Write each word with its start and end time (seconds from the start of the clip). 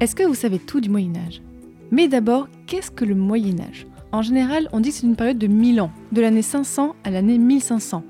Est-ce 0.00 0.16
que 0.16 0.22
vous 0.22 0.34
savez 0.34 0.58
tout 0.58 0.80
du 0.80 0.88
Moyen 0.88 1.14
Âge 1.14 1.42
Mais 1.90 2.08
d'abord, 2.08 2.48
qu'est-ce 2.66 2.90
que 2.90 3.04
le 3.04 3.14
Moyen 3.14 3.60
Âge 3.60 3.86
En 4.12 4.22
général, 4.22 4.66
on 4.72 4.80
dit 4.80 4.88
que 4.88 4.94
c'est 4.94 5.06
une 5.06 5.14
période 5.14 5.36
de 5.36 5.46
1000 5.46 5.78
ans, 5.82 5.90
de 6.12 6.22
l'année 6.22 6.40
500 6.40 6.96
à 7.04 7.10
l'année 7.10 7.36
1500. 7.36 8.02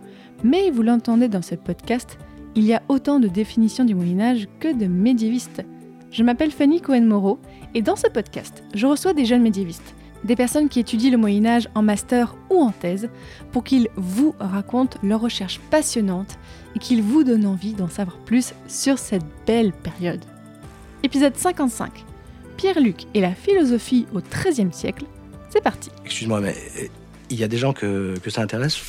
Mais 0.45 0.71
vous 0.71 0.85
l'entendez 0.85 1.27
dans 1.27 1.43
ce 1.43 1.57
podcast, 1.57 2.17
il 2.55 2.63
y 2.63 2.75
a 2.75 2.83
autant 2.89 3.19
de 3.19 3.27
définitions 3.27 3.85
du 3.85 3.97
Moyen 3.97 4.21
Âge 4.21 4.47
que 4.61 4.73
de 4.73 4.87
médiévistes. 4.87 5.65
Je 6.13 6.23
m'appelle 6.23 6.53
Fanny 6.53 6.81
Cohen-Moreau 6.81 7.41
et 7.75 7.83
dans 7.83 7.97
ce 7.97 8.07
podcast, 8.07 8.63
je 8.73 8.87
reçois 8.87 9.13
des 9.13 9.25
jeunes 9.25 9.43
médiévistes, 9.43 9.97
des 10.23 10.37
personnes 10.37 10.69
qui 10.69 10.79
étudient 10.79 11.11
le 11.11 11.19
Moyen 11.19 11.45
Âge 11.45 11.69
en 11.75 11.83
master 11.83 12.37
ou 12.51 12.61
en 12.61 12.71
thèse, 12.71 13.09
pour 13.51 13.65
qu'ils 13.65 13.89
vous 13.97 14.33
racontent 14.39 14.99
leurs 15.03 15.23
recherches 15.23 15.61
passionnantes 15.73 16.39
et 16.77 16.79
qu'ils 16.79 17.03
vous 17.03 17.25
donnent 17.25 17.47
envie 17.47 17.75
d'en 17.75 17.89
savoir 17.89 18.19
plus 18.19 18.55
sur 18.69 18.97
cette 18.97 19.27
belle 19.45 19.73
période. 19.73 20.25
Épisode 21.03 21.35
55. 21.35 22.05
Pierre-Luc 22.59 23.05
et 23.15 23.21
la 23.23 23.33
philosophie 23.33 24.07
au 24.15 24.21
XIIIe 24.21 24.71
siècle. 24.71 25.05
C'est 25.49 25.63
parti. 25.63 25.91
Excuse-moi, 26.05 26.41
mais 26.43 26.55
euh, 26.79 26.87
il 27.31 27.41
y 27.41 27.45
a 27.45 27.49
des 27.49 27.57
gens 27.57 27.73
que, 27.73 28.19
que 28.19 28.29
ça 28.29 28.43
intéresse? 28.43 28.83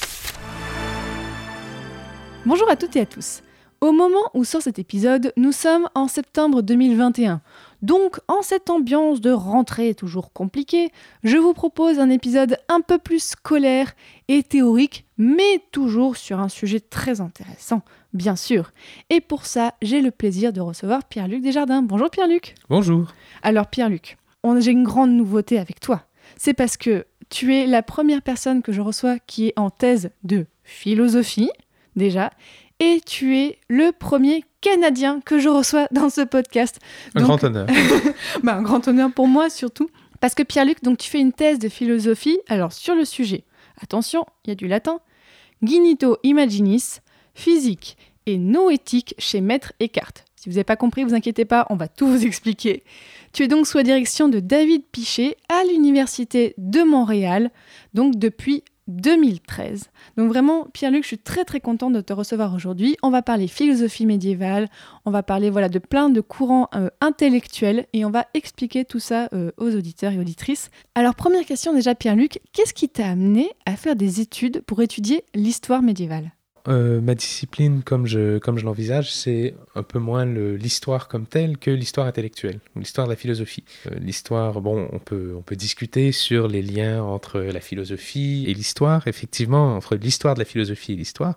Bonjour 2.45 2.69
à 2.69 2.75
toutes 2.75 2.97
et 2.97 3.01
à 3.01 3.05
tous. 3.05 3.43
Au 3.79 3.93
moment 3.93 4.29
où 4.33 4.43
sort 4.43 4.61
cet 4.61 4.77
épisode, 4.77 5.31
nous 5.37 5.53
sommes 5.53 5.87
en 5.95 6.09
septembre 6.09 6.61
2021. 6.61 7.41
Donc, 7.81 8.19
en 8.27 8.43
cette 8.43 8.69
ambiance 8.69 9.21
de 9.21 9.31
rentrée 9.31 9.95
toujours 9.95 10.31
compliquée, 10.33 10.91
je 11.23 11.37
vous 11.37 11.53
propose 11.53 11.99
un 11.99 12.11
épisode 12.11 12.57
un 12.69 12.81
peu 12.81 12.99
plus 12.99 13.23
scolaire 13.23 13.93
et 14.27 14.43
théorique, 14.43 15.05
mais 15.17 15.63
toujours 15.71 16.15
sur 16.15 16.39
un 16.39 16.49
sujet 16.49 16.79
très 16.79 17.21
intéressant, 17.21 17.81
bien 18.13 18.35
sûr. 18.35 18.71
Et 19.09 19.19
pour 19.19 19.47
ça, 19.47 19.73
j'ai 19.81 20.01
le 20.01 20.11
plaisir 20.11 20.53
de 20.53 20.61
recevoir 20.61 21.03
Pierre-Luc 21.05 21.41
Desjardins. 21.41 21.81
Bonjour 21.81 22.11
Pierre-Luc. 22.11 22.53
Bonjour. 22.69 23.07
Alors 23.41 23.67
Pierre-Luc, 23.67 24.17
j'ai 24.59 24.71
une 24.71 24.83
grande 24.83 25.11
nouveauté 25.11 25.57
avec 25.57 25.79
toi. 25.79 26.03
C'est 26.37 26.53
parce 26.53 26.77
que 26.77 27.05
tu 27.29 27.55
es 27.55 27.65
la 27.65 27.81
première 27.81 28.21
personne 28.21 28.61
que 28.61 28.71
je 28.71 28.81
reçois 28.81 29.17
qui 29.19 29.47
est 29.47 29.53
en 29.57 29.71
thèse 29.71 30.11
de 30.23 30.45
philosophie, 30.63 31.49
déjà, 31.95 32.29
et 32.79 33.01
tu 33.05 33.37
es 33.37 33.59
le 33.69 33.91
premier 33.91 34.43
Canadien 34.61 35.19
que 35.25 35.39
je 35.39 35.49
reçois 35.49 35.87
dans 35.91 36.09
ce 36.09 36.21
podcast. 36.21 36.79
Un 37.15 37.19
Donc- 37.21 37.27
grand 37.29 37.43
honneur. 37.43 37.67
bah, 38.43 38.55
un 38.55 38.61
grand 38.61 38.87
honneur 38.87 39.11
pour 39.11 39.27
moi 39.27 39.49
surtout. 39.49 39.89
Parce 40.19 40.35
que 40.35 40.43
Pierre-Luc, 40.43 40.83
donc 40.83 40.99
tu 40.99 41.09
fais 41.09 41.19
une 41.19 41.33
thèse 41.33 41.57
de 41.57 41.67
philosophie, 41.67 42.37
alors 42.47 42.73
sur 42.73 42.93
le 42.93 43.05
sujet, 43.05 43.43
attention, 43.81 44.23
il 44.45 44.49
y 44.49 44.51
a 44.51 44.55
du 44.55 44.67
latin, 44.67 44.99
Ginito 45.63 46.17
Imaginis, 46.23 46.97
physique 47.33 47.97
et 48.27 48.37
noétique 48.37 49.15
chez 49.17 49.41
Maître 49.41 49.73
Eckhart. 49.79 50.13
Si 50.35 50.47
vous 50.49 50.53
n'avez 50.55 50.63
pas 50.63 50.75
compris, 50.75 51.03
vous 51.03 51.13
inquiétez 51.15 51.45
pas, 51.45 51.65
on 51.69 51.75
va 51.75 51.87
tout 51.87 52.07
vous 52.07 52.23
expliquer. 52.25 52.83
Tu 53.33 53.43
es 53.43 53.47
donc 53.47 53.65
sous 53.67 53.77
la 53.77 53.83
direction 53.83 54.27
de 54.29 54.39
David 54.39 54.83
Pichet 54.91 55.37
à 55.49 55.63
l'Université 55.63 56.53
de 56.57 56.81
Montréal, 56.83 57.49
donc 57.93 58.15
depuis 58.17 58.63
2013. 58.91 59.89
Donc 60.17 60.29
vraiment, 60.29 60.65
Pierre-Luc, 60.73 61.03
je 61.03 61.07
suis 61.07 61.17
très 61.17 61.45
très 61.45 61.59
contente 61.59 61.93
de 61.93 62.01
te 62.01 62.13
recevoir 62.13 62.53
aujourd'hui. 62.53 62.97
On 63.01 63.09
va 63.09 63.21
parler 63.21 63.47
philosophie 63.47 64.05
médiévale, 64.05 64.69
on 65.05 65.11
va 65.11 65.23
parler 65.23 65.49
voilà 65.49 65.69
de 65.69 65.79
plein 65.79 66.09
de 66.09 66.21
courants 66.21 66.69
euh, 66.75 66.89
intellectuels 67.01 67.87
et 67.93 68.05
on 68.05 68.11
va 68.11 68.27
expliquer 68.33 68.85
tout 68.85 68.99
ça 68.99 69.29
euh, 69.33 69.51
aux 69.57 69.75
auditeurs 69.75 70.11
et 70.11 70.19
auditrices. 70.19 70.69
Alors 70.95 71.15
première 71.15 71.45
question 71.45 71.73
déjà 71.73 71.95
Pierre-Luc, 71.95 72.39
qu'est-ce 72.53 72.73
qui 72.73 72.89
t'a 72.89 73.07
amené 73.07 73.49
à 73.65 73.75
faire 73.75 73.95
des 73.95 74.21
études 74.21 74.61
pour 74.61 74.81
étudier 74.81 75.23
l'histoire 75.33 75.81
médiévale? 75.81 76.31
Euh, 76.67 77.01
ma 77.01 77.15
discipline, 77.15 77.81
comme 77.83 78.05
je, 78.05 78.39
l'envisage, 78.63 79.13
c'est 79.13 79.55
un 79.75 79.83
peu 79.83 79.99
moins 79.99 80.25
l'histoire 80.25 81.07
comme 81.07 81.25
telle 81.25 81.57
que 81.57 81.71
l'histoire 81.71 82.07
intellectuelle, 82.07 82.59
ou 82.75 82.79
l'histoire 82.79 83.07
de 83.07 83.11
la 83.11 83.15
philosophie. 83.15 83.63
Euh, 83.87 83.95
l'histoire, 83.99 84.61
bon, 84.61 84.87
on 84.91 84.99
peut, 84.99 85.41
discuter 85.51 86.11
sur 86.11 86.47
les 86.47 86.61
liens 86.61 87.03
entre 87.03 87.39
la 87.39 87.59
philosophie 87.59 88.45
et 88.47 88.53
l'histoire, 88.53 89.07
effectivement, 89.07 89.75
entre 89.75 89.95
l'histoire 89.95 90.35
de 90.35 90.39
la 90.39 90.45
philosophie 90.45 90.93
et 90.93 90.95
l'histoire. 90.95 91.35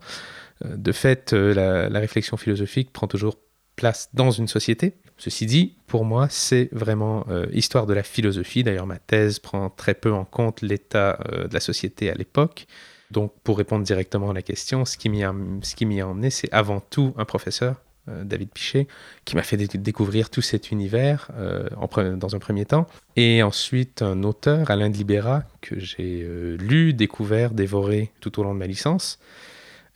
Euh, 0.64 0.76
de 0.76 0.92
fait, 0.92 1.32
la, 1.32 1.88
réflexion 1.98 2.36
philosophique 2.36 2.92
prend 2.92 3.06
toujours 3.06 3.38
place 3.76 4.10
dans 4.14 4.30
une 4.30 4.46
société. 4.46 4.94
Ceci 5.16 5.46
dit, 5.46 5.76
pour 5.86 6.04
moi, 6.04 6.28
c'est 6.28 6.68
vraiment 6.72 7.24
euh, 7.28 7.46
histoire 7.52 7.86
de 7.86 7.94
la 7.94 8.02
philosophie. 8.02 8.62
D'ailleurs, 8.62 8.86
ma 8.86 8.98
thèse 8.98 9.38
prend 9.38 9.70
très 9.70 9.94
peu 9.94 10.12
en 10.12 10.24
compte 10.24 10.60
l'état 10.60 11.18
de 11.32 11.52
la 11.52 11.60
société 11.60 12.10
à 12.10 12.14
l'époque. 12.14 12.66
Donc, 13.14 13.32
pour 13.44 13.56
répondre 13.56 13.84
directement 13.84 14.30
à 14.30 14.34
la 14.34 14.42
question, 14.42 14.84
ce 14.84 14.98
qui 14.98 15.08
m'y 15.08 15.22
a, 15.22 15.30
emmené, 15.30 16.30
c'est 16.30 16.52
avant 16.52 16.80
tout 16.80 17.14
un 17.16 17.24
professeur, 17.24 17.76
euh, 18.08 18.24
David 18.24 18.50
Pichet, 18.50 18.88
qui 19.24 19.36
m'a 19.36 19.44
fait 19.44 19.56
dé- 19.56 19.78
découvrir 19.78 20.30
tout 20.30 20.42
cet 20.42 20.72
univers 20.72 21.30
euh, 21.38 21.68
dans 22.16 22.34
un 22.34 22.40
premier 22.40 22.64
temps. 22.66 22.86
Et 23.14 23.42
ensuite, 23.44 24.02
un 24.02 24.24
auteur, 24.24 24.68
Alain 24.70 24.90
de 24.90 24.96
Libera, 24.96 25.44
que 25.60 25.78
j'ai 25.78 26.22
euh, 26.24 26.56
lu, 26.56 26.92
découvert, 26.92 27.52
dévoré 27.52 28.10
tout 28.20 28.40
au 28.40 28.42
long 28.42 28.52
de 28.52 28.58
ma 28.58 28.66
licence 28.66 29.20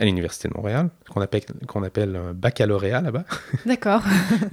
à 0.00 0.04
l'Université 0.04 0.48
de 0.48 0.54
Montréal, 0.54 0.90
qu'on 1.10 1.20
appelle, 1.20 1.42
qu'on 1.66 1.82
appelle 1.82 2.14
un 2.16 2.32
baccalauréat 2.32 3.00
là-bas, 3.00 3.24
D'accord. 3.66 4.02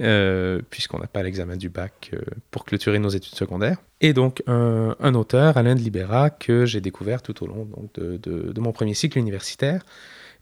euh, 0.00 0.60
puisqu'on 0.70 0.98
n'a 0.98 1.06
pas 1.06 1.22
l'examen 1.22 1.56
du 1.56 1.68
bac 1.68 2.10
euh, 2.14 2.18
pour 2.50 2.64
clôturer 2.64 2.98
nos 2.98 3.08
études 3.10 3.34
secondaires. 3.36 3.78
Et 4.00 4.12
donc 4.12 4.42
un, 4.46 4.96
un 5.00 5.14
auteur, 5.14 5.56
Alain 5.56 5.74
de 5.74 5.80
Libera, 5.80 6.30
que 6.30 6.66
j'ai 6.66 6.80
découvert 6.80 7.22
tout 7.22 7.44
au 7.44 7.46
long 7.46 7.64
donc, 7.64 7.92
de, 7.94 8.16
de- 8.16 8.52
de 8.52 8.60
mon 8.60 8.72
premier 8.72 8.94
cycle 8.94 9.18
universitaire. 9.18 9.82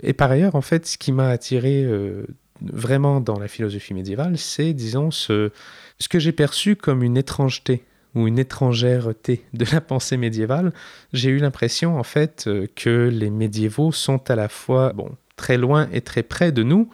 Et 0.03 0.13
par 0.13 0.31
ailleurs, 0.31 0.55
en 0.55 0.63
fait, 0.63 0.87
ce 0.87 0.97
qui 0.99 1.13
m'a 1.13 1.29
attiré 1.29 1.85
euh, 1.85 2.25
vraiment 2.63 3.21
dans 3.21 3.39
la 3.39 3.47
philosophie 3.49 3.95
médiévale, 3.95 4.39
c'est, 4.39 4.73
disons, 4.73 5.11
ce, 5.11 5.51
ce 5.99 6.09
que 6.09 6.19
j'ai 6.19 6.33
perçu 6.33 6.77
comme 6.77 7.03
une 7.03 7.17
étrangeté 7.17 7.85
ou 8.15 8.27
une 8.27 8.39
étrangèreté 8.39 9.45
de 9.53 9.67
la 9.73 9.81
pensée 9.81 10.17
médiévale. 10.17 10.73
J'ai 11.13 11.31
eu 11.31 11.39
l'impression, 11.39 11.99
en 11.99 12.03
fait, 12.03 12.45
euh, 12.47 12.67
que 12.75 13.09
les 13.13 13.31
médiévaux 13.31 13.93
sont 13.93 14.31
à 14.31 14.37
la 14.37 14.49
fois, 14.49 14.93
bon, 14.93 15.11
très 15.37 15.57
loin 15.57 15.89
et 15.93 16.01
très 16.01 16.23
près 16.23 16.53
de 16.53 16.63
nous, 16.63 16.89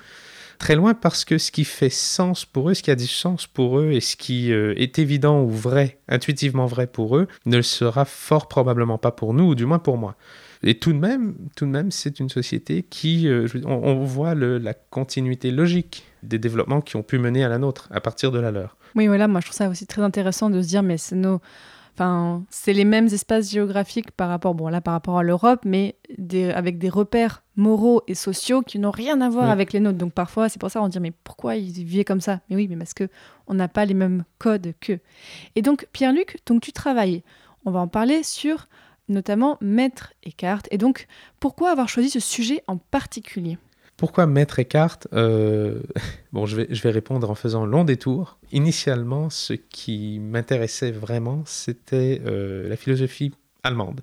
très 0.58 0.76
loin 0.76 0.94
parce 0.94 1.24
que 1.24 1.38
ce 1.38 1.50
qui 1.50 1.64
fait 1.64 1.90
sens 1.90 2.44
pour 2.44 2.70
eux, 2.70 2.74
ce 2.74 2.82
qui 2.82 2.90
a 2.90 2.96
du 2.96 3.06
sens 3.06 3.46
pour 3.46 3.80
eux 3.80 3.92
et 3.92 4.00
ce 4.00 4.16
qui 4.16 4.52
euh, 4.52 4.74
est 4.76 4.98
évident 4.98 5.42
ou 5.42 5.50
vrai, 5.50 5.98
intuitivement 6.08 6.66
vrai 6.66 6.86
pour 6.86 7.16
eux, 7.16 7.28
ne 7.46 7.56
le 7.56 7.62
sera 7.62 8.04
fort 8.04 8.48
probablement 8.48 8.98
pas 8.98 9.10
pour 9.10 9.34
nous, 9.34 9.44
ou 9.44 9.54
du 9.54 9.66
moins 9.66 9.78
pour 9.78 9.98
moi. 9.98 10.16
Et 10.62 10.78
tout 10.78 10.92
de 10.92 10.98
même, 10.98 11.34
tout 11.56 11.64
de 11.64 11.70
même, 11.70 11.90
c'est 11.90 12.20
une 12.20 12.28
société 12.28 12.82
qui, 12.82 13.28
euh, 13.28 13.46
on, 13.64 14.04
voit 14.04 14.34
la 14.34 14.74
continuité 14.74 15.50
logique 15.50 16.04
des 16.22 16.38
développements 16.38 16.80
qui 16.80 16.96
ont 16.96 17.02
pu 17.02 17.18
mener 17.18 17.44
à 17.44 17.48
la 17.48 17.58
nôtre 17.58 17.88
à 17.90 18.00
partir 18.00 18.30
de 18.32 18.38
la 18.38 18.50
leur. 18.50 18.76
Oui, 18.94 19.06
voilà, 19.06 19.28
moi 19.28 19.40
je 19.40 19.46
trouve 19.46 19.56
ça 19.56 19.68
aussi 19.68 19.86
très 19.86 20.02
intéressant 20.02 20.50
de 20.50 20.60
se 20.62 20.68
dire, 20.68 20.82
mais 20.82 20.98
c'est 20.98 21.16
nos. 21.16 21.40
Enfin, 21.94 22.44
c'est 22.50 22.72
les 22.72 22.84
mêmes 22.86 23.06
espaces 23.06 23.50
géographiques 23.50 24.10
par 24.12 24.28
rapport, 24.30 24.54
bon 24.54 24.68
là 24.68 24.80
par 24.80 24.94
rapport 24.94 25.18
à 25.18 25.22
l'Europe, 25.22 25.60
mais 25.66 25.96
des- 26.16 26.50
avec 26.50 26.78
des 26.78 26.88
repères 26.88 27.42
moraux 27.56 28.02
et 28.06 28.14
sociaux 28.14 28.62
qui 28.62 28.78
n'ont 28.78 28.90
rien 28.92 29.20
à 29.20 29.28
voir 29.28 29.46
Oui. 29.46 29.50
avec 29.52 29.72
les 29.72 29.80
nôtres. 29.80 29.98
Donc 29.98 30.12
parfois, 30.14 30.48
c'est 30.48 30.58
pour 30.60 30.70
ça 30.70 30.80
on 30.82 30.88
dit, 30.88 30.98
mais 31.00 31.12
pourquoi 31.24 31.56
ils 31.56 31.70
vivaient 31.72 32.04
comme 32.04 32.20
ça? 32.22 32.40
Mais 32.48 32.56
oui, 32.56 32.68
mais 32.68 32.76
parce 32.76 32.94
que 32.94 33.08
on 33.48 33.54
n'a 33.54 33.68
pas 33.68 33.84
les 33.84 33.94
mêmes 33.94 34.24
codes 34.38 34.72
qu'eux. 34.80 35.00
Et 35.56 35.62
donc 35.62 35.88
Pierre-Luc, 35.92 36.38
donc 36.46 36.62
tu 36.62 36.72
travailles. 36.72 37.22
On 37.66 37.70
va 37.70 37.80
en 37.80 37.88
parler 37.88 38.22
sur 38.22 38.66
notamment 39.08 39.58
Maître 39.60 40.14
Eckhart. 40.24 40.62
Et 40.70 40.78
donc, 40.78 41.06
pourquoi 41.40 41.70
avoir 41.72 41.88
choisi 41.88 42.08
ce 42.08 42.20
sujet 42.20 42.62
en 42.68 42.76
particulier? 42.78 43.58
Pourquoi 44.00 44.24
Maître 44.24 44.58
Eckhart 44.58 45.00
Euh, 45.12 45.82
Bon, 46.32 46.46
je 46.46 46.56
vais, 46.56 46.68
je 46.70 46.82
vais 46.82 46.88
répondre 46.90 47.28
en 47.28 47.34
faisant 47.34 47.66
long 47.66 47.84
détour. 47.84 48.38
Initialement, 48.50 49.28
ce 49.28 49.52
qui 49.52 50.18
m'intéressait 50.20 50.90
vraiment, 50.90 51.42
c'était 51.44 52.22
euh, 52.24 52.66
la 52.66 52.76
philosophie 52.76 53.34
allemande. 53.62 54.00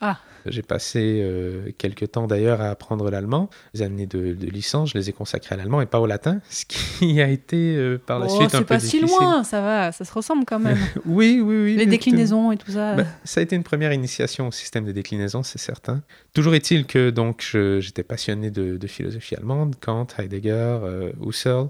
Ah. 0.00 0.20
J'ai 0.46 0.62
passé 0.62 1.20
euh, 1.22 1.70
quelques 1.78 2.12
temps 2.12 2.26
d'ailleurs 2.26 2.60
à 2.60 2.70
apprendre 2.70 3.10
l'allemand. 3.10 3.48
Les 3.74 3.82
années 3.82 4.06
de, 4.06 4.34
de 4.34 4.46
licence, 4.46 4.90
je 4.92 4.98
les 4.98 5.08
ai 5.08 5.12
consacrées 5.12 5.54
à 5.54 5.58
l'allemand 5.58 5.80
et 5.80 5.86
pas 5.86 6.00
au 6.00 6.06
latin, 6.06 6.40
ce 6.50 6.64
qui 6.66 7.20
a 7.20 7.28
été 7.28 7.76
euh, 7.76 7.98
par 7.98 8.18
la 8.18 8.26
Oh, 8.26 8.28
suite 8.40 8.54
un 8.54 8.58
c'est 8.58 8.58
peu 8.58 8.64
pas 8.64 8.80
si 8.80 8.98
difficile. 9.00 9.18
loin, 9.20 9.44
ça 9.44 9.60
va, 9.60 9.92
ça 9.92 10.04
se 10.04 10.12
ressemble 10.12 10.44
quand 10.44 10.58
même. 10.58 10.78
Oui, 11.06 11.40
oui, 11.42 11.56
oui. 11.64 11.76
les 11.76 11.86
déclinaisons 11.86 12.52
et 12.52 12.56
tout 12.56 12.70
ça. 12.72 12.94
bah, 12.94 13.04
ça 13.24 13.40
a 13.40 13.42
été 13.42 13.56
une 13.56 13.62
première 13.64 13.92
initiation 13.92 14.48
au 14.48 14.52
système 14.52 14.84
de 14.84 14.92
déclinaison, 14.92 15.42
c'est 15.42 15.58
certain. 15.58 16.02
Toujours 16.32 16.54
est-il 16.54 16.86
que 16.86 17.10
donc 17.10 17.56
j'étais 17.80 18.02
passionné 18.02 18.50
de, 18.50 18.76
de 18.76 18.86
philosophie 18.86 19.34
allemande, 19.36 19.76
Kant, 19.80 20.06
Heidegger, 20.18 20.50
euh, 20.82 21.12
Husserl. 21.24 21.68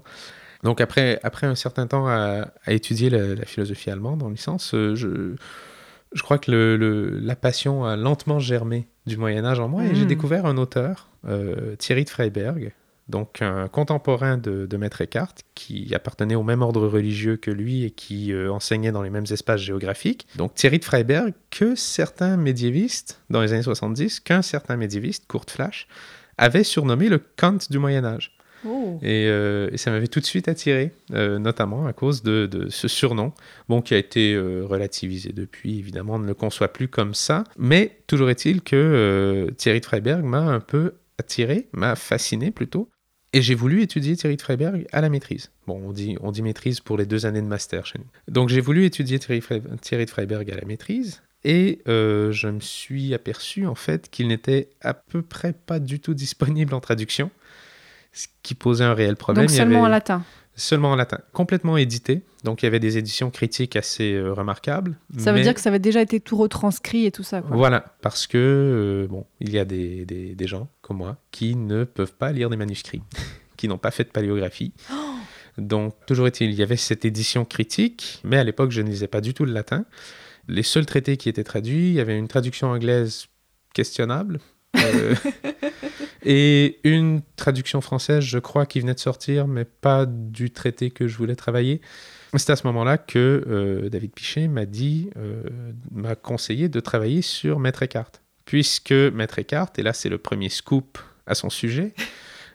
Donc 0.63 0.81
après, 0.81 1.19
après 1.21 1.45
un 1.47 1.53
certain 1.55 1.85
temps 1.85 2.07
à, 2.07 2.47
à 2.65 2.73
étudier 2.73 3.09
la, 3.11 3.35
la 3.35 3.45
philosophie 3.45 3.91
allemande 3.91 4.23
en 4.23 4.29
licence, 4.29 4.73
euh, 4.73 4.95
je, 4.95 5.35
je 6.15 6.23
crois 6.23 6.39
que 6.39 6.49
le, 6.49 6.75
le- 6.77 7.19
la 7.19 7.35
passion 7.35 7.85
a 7.85 7.95
lentement 7.95 8.39
germé 8.39 8.87
du 9.05 9.17
Moyen 9.17 9.45
Âge 9.45 9.59
en 9.59 9.67
moi 9.67 9.83
et 9.85 9.93
j'ai 9.93 10.05
Mm. 10.05 10.07
découvert 10.07 10.45
un 10.47 10.57
auteur, 10.57 11.09
euh, 11.27 11.75
Thierry 11.75 12.03
de 12.05 12.09
Freiberg, 12.09 12.73
donc 13.07 13.43
un 13.43 13.67
contemporain 13.67 14.37
de, 14.39 14.65
de 14.65 14.77
Maître 14.77 15.01
Eckhart, 15.01 15.35
qui 15.53 15.93
appartenait 15.93 16.33
au 16.33 16.41
même 16.41 16.63
ordre 16.63 16.87
religieux 16.87 17.37
que 17.37 17.51
lui 17.51 17.83
et 17.83 17.91
qui 17.91 18.33
euh, 18.33 18.51
enseignait 18.51 18.91
dans 18.91 19.03
les 19.03 19.11
mêmes 19.11 19.27
espaces 19.29 19.61
géographiques. 19.61 20.25
Donc 20.37 20.55
Thierry 20.55 20.79
de 20.79 20.85
Freiberg, 20.85 21.33
que 21.51 21.75
certains 21.75 22.35
médiévistes, 22.37 23.21
dans 23.29 23.41
les 23.41 23.53
années 23.53 23.61
70, 23.61 24.21
qu'un 24.21 24.41
certain 24.41 24.75
médiéviste, 24.77 25.25
Kurt 25.27 25.51
Flash, 25.51 25.87
avait 26.39 26.63
surnommé 26.63 27.07
le 27.09 27.19
Kant 27.37 27.59
du 27.69 27.77
Moyen 27.77 28.03
Âge. 28.05 28.35
Oh. 28.65 28.99
Et, 29.01 29.27
euh, 29.27 29.69
et 29.71 29.77
ça 29.77 29.91
m'avait 29.91 30.07
tout 30.07 30.19
de 30.19 30.25
suite 30.25 30.47
attiré, 30.47 30.91
euh, 31.13 31.37
notamment 31.39 31.85
à 31.85 31.93
cause 31.93 32.23
de, 32.23 32.67
ce 32.69 32.87
surnom, 32.87 33.33
bon, 33.69 33.81
qui 33.81 33.93
a 33.93 33.97
été 33.97 34.33
euh, 34.33 34.65
relativisé 34.65 35.31
depuis, 35.33 35.79
évidemment, 35.79 36.15
on 36.15 36.19
ne 36.19 36.27
le 36.27 36.33
conçoit 36.33 36.69
plus 36.69 36.87
comme 36.87 37.13
ça. 37.13 37.43
Mais 37.57 37.99
toujours 38.07 38.29
est-il 38.29 38.61
que 38.61 39.53
Thierry 39.57 39.79
de 39.79 39.85
Freiberg 39.85 40.23
m'a 40.23 40.39
un 40.39 40.59
peu 40.59 40.95
attiré, 41.19 41.67
m'a 41.73 41.95
fasciné 41.95 42.51
plutôt. 42.51 42.89
Et 43.33 43.41
j'ai 43.41 43.55
voulu 43.55 43.81
étudier 43.81 44.15
Thierry 44.15 44.37
de 44.37 44.41
Freiberg 44.41 44.87
à 44.91 45.01
la 45.01 45.09
maîtrise. 45.09 45.51
Bon, 45.67 45.81
on 45.83 45.91
dit, 45.91 46.17
on 46.21 46.31
dit 46.31 46.41
maîtrise 46.41 46.79
pour 46.79 46.97
les 46.97 47.05
deux 47.05 47.25
années 47.25 47.41
de 47.41 47.47
master 47.47 47.85
chez 47.85 47.99
nous. 47.99 48.33
Donc 48.33 48.49
j'ai 48.49 48.61
voulu 48.61 48.85
étudier 48.85 49.19
Thierry, 49.19 49.41
de 49.41 50.09
Freiberg 50.09 50.49
à 50.49 50.55
la 50.55 50.65
maîtrise. 50.65 51.21
Et 51.43 51.81
je 51.85 52.47
me 52.47 52.61
suis 52.61 53.13
aperçu 53.13 53.67
en 53.67 53.75
fait 53.75 54.09
qu'il 54.09 54.29
n'était 54.29 54.69
à 54.81 54.93
peu 54.93 55.21
près 55.21 55.53
pas 55.53 55.79
du 55.79 55.99
tout 55.99 56.13
disponible 56.13 56.73
en 56.73 56.79
traduction, 56.79 57.29
ce 58.15 58.27
qui 58.41 58.55
posait 58.55 58.83
un 58.83 58.93
réel 58.95 59.15
problème. 59.15 59.45
Donc 59.45 59.55
seulement 59.55 59.79
avait- 59.79 59.85
en 59.85 59.89
latin. 59.89 60.23
Seulement 60.57 60.91
en 60.91 60.95
latin, 60.95 61.19
complètement 61.33 61.75
édité. 61.75 62.21
Donc 62.45 62.61
il 62.63 62.65
y 62.65 62.67
avait 62.67 62.79
des 62.79 62.97
éditions 62.97 63.29
critiques 63.29 63.75
assez 63.75 64.13
euh, 64.13 64.31
remarquables. 64.33 64.97
Ça 65.17 65.31
veut 65.33 65.39
mais- 65.39 65.43
dire 65.43 65.53
que 65.53 65.59
ça 65.59 65.67
avait 65.69 65.79
déjà 65.79 66.01
été 66.01 66.19
tout 66.21 66.37
retranscrit 66.37 67.05
et 67.05 67.11
tout 67.11 67.23
ça. 67.23 67.41
Quoi. 67.41 67.55
Voilà, 67.57 67.93
parce 68.01 68.25
que 68.25 68.37
euh, 68.37 69.07
bon, 69.07 69.25
il 69.41 69.49
y 69.51 69.59
a 69.59 69.65
des, 69.65 70.05
des, 70.05 70.33
des 70.33 70.47
gens 70.47 70.69
comme 70.81 70.97
moi 70.97 71.17
qui 71.31 71.55
ne 71.55 71.83
peuvent 71.83 72.13
pas 72.13 72.31
lire 72.31 72.49
des 72.49 72.55
manuscrits, 72.55 73.01
qui 73.57 73.67
n'ont 73.67 73.77
pas 73.77 73.91
fait 73.91 74.05
de 74.05 74.09
paléographie. 74.09 74.71
Donc, 75.57 75.93
toujours 76.05 76.27
est-il, 76.27 76.49
il 76.49 76.55
y 76.55 76.63
avait 76.63 76.75
cette 76.77 77.05
édition 77.05 77.45
critique, 77.45 78.19
mais 78.25 78.37
à 78.37 78.43
l'époque, 78.43 78.71
je 78.71 78.81
ne 78.81 78.89
lisais 78.89 79.07
pas 79.07 79.21
du 79.21 79.33
tout 79.33 79.45
le 79.45 79.53
latin. 79.53 79.85
Les 80.49 80.63
seuls 80.63 80.85
traités 80.85 81.15
qui 81.17 81.29
étaient 81.29 81.45
traduits, 81.45 81.87
il 81.87 81.93
y 81.93 81.99
avait 82.01 82.17
une 82.17 82.27
traduction 82.27 82.67
anglaise 82.71 83.27
questionnable. 83.73 84.39
euh, 84.77 85.15
et 86.25 86.79
une 86.83 87.21
traduction 87.35 87.79
française, 87.81 88.23
je 88.23 88.39
crois, 88.39 88.65
qui 88.65 88.79
venait 88.79 88.93
de 88.95 88.99
sortir, 88.99 89.47
mais 89.47 89.63
pas 89.65 90.05
du 90.05 90.49
traité 90.51 90.89
que 90.91 91.07
je 91.07 91.15
voulais 91.17 91.35
travailler. 91.35 91.81
C'est 92.35 92.49
à 92.51 92.55
ce 92.57 92.67
moment-là 92.67 92.97
que 92.97 93.43
euh, 93.47 93.87
David 93.89 94.11
Pichet 94.11 94.47
m'a 94.49 94.65
dit, 94.65 95.09
euh, 95.17 95.43
m'a 95.91 96.15
conseillé 96.15 96.67
de 96.67 96.79
travailler 96.81 97.21
sur 97.21 97.59
Maître 97.59 97.83
Eckhart. 97.83 98.11
Puisque 98.45 98.91
Maître 98.91 99.39
Eckhart, 99.39 99.69
et 99.77 99.83
là 99.83 99.93
c'est 99.93 100.09
le 100.09 100.17
premier 100.17 100.49
scoop 100.49 100.97
à 101.27 101.33
son 101.35 101.49
sujet, 101.49 101.93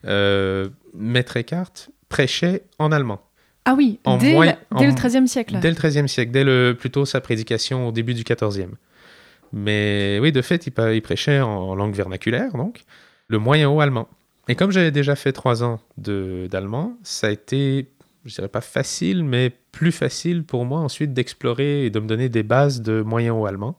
euh, 0.05 0.69
Maître 0.95 1.37
Eckhart 1.37 1.73
prêchait 2.09 2.65
en 2.79 2.93
allemand. 2.93 3.23
Ah 3.65 3.75
oui, 3.77 4.01
En 4.05 4.17
dès, 4.19 4.33
moyen- 4.33 4.57
la- 4.73 4.79
dès 4.81 4.87
en- 4.87 4.89
le 4.91 4.95
XIIIe 4.95 5.29
siècle. 5.29 5.59
Dès 5.61 5.71
le 5.71 5.77
XIIIe 5.77 6.09
siècle, 6.09 6.31
dès 6.33 6.45
le, 6.45 6.75
plutôt 6.79 7.05
sa 7.05 7.21
prédication 7.21 7.89
au 7.89 7.93
début 7.93 8.15
du 8.15 8.25
XIVe. 8.25 8.71
Mais 9.53 10.19
oui, 10.21 10.33
de 10.33 10.43
fait, 10.43 10.67
il, 10.67 10.73
il 10.95 11.03
prêchait 11.03 11.41
en 11.41 11.75
langue 11.75 11.95
vernaculaire, 11.95 12.53
donc, 12.53 12.83
le 13.31 13.39
moyen-haut 13.39 13.81
allemand. 13.81 14.09
Et 14.49 14.57
comme 14.57 14.73
j'avais 14.73 14.91
déjà 14.91 15.15
fait 15.15 15.33
trois 15.33 15.63
ans 15.63 15.79
d'allemand, 15.97 16.95
ça 17.05 17.29
a 17.29 17.31
été, 17.31 17.89
je 18.25 18.35
dirais 18.35 18.49
pas 18.49 18.61
facile, 18.61 19.23
mais 19.23 19.53
plus 19.71 19.93
facile 19.93 20.43
pour 20.43 20.65
moi 20.65 20.81
ensuite 20.81 21.13
d'explorer 21.15 21.87
et 21.87 21.91
de 21.91 22.01
me 22.01 22.07
donner 22.07 22.29
des 22.29 22.43
bases 22.43 22.83
de 22.83 23.03
moyen-haut 23.03 23.47
allemand 23.47 23.77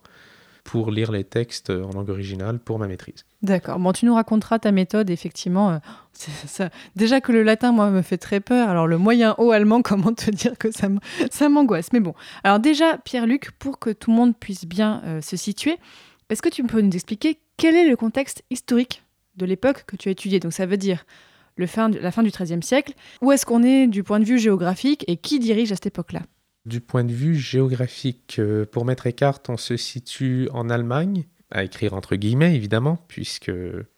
pour 0.64 0.90
lire 0.90 1.12
les 1.12 1.24
textes 1.24 1.70
en 1.70 1.90
langue 1.90 2.08
originale 2.08 2.60
pour 2.60 2.78
ma 2.78 2.86
maîtrise. 2.86 3.26
D'accord. 3.42 3.78
Bon, 3.78 3.92
tu 3.92 4.06
nous 4.06 4.14
raconteras 4.14 4.58
ta 4.60 4.72
méthode, 4.72 5.10
effectivement. 5.10 5.78
euh, 6.60 6.68
Déjà 6.96 7.20
que 7.20 7.32
le 7.32 7.42
latin, 7.42 7.72
moi, 7.72 7.90
me 7.90 8.00
fait 8.00 8.16
très 8.16 8.40
peur. 8.40 8.68
Alors, 8.70 8.86
le 8.86 8.96
moyen 8.96 9.34
haut 9.38 9.50
allemand, 9.50 9.82
comment 9.84 10.14
te 10.14 10.30
dire 10.30 10.56
que 10.56 10.68
ça 10.70 11.48
m'angoisse 11.48 11.92
Mais 11.92 12.00
bon. 12.00 12.14
Alors, 12.44 12.60
déjà, 12.60 12.96
Pierre-Luc, 12.96 13.50
pour 13.58 13.78
que 13.78 13.90
tout 13.90 14.10
le 14.10 14.16
monde 14.16 14.34
puisse 14.38 14.64
bien 14.64 15.02
euh, 15.04 15.20
se 15.20 15.36
situer, 15.36 15.76
est-ce 16.30 16.40
que 16.40 16.48
tu 16.48 16.62
peux 16.64 16.80
nous 16.80 16.92
expliquer 16.92 17.38
quel 17.58 17.74
est 17.74 17.88
le 17.88 17.96
contexte 17.96 18.44
historique 18.48 19.02
de 19.36 19.46
l'époque 19.46 19.84
que 19.86 19.96
tu 19.96 20.08
as 20.08 20.12
étudié 20.12 20.40
Donc, 20.40 20.52
ça 20.52 20.66
veut 20.66 20.76
dire 20.76 21.04
le 21.56 21.66
fin 21.66 21.88
la 21.88 22.10
fin 22.10 22.22
du 22.22 22.30
XIIIe 22.30 22.62
siècle. 22.62 22.94
Où 23.20 23.32
est-ce 23.32 23.46
qu'on 23.46 23.62
est 23.62 23.86
du 23.86 24.02
point 24.02 24.20
de 24.20 24.24
vue 24.24 24.38
géographique 24.38 25.04
et 25.06 25.16
qui 25.16 25.38
dirige 25.38 25.72
à 25.72 25.74
cette 25.76 25.86
époque-là? 25.86 26.22
Du 26.64 26.80
point 26.80 27.04
de 27.04 27.12
vue 27.12 27.34
géographique, 27.34 28.36
euh, 28.38 28.64
pour 28.64 28.84
Maître 28.84 29.06
Eckhart, 29.06 29.40
on 29.48 29.56
se 29.56 29.76
situe 29.76 30.48
en 30.52 30.70
Allemagne, 30.70 31.24
à 31.50 31.64
écrire 31.64 31.92
entre 31.92 32.16
guillemets 32.16 32.54
évidemment, 32.54 32.98
puisque 33.08 33.50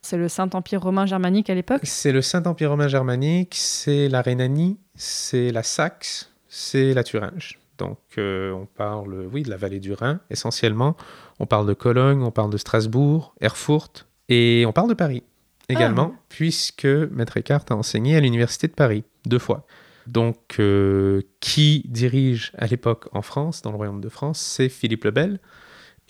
C'est 0.02 0.16
le 0.16 0.28
Saint-Empire 0.28 0.82
romain 0.82 1.06
germanique 1.06 1.50
à 1.50 1.54
l'époque? 1.54 1.80
C'est 1.84 2.12
le 2.12 2.22
Saint-Empire 2.22 2.70
romain 2.70 2.88
germanique, 2.88 3.54
c'est 3.54 4.08
la 4.08 4.22
Rhénanie, 4.22 4.78
c'est 4.94 5.52
la 5.52 5.62
Saxe, 5.62 6.32
c'est 6.48 6.94
la 6.94 7.04
Thuringe. 7.04 7.58
Donc 7.78 7.98
euh, 8.18 8.52
on 8.52 8.66
parle, 8.66 9.28
oui, 9.32 9.42
de 9.42 9.50
la 9.50 9.56
vallée 9.56 9.80
du 9.80 9.92
Rhin 9.92 10.20
essentiellement. 10.30 10.96
On 11.38 11.46
parle 11.46 11.66
de 11.66 11.74
Cologne, 11.74 12.22
on 12.22 12.30
parle 12.30 12.50
de 12.50 12.56
Strasbourg, 12.56 13.34
Erfurt, 13.40 14.06
et 14.28 14.64
on 14.66 14.72
parle 14.72 14.88
de 14.88 14.94
Paris 14.94 15.22
également, 15.68 16.14
puisque 16.28 16.84
Maître 16.84 17.36
Eckhart 17.36 17.64
a 17.70 17.74
enseigné 17.74 18.16
à 18.16 18.20
l'Université 18.20 18.68
de 18.68 18.72
Paris 18.72 19.04
deux 19.26 19.38
fois. 19.38 19.66
Donc, 20.06 20.56
euh, 20.58 21.22
qui 21.40 21.82
dirige 21.88 22.52
à 22.58 22.66
l'époque 22.66 23.08
en 23.12 23.22
France, 23.22 23.62
dans 23.62 23.70
le 23.70 23.76
Royaume 23.76 24.02
de 24.02 24.10
France, 24.10 24.38
c'est 24.38 24.68
Philippe 24.68 25.04
le 25.04 25.10
Bel. 25.10 25.40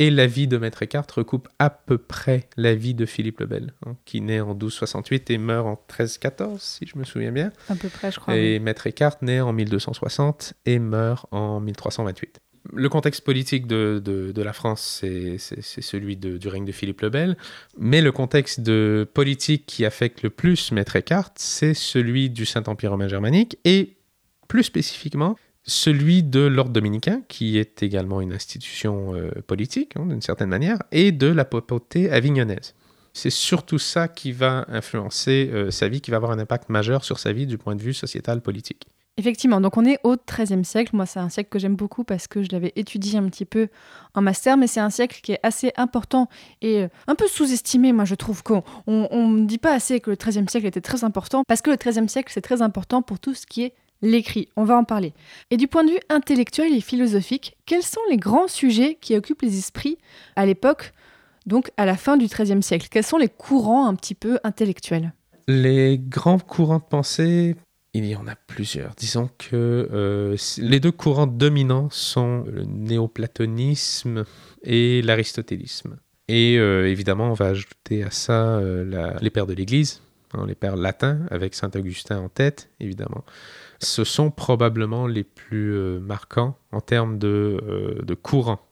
Et 0.00 0.10
la 0.10 0.26
vie 0.26 0.48
de 0.48 0.58
Maître 0.58 0.82
Eckhart 0.82 1.06
recoupe 1.14 1.48
à 1.60 1.70
peu 1.70 1.98
près 1.98 2.48
la 2.56 2.74
vie 2.74 2.94
de 2.94 3.06
Philippe 3.06 3.38
le 3.38 3.46
Bel, 3.46 3.74
hein, 3.86 3.94
qui 4.04 4.20
naît 4.20 4.40
en 4.40 4.54
1268 4.54 5.30
et 5.30 5.38
meurt 5.38 5.68
en 5.68 5.76
1314, 5.76 6.60
si 6.60 6.84
je 6.84 6.98
me 6.98 7.04
souviens 7.04 7.30
bien. 7.30 7.52
À 7.68 7.76
peu 7.76 7.88
près, 7.88 8.10
je 8.10 8.18
crois. 8.18 8.36
Et 8.36 8.56
oui. 8.56 8.60
Maître 8.60 8.88
Eckhart 8.88 9.18
naît 9.22 9.40
en 9.40 9.52
1260 9.52 10.54
et 10.66 10.80
meurt 10.80 11.26
en 11.30 11.60
1328. 11.60 12.40
Le 12.72 12.88
contexte 12.88 13.22
politique 13.22 13.66
de, 13.66 14.32
la 14.36 14.52
France, 14.52 15.02
c'est 15.02 15.38
celui 15.38 16.16
de- 16.16 16.38
du 16.38 16.48
règne 16.48 16.64
de 16.64 16.72
Philippe 16.72 17.02
le 17.02 17.10
Bel, 17.10 17.36
mais 17.78 18.00
le 18.00 18.10
contexte 18.10 18.60
de 18.60 19.06
politique 19.12 19.64
qui 19.66 19.84
affecte 19.84 20.22
le 20.22 20.30
plus 20.30 20.72
Maître 20.72 20.96
Eckhart, 20.96 21.32
c'est 21.36 21.74
celui 21.74 22.30
du 22.30 22.46
Saint-Empire 22.46 22.90
romain 22.92 23.08
germanique 23.08 23.58
et 23.64 23.96
plus 24.48 24.62
spécifiquement 24.62 25.36
celui 25.64 26.22
de 26.22 26.40
l'ordre 26.40 26.72
dominicain, 26.72 27.22
qui 27.28 27.58
est 27.58 27.82
également 27.82 28.20
une 28.20 28.32
institution 28.32 29.14
euh, 29.14 29.30
politique, 29.46 29.96
hein, 29.96 30.06
d'une 30.06 30.20
certaine 30.20 30.50
manière, 30.50 30.78
et 30.92 31.10
de 31.10 31.26
la 31.26 31.44
papauté 31.44 32.10
avignonnaise. 32.10 32.74
C'est 33.14 33.30
surtout 33.30 33.78
ça 33.78 34.08
qui 34.08 34.32
va 34.32 34.66
influencer 34.68 35.50
euh, 35.52 35.70
sa 35.70 35.88
vie, 35.88 36.00
qui 36.00 36.10
va 36.10 36.18
avoir 36.18 36.32
un 36.32 36.38
impact 36.38 36.68
majeur 36.68 37.04
sur 37.04 37.18
sa 37.18 37.32
vie 37.32 37.46
du 37.46 37.56
point 37.56 37.76
de 37.76 37.82
vue 37.82 37.94
sociétal 37.94 38.42
politique. 38.42 38.86
Effectivement, 39.16 39.60
donc 39.60 39.76
on 39.76 39.84
est 39.84 40.00
au 40.02 40.16
XIIIe 40.16 40.64
siècle. 40.64 40.96
Moi, 40.96 41.06
c'est 41.06 41.20
un 41.20 41.28
siècle 41.28 41.48
que 41.48 41.60
j'aime 41.60 41.76
beaucoup 41.76 42.02
parce 42.02 42.26
que 42.26 42.42
je 42.42 42.48
l'avais 42.50 42.72
étudié 42.74 43.16
un 43.16 43.28
petit 43.28 43.44
peu 43.44 43.68
en 44.14 44.22
master, 44.22 44.56
mais 44.56 44.66
c'est 44.66 44.80
un 44.80 44.90
siècle 44.90 45.20
qui 45.22 45.32
est 45.32 45.40
assez 45.44 45.72
important 45.76 46.28
et 46.62 46.82
euh, 46.82 46.88
un 47.06 47.14
peu 47.14 47.28
sous-estimé. 47.28 47.92
Moi, 47.92 48.06
je 48.06 48.16
trouve 48.16 48.42
qu'on 48.42 48.64
on, 48.88 49.28
ne 49.28 49.46
dit 49.46 49.58
pas 49.58 49.72
assez 49.72 50.00
que 50.00 50.10
le 50.10 50.16
XIIIe 50.16 50.48
siècle 50.48 50.66
était 50.66 50.80
très 50.80 51.04
important 51.04 51.42
parce 51.46 51.62
que 51.62 51.70
le 51.70 51.76
XIIIe 51.76 52.08
siècle, 52.08 52.32
c'est 52.34 52.40
très 52.40 52.60
important 52.60 53.02
pour 53.02 53.20
tout 53.20 53.34
ce 53.34 53.46
qui 53.46 53.62
est 53.62 53.74
l'écrit. 54.02 54.48
On 54.56 54.64
va 54.64 54.76
en 54.76 54.84
parler. 54.84 55.14
Et 55.52 55.56
du 55.56 55.68
point 55.68 55.84
de 55.84 55.90
vue 55.90 56.00
intellectuel 56.08 56.72
et 56.72 56.80
philosophique, 56.80 57.56
quels 57.66 57.84
sont 57.84 58.00
les 58.10 58.16
grands 58.16 58.48
sujets 58.48 58.98
qui 59.00 59.16
occupent 59.16 59.42
les 59.42 59.58
esprits 59.58 59.96
à 60.34 60.44
l'époque, 60.44 60.92
donc 61.46 61.70
à 61.76 61.86
la 61.86 61.96
fin 61.96 62.16
du 62.16 62.26
XIIIe 62.26 62.64
siècle? 62.64 62.88
Quels 62.90 63.04
sont 63.04 63.18
les 63.18 63.28
courants 63.28 63.86
un 63.86 63.94
petit 63.94 64.16
peu 64.16 64.40
intellectuels? 64.42 65.12
Les 65.46 65.98
grands 66.00 66.40
courants 66.40 66.78
de 66.78 66.84
pensée, 66.84 67.54
il 67.94 68.06
y 68.06 68.16
en 68.16 68.26
a 68.26 68.34
plusieurs. 68.34 68.94
Disons 68.96 69.30
que 69.38 69.88
euh, 69.92 70.36
les 70.58 70.80
deux 70.80 70.90
courants 70.90 71.28
dominants 71.28 71.88
sont 71.90 72.44
le 72.50 72.64
néoplatonisme 72.64 74.24
et 74.64 75.00
l'aristotélisme. 75.02 75.96
Et 76.26 76.58
euh, 76.58 76.90
évidemment, 76.90 77.30
on 77.30 77.34
va 77.34 77.46
ajouter 77.46 78.02
à 78.02 78.10
ça 78.10 78.58
euh, 78.58 79.14
les 79.20 79.30
pères 79.30 79.46
de 79.46 79.54
l'Église, 79.54 80.02
hein, 80.32 80.44
les 80.46 80.56
pères 80.56 80.76
latins, 80.76 81.20
avec 81.30 81.54
Saint 81.54 81.70
Augustin 81.76 82.18
en 82.18 82.28
tête, 82.28 82.68
évidemment. 82.80 83.24
Ce 83.78 84.02
sont 84.02 84.30
probablement 84.30 85.06
les 85.06 85.24
plus 85.24 86.00
marquants 86.00 86.56
en 86.72 86.80
termes 86.80 87.18
de, 87.18 88.02
de 88.02 88.16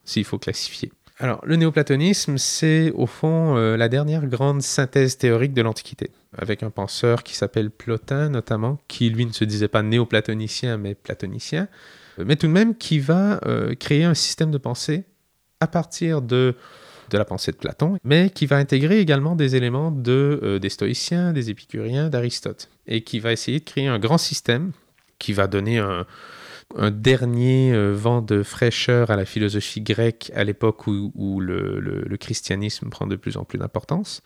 s'il 0.05 0.25
faut 0.25 0.38
classifier. 0.38 0.91
Alors, 1.19 1.45
le 1.45 1.57
néoplatonisme, 1.57 2.38
c'est 2.38 2.91
au 2.93 3.07
fond 3.07 3.55
la 3.55 3.88
dernière 3.88 4.26
grande 4.26 4.62
synthèse 4.62 5.19
théorique 5.19 5.52
de 5.52 5.61
l'Antiquité, 5.61 6.11
avec 6.37 6.62
un 6.62 6.71
penseur 6.71 7.23
qui 7.23 7.35
s'appelle 7.35 7.71
Plotin 7.71 8.29
notamment, 8.29 8.79
qui 8.89 9.11
lui 9.11 9.27
ne 9.27 9.33
se 9.33 9.45
disait 9.45 9.69
pas 9.69 9.83
néoplatonicien 9.83 10.77
mais 10.79 10.95
platonicien, 10.95 11.69
euh, 12.19 12.25
mais 12.27 12.37
tout 12.37 12.47
de 12.47 12.53
même 12.53 12.77
qui 12.77 12.99
va 12.99 13.41
euh, 13.47 13.75
créer 13.75 14.05
un 14.05 14.15
système 14.15 14.51
de 14.51 14.59
pensée 14.59 15.05
à 15.61 15.67
partir 15.67 16.23
de, 16.23 16.57
de 17.11 17.19
la 17.19 17.25
pensée 17.25 17.53
de 17.53 17.57
Platon, 17.57 17.99
mais 18.05 18.31
qui 18.31 18.47
va 18.47 18.57
intégrer 18.57 19.01
également 19.01 19.37
des 19.37 19.57
éléments 19.57 19.91
de, 19.91 20.41
euh, 20.43 20.59
des 20.59 20.71
stoïciens, 20.71 21.33
des 21.33 21.51
épicuriens, 21.51 22.09
d'Aristote, 22.09 22.69
et 22.87 23.03
qui 23.03 23.21
va 23.21 23.33
essayer 23.33 23.61
de 23.61 23.65
créer 23.65 23.87
un 23.87 23.99
grand 23.99 24.19
système 24.19 24.73
qui 25.19 25.33
va 25.33 25.47
donner 25.47 25.79
un, 25.79 26.07
dernier 26.91 27.77
vent 27.93 28.23
de 28.23 28.43
fraîcheur 28.43 29.11
à 29.11 29.17
la 29.17 29.27
philosophie 29.27 29.83
grecque 29.83 30.33
à 30.35 30.43
l'époque 30.43 30.87
où, 30.87 31.12
où 31.15 31.39
le 31.39 32.17
christianisme 32.17 32.89
prend 32.89 33.07
de 33.07 33.15
plus 33.15 33.37
en 33.37 33.45
plus 33.45 33.59
d'importance, 33.59 34.23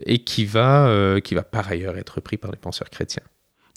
et 0.00 0.18
qui 0.18 0.44
va, 0.44 0.88
euh, 0.88 1.20
qui 1.20 1.34
va 1.34 1.42
par 1.42 1.68
ailleurs 1.68 1.96
être 1.96 2.16
repris 2.16 2.36
par 2.36 2.50
les 2.50 2.56
penseurs 2.56 2.90
chrétiens. 2.90 3.22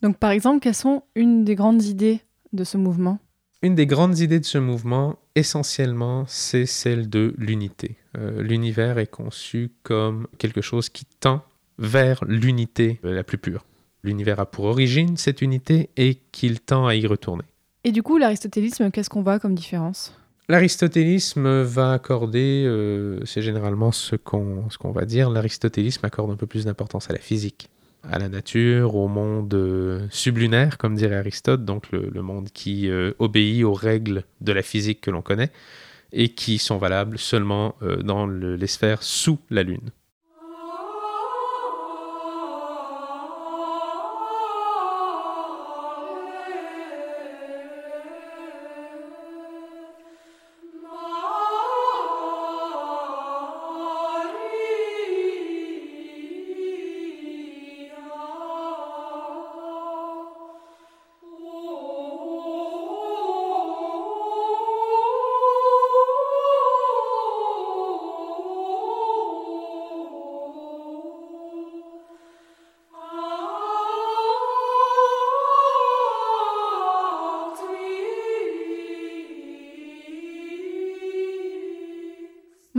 Donc 0.01 0.17
par 0.17 0.31
exemple, 0.31 0.59
quelles 0.61 0.75
sont 0.75 1.03
une 1.15 1.43
des 1.43 1.55
grandes 1.55 1.83
idées 1.83 2.21
de 2.53 2.63
ce 2.63 2.77
mouvement? 2.77 3.19
Une 3.61 3.75
des 3.75 3.85
grandes 3.85 4.19
idées 4.19 4.39
de 4.39 4.45
ce 4.45 4.57
mouvement, 4.57 5.19
essentiellement, 5.35 6.23
c'est 6.27 6.65
celle 6.65 7.09
de 7.09 7.35
l'unité. 7.38 7.97
Euh, 8.17 8.41
L'univers 8.41 8.97
est 8.97 9.07
conçu 9.07 9.71
comme 9.83 10.27
quelque 10.38 10.61
chose 10.61 10.88
qui 10.88 11.03
tend 11.19 11.43
vers 11.77 12.23
l'unité 12.25 12.99
la 13.03 13.23
plus 13.23 13.38
pure. 13.38 13.65
L'univers 14.03 14.39
a 14.39 14.45
pour 14.45 14.65
origine 14.65 15.17
cette 15.17 15.41
unité 15.41 15.89
et 15.97 16.15
qu'il 16.31 16.61
tend 16.61 16.88
à 16.88 16.95
y 16.95 17.05
retourner. 17.05 17.43
Et 17.83 17.91
du 17.91 18.01
coup, 18.01 18.17
l'aristotélisme, 18.17 18.91
qu'est-ce 18.91 19.09
qu'on 19.09 19.23
voit 19.23 19.39
comme 19.39 19.55
différence? 19.55 20.13
L'aristotélisme 20.49 21.61
va 21.61 21.93
accorder, 21.93 22.63
euh, 22.65 23.23
c'est 23.23 23.43
généralement 23.43 23.91
ce 23.91 24.15
qu'on 24.15 24.91
va 24.91 25.05
dire, 25.05 25.29
l'aristotélisme 25.29 26.03
accorde 26.07 26.31
un 26.31 26.35
peu 26.35 26.47
plus 26.47 26.65
d'importance 26.65 27.07
à 27.07 27.13
la 27.13 27.19
physique, 27.19 27.69
à 28.01 28.17
la 28.17 28.29
nature, 28.29 28.95
au 28.95 29.07
monde 29.07 29.53
euh, 29.53 30.07
sublunaire, 30.09 30.79
comme 30.79 30.95
dirait 30.95 31.17
Aristote, 31.17 31.65
donc 31.65 31.91
le, 31.91 32.09
monde 32.23 32.49
qui 32.51 32.89
euh, 32.89 33.11
obéit 33.19 33.63
aux 33.63 33.73
règles 33.75 34.23
de 34.41 34.51
la 34.51 34.63
physique 34.63 35.01
que 35.01 35.11
l'on 35.11 35.21
connaît 35.21 35.51
et 36.11 36.29
qui 36.29 36.57
sont 36.57 36.79
valables 36.79 37.19
seulement 37.19 37.75
dans 38.03 38.25
le- 38.25 38.55
les 38.55 38.65
sphères 38.65 39.03
sous 39.03 39.37
la 39.51 39.61
Lune. 39.61 39.91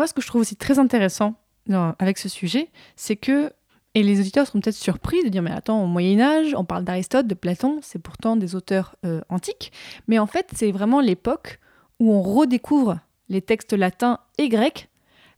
Moi, 0.01 0.07
ce 0.07 0.15
que 0.15 0.23
je 0.23 0.29
trouve 0.29 0.41
aussi 0.41 0.57
très 0.57 0.79
intéressant 0.79 1.35
avec 1.99 2.17
ce 2.17 2.31
sujet, 2.31 2.71
c'est 2.97 3.17
que, 3.17 3.53
et 3.95 4.03
les 4.03 4.19
auditeurs 4.19 4.47
seront 4.47 4.63
peut-être 4.63 4.75
surpris 4.75 5.23
de 5.25 5.29
dire, 5.29 5.43
mais 5.43 5.51
attends, 5.51 5.85
au 5.85 5.87
Moyen 5.87 6.19
Âge, 6.21 6.55
on 6.57 6.65
parle 6.65 6.85
d'Aristote, 6.85 7.27
de 7.27 7.35
Platon, 7.35 7.81
c'est 7.83 7.99
pourtant 7.99 8.37
des 8.37 8.55
auteurs 8.55 8.97
euh, 9.05 9.21
antiques, 9.29 9.73
mais 10.09 10.19
en 10.19 10.27
fait, 10.27 10.49
c'est 10.57 10.73
vraiment 10.73 11.01
l'époque 11.01 11.61
où 11.99 12.15
on 12.15 12.23
redécouvre 12.23 12.99
les 13.29 13.43
textes 13.43 13.75
latins 13.75 14.21
et 14.39 14.49
grecs 14.49 14.89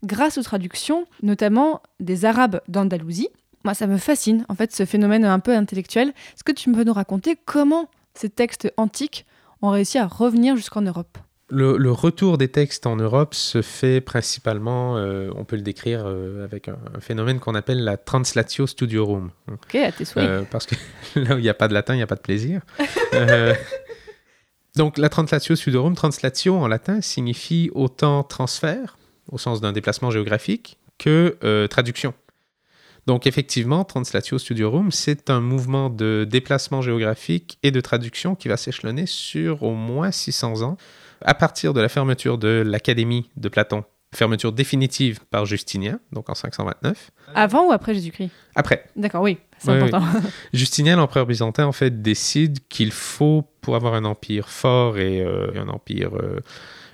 grâce 0.04 0.38
aux 0.38 0.44
traductions, 0.44 1.08
notamment 1.24 1.82
des 1.98 2.24
Arabes 2.24 2.60
d'Andalousie. 2.68 3.30
Moi, 3.64 3.74
ça 3.74 3.88
me 3.88 3.96
fascine, 3.96 4.46
en 4.48 4.54
fait, 4.54 4.72
ce 4.72 4.84
phénomène 4.84 5.24
un 5.24 5.40
peu 5.40 5.56
intellectuel. 5.56 6.10
Est-ce 6.34 6.44
que 6.44 6.52
tu 6.52 6.70
peux 6.70 6.84
nous 6.84 6.92
raconter 6.92 7.36
comment 7.46 7.88
ces 8.14 8.30
textes 8.30 8.72
antiques 8.76 9.26
ont 9.60 9.70
réussi 9.70 9.98
à 9.98 10.06
revenir 10.06 10.54
jusqu'en 10.54 10.82
Europe? 10.82 11.18
Le, 11.54 11.76
le 11.76 11.92
retour 11.92 12.38
des 12.38 12.48
textes 12.48 12.86
en 12.86 12.96
Europe 12.96 13.34
se 13.34 13.60
fait 13.60 14.00
principalement, 14.00 14.96
euh, 14.96 15.30
on 15.36 15.44
peut 15.44 15.56
le 15.56 15.60
décrire 15.60 16.04
euh, 16.06 16.44
avec 16.44 16.66
un, 16.68 16.78
un 16.96 17.00
phénomène 17.00 17.40
qu'on 17.40 17.54
appelle 17.54 17.84
la 17.84 17.98
translatio 17.98 18.66
studiorum. 18.66 19.30
Ok, 19.52 19.74
à 19.74 19.92
tes 19.92 20.06
souhaits. 20.06 20.26
Euh, 20.26 20.42
parce 20.50 20.64
que 20.64 20.76
là 21.14 21.34
où 21.34 21.38
il 21.38 21.42
n'y 21.42 21.50
a 21.50 21.54
pas 21.54 21.68
de 21.68 21.74
latin, 21.74 21.92
il 21.92 21.98
n'y 21.98 22.02
a 22.02 22.06
pas 22.06 22.14
de 22.14 22.22
plaisir. 22.22 22.62
Donc 24.76 24.96
la 24.96 25.10
translatio 25.10 25.54
studiorum, 25.54 25.94
translatio 25.94 26.56
en 26.56 26.68
latin 26.68 27.02
signifie 27.02 27.70
autant 27.74 28.22
transfert, 28.22 28.96
au 29.30 29.36
sens 29.36 29.60
d'un 29.60 29.72
déplacement 29.72 30.10
géographique, 30.10 30.78
que 30.96 31.36
traduction. 31.66 32.14
Donc 33.06 33.26
effectivement, 33.26 33.84
translatio 33.84 34.38
studiorum, 34.38 34.90
c'est 34.90 35.28
un 35.28 35.40
mouvement 35.40 35.90
de 35.90 36.26
déplacement 36.26 36.80
géographique 36.80 37.58
et 37.62 37.70
de 37.72 37.80
traduction 37.82 38.36
qui 38.36 38.48
va 38.48 38.56
s'échelonner 38.56 39.04
sur 39.04 39.64
au 39.64 39.74
moins 39.74 40.10
600 40.10 40.62
ans, 40.62 40.78
à 41.24 41.34
partir 41.34 41.74
de 41.74 41.80
la 41.80 41.88
fermeture 41.88 42.38
de 42.38 42.62
l'Académie 42.64 43.30
de 43.36 43.48
Platon, 43.48 43.84
fermeture 44.14 44.52
définitive 44.52 45.20
par 45.30 45.46
Justinien, 45.46 45.98
donc 46.12 46.28
en 46.28 46.34
529. 46.34 47.10
Avant 47.34 47.68
ou 47.68 47.72
après 47.72 47.94
Jésus-Christ? 47.94 48.30
Après, 48.54 48.84
D'accord, 48.96 49.22
oui, 49.22 49.38
c'est 49.58 49.70
Oui, 49.70 49.76
important. 49.78 50.04
Justinien, 50.52 50.96
l'empereur 50.96 51.26
byzantin, 51.26 51.66
en 51.66 51.72
fait, 51.72 52.02
décide 52.02 52.58
qu'il 52.68 52.92
faut, 52.92 53.44
pour 53.60 53.74
avoir 53.76 53.94
un 53.94 54.04
empire 54.04 54.48
fort 54.48 54.98
et 54.98 55.22
euh, 55.22 55.50
un 55.56 55.68
empire 55.68 56.14
euh, 56.14 56.40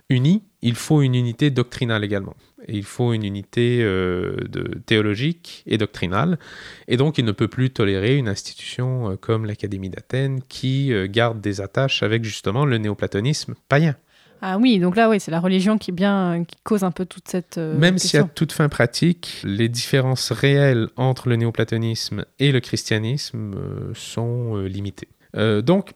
uni, 0.08 0.44
il 0.62 0.76
faut 0.76 1.02
une 1.02 1.14
unité 1.14 1.50
doctrinale 1.50 2.04
également. 2.04 2.36
Et 2.66 2.76
il 2.76 2.84
faut 2.84 3.12
une 3.12 3.24
unité 3.24 3.80
euh, 3.82 4.36
de, 4.48 4.78
théologique 4.86 5.64
et 5.66 5.78
doctrinale. 5.78 6.38
Et 6.86 6.96
donc, 6.96 7.18
il 7.18 7.24
ne 7.24 7.32
peut 7.32 7.48
plus 7.48 7.70
tolérer 7.70 8.16
une 8.16 8.28
institution 8.28 9.16
comme 9.20 9.44
l'Académie 9.44 9.90
d'Athènes 9.90 10.40
qui 10.48 10.92
garde 11.08 11.40
des 11.40 11.60
attaches 11.60 12.02
avec 12.02 12.24
justement 12.24 12.64
le 12.64 12.78
néoplatonisme 12.78 13.54
païen. 13.68 13.96
Ah 14.40 14.58
oui, 14.58 14.78
donc 14.78 14.96
là, 14.96 15.08
oui, 15.08 15.20
c'est 15.20 15.30
la 15.30 15.40
religion 15.40 15.78
qui, 15.78 15.92
bien, 15.92 16.44
qui 16.46 16.56
cause 16.62 16.84
un 16.84 16.90
peu 16.90 17.04
toute 17.04 17.28
cette. 17.28 17.58
euh, 17.58 17.76
Même 17.76 17.98
si 17.98 18.16
à 18.16 18.24
toute 18.24 18.52
fin 18.52 18.68
pratique, 18.68 19.40
les 19.44 19.68
différences 19.68 20.32
réelles 20.32 20.88
entre 20.96 21.28
le 21.28 21.36
néoplatonisme 21.36 22.24
et 22.38 22.52
le 22.52 22.60
christianisme 22.60 23.54
euh, 23.54 23.92
sont 23.94 24.56
euh, 24.56 24.66
limitées. 24.66 25.08
Donc, 25.34 25.92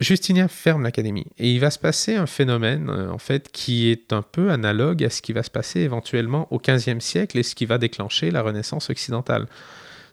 Justinien 0.00 0.46
ferme 0.46 0.84
l'académie 0.84 1.26
et 1.38 1.50
il 1.52 1.58
va 1.58 1.70
se 1.70 1.78
passer 1.80 2.14
un 2.14 2.26
phénomène 2.26 2.88
en 2.88 3.18
fait 3.18 3.50
qui 3.50 3.90
est 3.90 4.12
un 4.12 4.22
peu 4.22 4.50
analogue 4.52 5.02
à 5.02 5.10
ce 5.10 5.20
qui 5.20 5.32
va 5.32 5.42
se 5.42 5.50
passer 5.50 5.80
éventuellement 5.80 6.46
au 6.52 6.60
XVe 6.60 7.00
siècle 7.00 7.36
et 7.38 7.42
ce 7.42 7.56
qui 7.56 7.66
va 7.66 7.76
déclencher 7.78 8.30
la 8.30 8.40
Renaissance 8.40 8.88
occidentale. 8.88 9.46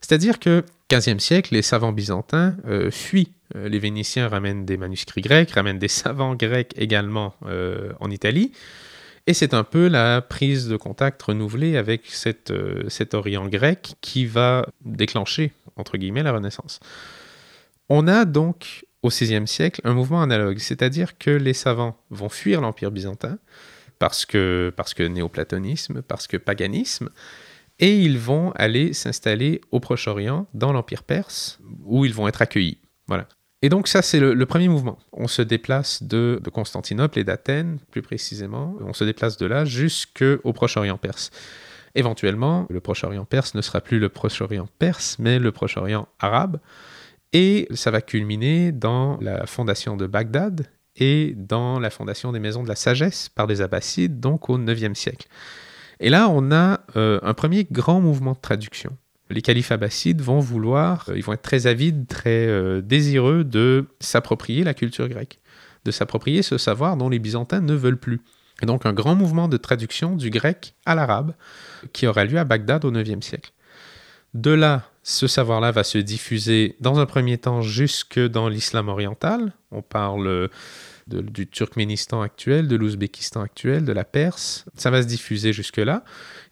C'est-à-dire 0.02 0.40
que 0.40 0.64
15e 0.90 1.20
siècle, 1.20 1.54
les 1.54 1.62
savants 1.62 1.92
byzantins 1.92 2.56
fuient. 2.90 3.35
Euh, 3.56 3.70
les 3.70 3.80
Vénitiens 3.80 4.28
ramènent 4.28 4.66
des 4.66 4.78
manuscrits 4.78 5.22
grecs, 5.22 5.52
ramènent 5.52 5.80
des 5.80 5.88
savants 5.90 6.36
grecs 6.36 6.74
également 6.76 7.36
euh, 7.46 7.92
en 8.00 8.10
Italie. 8.10 8.52
Et 9.28 9.34
c'est 9.34 9.54
un 9.54 9.64
peu 9.64 9.88
la 9.88 10.22
prise 10.22 10.68
de 10.68 10.78
contact 10.78 11.22
renouvelée 11.22 11.78
avec 11.78 12.04
euh, 12.52 12.84
cet 12.90 13.14
Orient 13.14 13.48
grec 13.48 13.96
qui 14.02 14.26
va 14.26 14.68
déclencher, 14.84 15.52
entre 15.76 15.98
guillemets, 15.98 16.24
la 16.24 16.32
Renaissance. 16.32 16.80
On 17.90 18.08
a 18.08 18.26
donc 18.26 18.86
au 19.02 19.10
VIe 19.10 19.48
siècle 19.48 19.82
un 19.84 19.94
mouvement 19.94 20.22
analogue, 20.22 20.60
c'est-à-dire 20.60 21.18
que 21.18 21.32
les 21.32 21.54
savants 21.54 21.98
vont 22.10 22.30
fuir 22.30 22.62
l'Empire 22.62 22.92
byzantin 22.92 23.38
parce 24.00 24.26
que, 24.26 24.74
parce 24.76 24.94
que 24.94 25.04
néoplatonisme, 25.04 26.02
parce 26.02 26.28
que 26.28 26.38
paganisme, 26.38 27.10
et 27.80 27.98
ils 27.98 28.18
vont 28.18 28.52
aller 28.52 28.94
s'installer 28.94 29.62
au 29.72 29.80
Proche-Orient, 29.80 30.48
dans 30.54 30.72
l'Empire 30.72 31.04
perse, 31.04 31.60
où 31.84 32.06
ils 32.06 32.14
vont 32.14 32.28
être 32.28 32.42
accueillis. 32.42 32.78
Voilà. 33.08 33.28
Et 33.66 33.70
donc 33.70 33.88
ça, 33.88 34.04
c'est 34.04 34.20
le, 34.20 34.46
premier 34.46 34.68
mouvement. 34.68 35.00
On 35.12 35.28
se 35.28 35.42
déplace 35.42 36.04
de, 36.04 36.40
Constantinople 36.54 37.18
et 37.18 37.24
d'Athènes, 37.24 37.80
plus 37.90 38.04
précisément, 38.04 38.76
on 38.80 38.94
se 38.94 39.04
déplace 39.04 39.38
de 39.38 39.48
là 39.48 39.66
jusqu'au 39.66 40.54
Proche-Orient 40.54 41.00
perse. 41.00 41.32
Éventuellement, 41.96 42.68
le 42.70 42.80
Proche-Orient 42.80 43.26
perse 43.26 43.56
ne 43.56 43.64
sera 43.64 43.82
plus 43.82 43.98
le 43.98 44.10
Proche-Orient 44.10 44.68
perse, 44.78 45.18
mais 45.18 45.40
le 45.40 45.52
Proche-Orient 45.52 46.08
arabe. 46.20 46.60
Et 47.34 47.68
ça 47.74 47.90
va 47.90 48.02
culminer 48.02 48.72
dans 48.72 49.18
la 49.20 49.48
fondation 49.48 49.98
de 49.98 50.06
Bagdad 50.06 50.68
et 50.96 51.34
dans 51.36 51.80
la 51.80 51.90
fondation 51.90 52.32
des 52.32 52.40
maisons 52.40 52.62
de 52.62 52.70
la 52.70 52.76
sagesse 52.76 53.30
par 53.30 53.48
les 53.48 53.62
Abbassides, 53.62 54.20
donc 54.20 54.48
au 54.48 54.60
IXe 54.60 54.94
siècle. 54.94 55.28
Et 56.00 56.12
là, 56.12 56.30
on 56.30 56.52
a 56.52 56.82
euh, 56.98 57.20
un 57.24 57.34
premier 57.34 57.66
grand 57.72 58.00
mouvement 58.00 58.34
de 58.34 58.40
traduction. 58.40 58.96
Les 59.30 59.42
califes 59.42 59.72
abbassides 59.72 60.22
vont 60.22 60.40
vouloir, 60.40 61.06
euh, 61.10 61.18
ils 61.18 61.24
vont 61.24 61.34
être 61.34 61.42
très 61.42 61.68
avides, 61.68 62.08
très 62.08 62.48
euh, 62.48 62.82
désireux 62.82 63.44
de 63.44 63.86
s'approprier 64.00 64.64
la 64.64 64.74
culture 64.74 65.08
grecque, 65.08 65.40
de 65.84 65.92
s'approprier 65.92 66.42
ce 66.42 66.58
savoir 66.58 66.96
dont 66.98 67.10
les 67.10 67.20
Byzantins 67.20 67.62
ne 67.62 67.74
veulent 67.74 68.00
plus. 68.00 68.22
Et 68.62 68.66
donc 68.66 68.86
un 68.86 68.94
grand 68.94 69.16
mouvement 69.16 69.48
de 69.48 69.58
traduction 69.58 70.16
du 70.16 70.30
grec 70.30 70.76
à 70.86 70.96
l'arabe 70.96 71.34
qui 71.92 72.08
aura 72.08 72.24
lieu 72.24 72.38
à 72.38 72.46
Bagdad 72.46 72.86
au 72.86 72.94
IXe 72.94 73.26
siècle. 73.26 73.52
De 74.34 74.52
là, 74.52 74.90
ce 75.04 75.28
savoir-là 75.28 75.72
va 75.72 75.84
se 75.84 75.98
diffuser 75.98 76.76
dans 76.80 77.00
un 77.00 77.06
premier 77.06 77.38
temps 77.38 77.62
jusque 77.62 78.20
dans 78.20 78.48
l'islam 78.48 78.90
oriental. 78.90 79.54
On 79.72 79.82
parle 79.82 80.50
de- 81.08 81.22
du 81.22 81.48
Turkménistan 81.48 82.22
actuel, 82.22 82.68
de 82.68 82.76
l'Ouzbékistan 82.76 83.42
actuel, 83.42 83.86
de 83.86 83.92
la 83.94 84.04
Perse. 84.04 84.66
Ça 84.76 84.90
va 84.90 85.02
se 85.02 85.08
diffuser 85.08 85.54
jusque-là. 85.54 86.04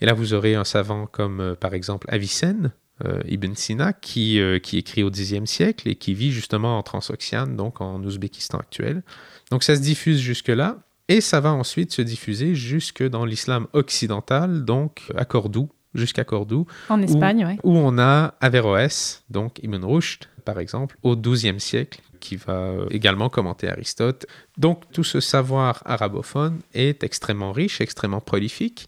Et 0.02 0.06
là, 0.06 0.14
vous 0.14 0.34
aurez 0.34 0.56
un 0.56 0.64
savant 0.64 1.08
comme, 1.08 1.40
euh, 1.40 1.56
par 1.56 1.74
exemple, 1.74 2.08
Avicenne, 2.10 2.72
euh, 3.06 3.22
Ibn 3.28 3.54
Sina, 3.56 3.94
qui, 3.94 4.40
euh, 4.40 4.60
qui 4.60 4.78
écrit 4.78 5.02
au 5.04 5.10
Xe 5.10 5.44
siècle 5.46 5.90
et 5.90 5.96
qui 5.96 6.14
vit 6.14 6.32
justement 6.32 6.78
en 6.78 6.84
Transoxiane, 6.84 7.56
donc 7.56 7.82
en 7.82 8.02
Ouzbékistan 8.04 8.60
actuel. 8.60 9.02
Donc 9.50 9.64
ça 9.64 9.76
se 9.76 9.82
diffuse 9.82 10.20
jusque-là, 10.20 10.78
et 11.10 11.20
ça 11.20 11.40
va 11.40 11.52
ensuite 11.52 11.92
se 11.92 12.02
diffuser 12.02 12.54
jusque 12.56 13.04
dans 13.04 13.26
l'islam 13.26 13.68
occidental, 13.74 14.64
donc 14.66 15.02
à 15.18 15.26
Cordoue, 15.26 15.70
jusqu'à 15.96 16.24
Cordoue, 16.24 16.66
En 16.90 17.02
Espagne, 17.02 17.46
ouais. 17.46 17.58
où 17.64 17.76
on 17.76 17.98
a 17.98 18.36
Averroès, 18.40 19.24
donc 19.30 19.60
Ibn 19.64 19.84
Rushd, 19.84 20.26
par 20.46 20.60
exemple, 20.60 20.98
au 21.04 21.16
XIIe 21.16 21.60
siècle, 21.60 22.00
qui 22.24 22.38
va 22.38 22.54
euh, 22.54 22.88
également 22.90 23.30
commenter 23.30 23.68
Aristote. 23.68 24.26
Donc 24.58 24.78
tout 24.94 25.04
ce 25.04 25.20
savoir 25.20 25.82
arabophone 25.86 26.60
est 26.74 27.04
extrêmement 27.04 27.52
riche, 27.52 27.82
extrêmement 27.82 28.22
prolifique, 28.22 28.88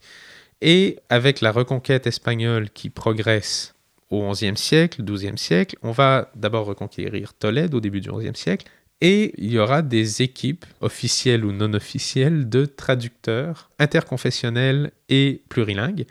et 0.61 0.97
avec 1.09 1.41
la 1.41 1.51
reconquête 1.51 2.07
espagnole 2.07 2.69
qui 2.69 2.89
progresse 2.89 3.73
au 4.09 4.31
XIe 4.31 4.55
siècle, 4.55 5.03
XIIe 5.03 5.37
siècle, 5.37 5.75
on 5.83 5.91
va 5.91 6.31
d'abord 6.35 6.65
reconquérir 6.65 7.33
Tolède 7.33 7.73
au 7.73 7.81
début 7.81 8.01
du 8.01 8.09
XIe 8.09 8.35
siècle, 8.35 8.65
et 9.01 9.33
il 9.37 9.51
y 9.51 9.59
aura 9.59 9.81
des 9.81 10.21
équipes 10.21 10.65
officielles 10.79 11.43
ou 11.43 11.51
non 11.51 11.73
officielles 11.73 12.47
de 12.47 12.65
traducteurs 12.65 13.69
interconfessionnels 13.77 14.91
et 15.09 15.41
plurilingues 15.49 16.05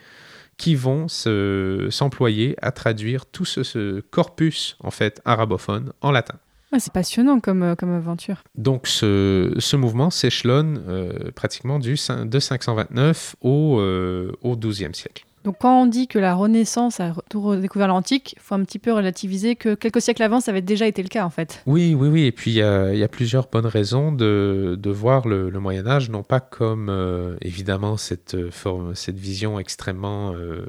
qui 0.59 0.75
vont 0.77 1.09
se- 1.09 1.89
s'employer 1.91 2.55
à 2.61 2.71
traduire 2.71 3.27
tout 3.27 3.47
ce, 3.47 3.63
ce 3.63 4.01
corpus 4.01 4.77
en 4.81 4.91
fait 4.91 5.21
arabophone 5.25 5.93
en 6.01 6.11
latin. 6.13 6.39
C'est 6.79 6.93
passionnant 6.93 7.41
comme, 7.41 7.63
euh, 7.63 7.75
comme 7.75 7.93
aventure. 7.93 8.43
Donc 8.57 8.87
ce, 8.87 9.55
ce 9.59 9.77
mouvement 9.77 10.11
s'échelonne 10.11 10.83
euh, 10.89 11.31
pratiquement 11.35 11.79
du, 11.79 11.95
de 11.95 12.39
529 12.39 13.37
au, 13.43 13.79
euh, 13.79 14.33
au 14.43 14.57
XIIe 14.57 14.95
siècle. 14.95 15.25
Donc 15.45 15.57
quand 15.61 15.83
on 15.83 15.85
dit 15.85 16.09
que 16.09 16.19
la 16.19 16.35
Renaissance 16.35 17.01
a 17.01 17.15
tout 17.29 17.43
redécouvert 17.43 17.87
l'antique, 17.87 18.33
il 18.39 18.41
faut 18.41 18.55
un 18.55 18.65
petit 18.65 18.79
peu 18.79 18.93
relativiser 18.93 19.57
que 19.57 19.75
quelques 19.75 20.01
siècles 20.01 20.23
avant, 20.23 20.41
ça 20.41 20.53
avait 20.53 20.63
déjà 20.63 20.87
été 20.87 21.03
le 21.03 21.09
cas 21.09 21.23
en 21.27 21.31
fait. 21.31 21.63
Oui, 21.67 21.95
oui, 21.95 22.09
oui. 22.09 22.25
Et 22.25 22.33
puis 22.33 22.53
il 22.53 22.55
y 22.55 22.63
a, 22.63 22.95
il 22.95 22.99
y 22.99 23.05
a 23.05 23.09
plusieurs 23.09 23.49
bonnes 23.49 23.67
raisons 23.67 24.11
de, 24.11 24.79
de 24.81 24.91
voir 24.91 25.29
le, 25.29 25.51
le 25.51 25.61
Moyen 25.61 25.87
Âge, 25.87 26.09
non 26.09 26.23
pas 26.23 26.41
comme 26.41 26.89
euh, 26.89 27.37
évidemment 27.43 27.99
cette, 27.99 28.51
forme, 28.51 28.95
cette 28.95 29.19
vision 29.19 29.59
extrêmement 29.59 30.33
euh, 30.33 30.65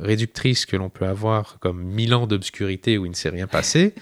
réductrice 0.00 0.64
que 0.64 0.76
l'on 0.76 0.90
peut 0.90 1.06
avoir 1.06 1.58
comme 1.58 1.82
mille 1.82 2.14
ans 2.14 2.28
d'obscurité 2.28 2.98
où 2.98 3.06
il 3.06 3.10
ne 3.10 3.16
s'est 3.16 3.30
rien 3.30 3.48
passé, 3.48 3.94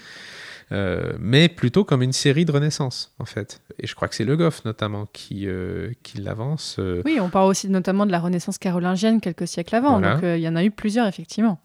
euh, 0.71 1.13
mais 1.19 1.49
plutôt 1.49 1.83
comme 1.83 2.01
une 2.01 2.11
série 2.13 2.45
de 2.45 2.51
renaissance 2.51 3.13
en 3.19 3.25
fait. 3.25 3.61
Et 3.79 3.87
je 3.87 3.95
crois 3.95 4.07
que 4.07 4.15
c'est 4.15 4.23
Le 4.25 4.35
Goff 4.37 4.65
notamment 4.65 5.07
qui, 5.13 5.47
euh, 5.47 5.91
qui 6.03 6.19
l'avance. 6.19 6.75
euh, 6.79 7.01
Oui, 7.05 7.17
on 7.21 7.29
parle 7.29 7.49
aussi 7.49 7.69
notamment 7.69 8.05
de 8.05 8.11
la 8.11 8.19
Renaissance 8.19 8.57
carolingienne 8.57 9.19
quelques 9.21 9.47
siècles 9.47 9.75
avant, 9.75 9.99
Voilà. 9.99 10.15
donc 10.15 10.23
il 10.23 10.41
y 10.41 10.47
en 10.47 10.55
a 10.55 10.63
eu 10.63 10.71
plusieurs 10.71 11.07
effectivement. 11.07 11.59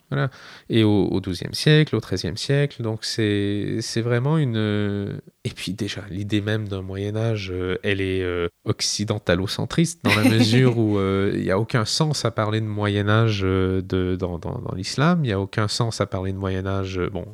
et 0.70 0.84
au, 0.84 1.20
XIIe 1.20 1.54
siècle, 1.54 1.96
au 1.96 2.00
XIIIe 2.00 2.36
siècle. 2.38 2.82
Donc 2.82 3.04
c'est 3.04 3.80
vraiment 4.02 4.38
une... 4.38 5.20
Et 5.46 5.50
puis 5.50 5.72
déjà, 5.74 6.00
l'idée 6.10 6.40
même 6.40 6.68
d'un 6.68 6.80
Moyen 6.80 7.16
Âge, 7.16 7.50
euh, 7.52 7.76
elle 7.82 8.00
est 8.00 8.24
occidentalocentriste 8.64 10.04
dans 10.04 10.14
la 10.14 10.28
mesure 10.30 10.78
où 10.78 10.98
il 11.32 11.42
n'y 11.42 11.50
a 11.50 11.58
aucun 11.58 11.84
sens 11.84 12.24
à 12.24 12.30
parler 12.30 12.60
de 12.60 12.66
Moyen 12.66 13.08
Âge 13.08 13.40
de, 13.42 14.16
dans, 14.18 14.38
dans, 14.38 14.58
dans 14.60 14.74
l'islam, 14.74 15.20
il 15.24 15.28
n'y 15.28 15.32
a 15.32 15.40
aucun 15.40 15.68
sens 15.68 16.00
à 16.00 16.06
parler 16.06 16.32
de 16.32 16.38
Moyen 16.38 16.66
Âge... 16.66 16.98
euh, 16.98 17.10
bon, 17.10 17.26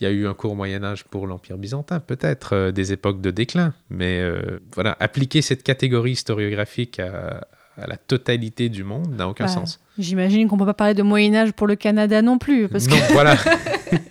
il 0.00 0.04
y 0.04 0.06
a 0.06 0.10
eu 0.10 0.26
un 0.26 0.34
court 0.34 0.56
Moyen 0.56 0.82
Âge 0.82 1.04
pour 1.04 1.26
l'Empire 1.26 1.58
byzantin, 1.58 2.00
peut-être, 2.00 2.54
euh, 2.54 2.72
des 2.72 2.92
époques 2.92 3.20
de 3.20 3.30
déclin, 3.30 3.74
mais 3.90 4.20
euh, 4.20 4.60
voilà, 4.74 4.96
appliquer 4.98 5.42
cette 5.42 5.62
catégorie 5.62 6.12
historiographique 6.12 6.98
à, 6.98 7.46
à 7.76 7.86
la 7.86 7.96
totalité 7.96 8.68
du 8.68 8.84
monde 8.84 9.14
n'a 9.14 9.28
aucun 9.28 9.44
Bah, 9.44 9.50
sens. 9.50 9.80
J'imagine 10.00 10.48
qu'on 10.48 10.56
peut 10.58 10.66
pas 10.66 10.74
parler 10.74 10.94
de 10.94 11.02
Moyen 11.02 11.34
Âge 11.34 11.52
pour 11.52 11.66
le 11.66 11.76
Canada 11.76 12.22
non 12.22 12.38
plus, 12.38 12.68
parce 12.68 12.88
non, 12.88 12.96
voilà. 13.10 13.36
que 13.36 13.48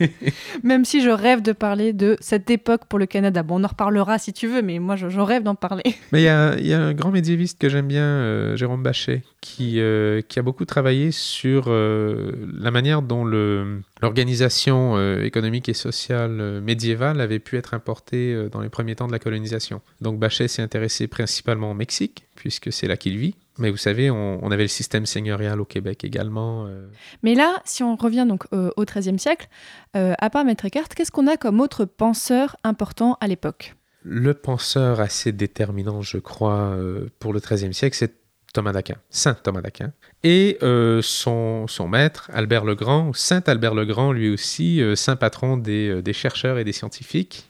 même 0.64 0.86
si 0.86 1.02
je 1.02 1.10
rêve 1.10 1.42
de 1.42 1.52
parler 1.52 1.94
de 1.94 2.18
cette 2.20 2.50
époque 2.50 2.86
pour 2.88 3.00
le 3.00 3.06
Canada, 3.06 3.44
bon 3.44 3.60
on 3.60 3.64
en 3.64 3.68
reparlera 3.68 4.18
si 4.20 4.34
tu 4.34 4.48
veux, 4.48 4.62
mais 4.62 4.80
moi 4.80 4.96
je, 4.96 5.10
je 5.10 5.20
rêve 5.20 5.44
d'en 5.44 5.56
parler. 5.56 5.84
Mais 6.12 6.22
il 6.22 6.26
y 6.26 6.28
a, 6.28 6.56
il 6.58 6.66
y 6.68 6.74
a 6.74 6.80
un 6.82 6.94
grand 6.94 7.12
médiéviste 7.12 7.60
que 7.60 7.70
j'aime 7.70 7.88
bien, 7.88 8.04
euh, 8.04 8.56
Jérôme 8.56 8.84
Bachet, 8.84 9.22
qui, 9.42 9.80
euh, 9.80 10.22
qui 10.28 10.40
a 10.40 10.42
beaucoup 10.42 10.66
travaillé 10.66 11.12
sur 11.12 11.66
euh, 11.68 12.32
la 12.60 12.72
manière 12.72 13.02
dont 13.02 13.24
le- 13.26 13.82
l'organisation 14.02 14.96
euh, 14.98 15.24
économique 15.24 15.70
et 15.70 15.74
sociale 15.74 16.38
euh, 16.40 16.62
médiévale 16.62 17.22
avait 17.22 17.40
pu 17.40 17.58
être 17.58 17.74
importée 17.74 18.34
euh, 18.34 18.50
dans 18.50 18.62
les 18.62 18.70
premiers 18.70 18.96
temps 18.96 19.08
de 19.08 19.12
la 19.12 19.20
colonisation. 19.20 19.82
Donc 20.02 20.20
Bachet 20.20 20.48
s'est 20.48 20.62
intéressé 20.62 21.08
principalement 21.08 21.72
au 21.72 21.74
Mexique, 21.76 22.26
puisque 22.36 22.72
c'est 22.72 22.88
là 22.88 22.98
qu'il 22.98 23.18
vit. 23.18 23.36
Mais 23.58 23.70
vous 23.72 23.78
savez, 23.78 24.10
on, 24.10 24.40
on 24.44 24.52
avait 24.52 24.64
le 24.64 24.68
système 24.70 25.06
seigneurial 25.06 25.60
au 25.60 25.66
Québec 25.66 25.79
également. 26.04 26.66
euh. 26.68 26.88
Mais 27.24 27.36
là, 27.36 27.62
si 27.66 27.84
on 27.84 27.96
revient 27.96 28.26
donc 28.28 28.46
euh, 28.54 28.72
au 28.78 28.86
XIIIe 28.86 29.20
siècle, 29.20 29.48
euh, 29.96 30.14
à 30.20 30.30
part 30.30 30.46
Maître 30.46 30.66
Eckhart, 30.66 30.90
qu'est-ce 30.90 31.12
qu'on 31.12 31.28
a 31.28 31.38
comme 31.38 31.60
autre 31.60 31.86
penseur 31.86 32.56
important 32.64 33.18
à 33.22 33.28
l'époque? 33.28 33.76
Le 34.04 34.34
penseur 34.34 35.02
assez 35.02 35.32
déterminant, 35.32 36.02
je 36.02 36.18
crois, 36.18 36.74
pour 37.20 37.34
le 37.34 37.42
XIIIe 37.42 37.74
siècle, 37.74 37.98
c'est 37.98 38.14
Thomas 38.54 38.72
d'Aquin, 38.72 38.96
Saint 39.10 39.36
Thomas 39.36 39.62
d'Aquin. 39.62 39.94
Et 40.24 40.58
euh, 40.64 41.02
son, 41.02 41.68
son 41.68 41.88
maître, 41.88 42.30
Albert 42.34 42.66
le 42.66 42.76
Grand, 42.76 43.14
Saint 43.14 43.44
Albert 43.46 43.76
le 43.76 43.86
Grand, 43.86 44.12
lui 44.12 44.30
aussi, 44.30 44.82
euh, 44.82 44.96
saint 44.96 45.16
patron 45.16 45.58
des, 45.58 45.90
euh, 45.90 46.02
des 46.02 46.14
chercheurs 46.14 46.58
et 46.58 46.64
des 46.64 46.72
scientifiques. 46.72 47.50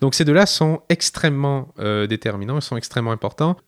Donc 0.00 0.14
ces 0.14 0.24
deux-là 0.24 0.46
sont 0.46 0.80
extrêmement 0.88 1.74
déterminants, 2.08 2.56
ils 2.56 2.62
sont 2.62 2.78
extrêmement 2.78 3.12
importants. 3.12 3.58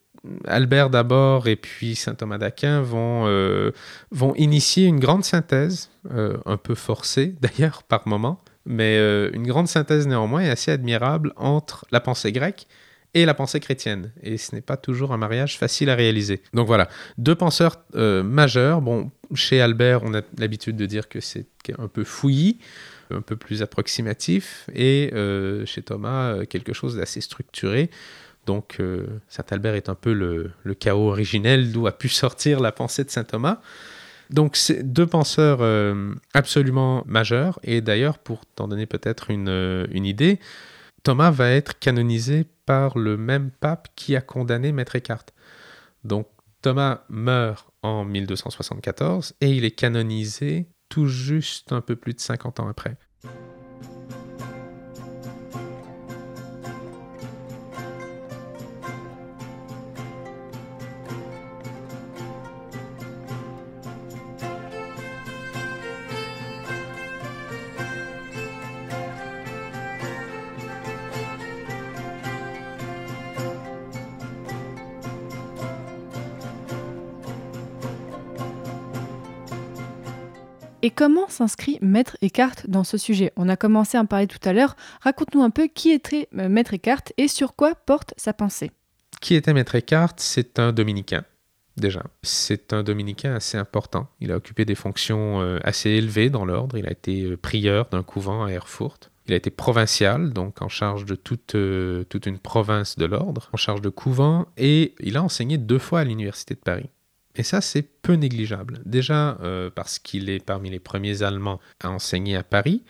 Albert 0.46 0.90
d'abord 0.90 1.48
et 1.48 1.56
puis 1.56 1.96
saint 1.96 2.14
Thomas 2.14 2.38
d'Aquin 2.38 2.80
vont, 2.80 3.26
euh, 3.26 3.72
vont 4.10 4.34
initier 4.36 4.86
une 4.86 5.00
grande 5.00 5.24
synthèse, 5.24 5.90
euh, 6.12 6.36
un 6.46 6.56
peu 6.56 6.74
forcée 6.74 7.34
d'ailleurs 7.40 7.82
par 7.82 8.06
moment, 8.06 8.40
mais 8.64 8.96
euh, 8.98 9.30
une 9.32 9.46
grande 9.46 9.68
synthèse 9.68 10.06
néanmoins 10.06 10.42
et 10.42 10.50
assez 10.50 10.70
admirable 10.70 11.32
entre 11.36 11.86
la 11.90 12.00
pensée 12.00 12.30
grecque 12.30 12.66
et 13.14 13.26
la 13.26 13.34
pensée 13.34 13.60
chrétienne. 13.60 14.12
Et 14.22 14.38
ce 14.38 14.54
n'est 14.54 14.62
pas 14.62 14.76
toujours 14.76 15.12
un 15.12 15.18
mariage 15.18 15.58
facile 15.58 15.90
à 15.90 15.94
réaliser. 15.94 16.40
Donc 16.54 16.66
voilà, 16.66 16.88
deux 17.18 17.34
penseurs 17.34 17.82
majeurs. 17.92 18.80
Bon, 18.80 19.10
chez 19.34 19.60
Albert, 19.60 20.02
on 20.02 20.14
a 20.14 20.22
l'habitude 20.38 20.76
de 20.76 20.86
dire 20.86 21.10
que 21.10 21.20
c'est 21.20 21.46
un 21.78 21.88
peu 21.88 22.04
fouillis, 22.04 22.58
un 23.10 23.20
peu 23.20 23.36
plus 23.36 23.60
approximatif, 23.60 24.70
et 24.74 25.12
chez 25.66 25.82
Thomas, 25.82 26.46
quelque 26.46 26.72
chose 26.72 26.96
d'assez 26.96 27.20
structuré. 27.20 27.90
Donc, 28.46 28.76
euh, 28.80 29.06
Saint 29.28 29.44
Albert 29.50 29.74
est 29.74 29.88
un 29.88 29.94
peu 29.94 30.12
le, 30.12 30.74
chaos 30.74 31.08
originel 31.08 31.72
d'où 31.72 31.86
a 31.86 31.92
pu 31.92 32.08
sortir 32.08 32.60
la 32.60 32.72
pensée 32.72 33.04
de 33.04 33.10
Saint 33.10 33.24
Thomas. 33.24 33.60
Donc, 34.30 34.56
c'est 34.56 34.82
deux 34.82 35.06
penseurs 35.06 35.58
euh, 35.60 36.14
absolument 36.34 37.04
majeurs. 37.06 37.60
Et 37.62 37.80
d'ailleurs, 37.80 38.18
pour 38.18 38.46
t'en 38.46 38.68
donner 38.68 38.86
peut-être 38.86 39.30
une, 39.30 39.48
euh, 39.48 39.86
une 39.90 40.06
idée, 40.06 40.40
Thomas 41.02 41.30
va 41.30 41.50
être 41.50 41.78
canonisé 41.78 42.46
par 42.66 42.98
le 42.98 43.16
même 43.16 43.50
pape 43.50 43.88
qui 43.94 44.16
a 44.16 44.20
condamné 44.20 44.72
Maître 44.72 44.96
Eckhart. 44.96 45.26
Donc, 46.04 46.28
Thomas 46.62 47.02
meurt 47.08 47.68
en 47.82 48.04
1274 48.04 49.34
et 49.40 49.50
il 49.50 49.64
est 49.64 49.72
canonisé 49.72 50.68
tout 50.88 51.06
juste 51.06 51.72
un 51.72 51.80
peu 51.80 51.96
plus 51.96 52.14
de 52.14 52.20
50 52.20 52.60
ans 52.60 52.68
après. 52.68 52.96
Comment 80.94 81.28
s'inscrit 81.28 81.78
Maître 81.80 82.16
Eckhart 82.22 82.54
dans 82.68 82.84
ce 82.84 82.96
sujet? 82.96 83.32
On 83.36 83.48
a 83.48 83.56
commencé 83.56 83.96
à 83.96 84.00
en 84.00 84.06
parler 84.06 84.26
tout 84.26 84.38
à 84.44 84.52
l'heure. 84.52 84.76
Raconte-nous 85.00 85.42
un 85.42 85.50
peu 85.50 85.66
qui 85.66 85.90
était 85.90 86.28
euh, 86.38 86.48
Maître 86.48 86.74
Eckhart 86.74 87.02
et 87.16 87.28
sur 87.28 87.54
quoi 87.54 87.74
porte 87.74 88.14
sa 88.16 88.32
pensée. 88.32 88.70
Qui 89.20 89.34
était 89.34 89.52
Maître 89.52 89.74
Eckhart? 89.74 90.14
C'est 90.16 90.58
un 90.58 90.72
dominicain, 90.72 91.24
déjà. 91.76 92.02
C'est 92.22 92.72
un 92.72 92.82
dominicain 92.82 93.34
assez 93.34 93.58
important. 93.58 94.08
Il 94.20 94.32
a 94.32 94.36
occupé 94.36 94.64
des 94.64 94.74
fonctions 94.74 95.40
euh, 95.40 95.58
assez 95.64 95.90
élevées 95.90 96.30
dans 96.30 96.44
l'ordre. 96.44 96.76
Il 96.76 96.86
a 96.86 96.92
été 96.92 97.22
euh, 97.22 97.36
prieur 97.36 97.88
d'un 97.90 98.02
couvent 98.02 98.44
à 98.44 98.50
Erfurt. 98.50 99.10
Il 99.26 99.34
a 99.34 99.36
été 99.36 99.50
provincial, 99.50 100.32
donc 100.32 100.62
en 100.62 100.68
charge 100.68 101.04
de 101.04 101.14
toute, 101.14 101.56
toute 102.08 102.26
une 102.26 102.38
province 102.40 102.98
de 102.98 103.04
l'ordre, 103.04 103.50
en 103.52 103.56
charge 103.56 103.80
de 103.80 103.88
couvent, 103.88 104.46
et 104.56 104.96
il 104.98 105.16
a 105.16 105.22
enseigné 105.22 105.58
deux 105.58 105.78
fois 105.78 106.00
à 106.00 106.04
l'Université 106.04 106.54
de 106.54 106.60
Paris. 106.60 106.90
Et 107.36 107.42
ça, 107.42 107.60
c'est 107.60 107.82
peu 107.82 108.14
négligeable. 108.14 108.80
Déjà 108.84 109.38
euh, 109.42 109.70
parce 109.70 109.98
qu'il 109.98 110.28
est 110.28 110.44
parmi 110.44 110.70
les 110.70 110.80
premiers 110.80 111.22
Allemands 111.22 111.60
à 111.82 111.90
enseigner 111.90 112.36
à 112.36 112.42
Paris. 112.42 112.84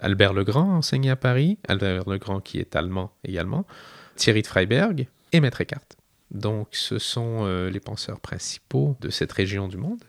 Albert 0.00 0.32
le 0.32 0.44
Grand 0.44 0.72
a 0.72 0.76
enseigné 0.76 1.10
à 1.10 1.16
Paris. 1.16 1.58
Albert 1.66 2.08
le 2.08 2.18
Grand 2.18 2.40
qui 2.40 2.58
est 2.58 2.76
allemand 2.76 3.12
également. 3.24 3.66
Thierry 4.16 4.42
de 4.42 4.46
Freiberg 4.46 5.08
et 5.32 5.40
Maître 5.40 5.60
Eckhart. 5.60 5.86
Donc 6.30 6.68
ce 6.72 6.98
sont 6.98 7.40
euh, 7.42 7.70
les 7.70 7.80
penseurs 7.80 8.20
principaux 8.20 8.96
de 9.00 9.10
cette 9.10 9.32
région 9.32 9.66
du 9.68 9.76
monde. 9.76 10.04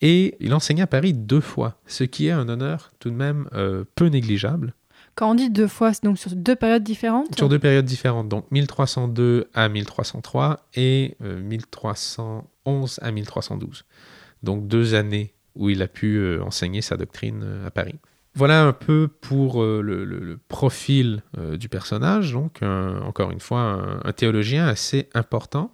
Et 0.00 0.36
il 0.40 0.54
enseignait 0.54 0.82
à 0.82 0.86
Paris 0.86 1.12
deux 1.12 1.40
fois, 1.40 1.80
ce 1.86 2.04
qui 2.04 2.28
est 2.28 2.32
un 2.32 2.48
honneur 2.48 2.92
tout 3.00 3.10
de 3.10 3.16
même 3.16 3.48
euh, 3.54 3.84
peu 3.94 4.06
négligeable. 4.06 4.74
Quand 5.14 5.32
on 5.32 5.34
dit 5.34 5.50
deux 5.50 5.66
fois, 5.66 5.92
c'est 5.92 6.04
donc 6.04 6.16
sur 6.16 6.30
deux 6.30 6.54
périodes 6.54 6.84
différentes? 6.84 7.34
Sur 7.36 7.48
deux 7.48 7.58
périodes 7.58 7.84
différentes, 7.84 8.28
donc 8.28 8.48
1302 8.52 9.48
à 9.52 9.68
1303 9.68 10.68
et 10.74 11.16
euh, 11.24 11.42
1311 12.68 12.98
à 13.02 13.10
1312. 13.10 13.84
Donc 14.42 14.68
deux 14.68 14.94
années 14.94 15.34
où 15.54 15.70
il 15.70 15.82
a 15.82 15.88
pu 15.88 16.16
euh, 16.16 16.40
enseigner 16.42 16.82
sa 16.82 16.96
doctrine 16.96 17.40
euh, 17.44 17.66
à 17.66 17.70
Paris. 17.70 17.96
Voilà 18.34 18.62
un 18.64 18.72
peu 18.72 19.08
pour 19.08 19.62
euh, 19.62 19.80
le, 19.82 20.04
le- 20.04 20.20
le 20.20 20.36
profil 20.36 21.22
du 21.58 21.68
personnage, 21.68 22.32
donc 22.32 22.62
un- 22.62 23.00
encore 23.02 23.30
une 23.32 23.40
fois 23.40 23.60
un, 23.60 24.00
un 24.04 24.12
théologien 24.12 24.66
assez 24.68 25.08
important, 25.14 25.72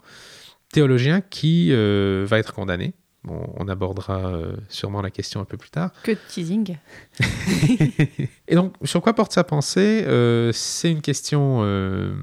théologien 0.72 1.20
qui 1.20 1.68
euh, 1.72 2.24
va 2.26 2.38
être 2.38 2.54
condamné. 2.54 2.94
Bon, 3.24 3.52
on 3.56 3.68
abordera 3.68 4.32
sûrement 4.68 5.00
la 5.00 5.10
question 5.10 5.40
un 5.40 5.44
peu 5.46 5.56
plus 5.56 5.70
tard. 5.70 5.90
Que 6.02 6.12
de 6.12 6.18
teasing. 6.28 6.76
Et 8.48 8.54
donc, 8.54 8.74
sur 8.84 9.00
quoi 9.00 9.14
porte 9.14 9.32
sa 9.32 9.44
pensée? 9.44 10.04
Euh, 10.06 10.50
C'est 10.52 10.90
une 10.90 11.00
question 11.00 11.60
euh, 11.62 12.14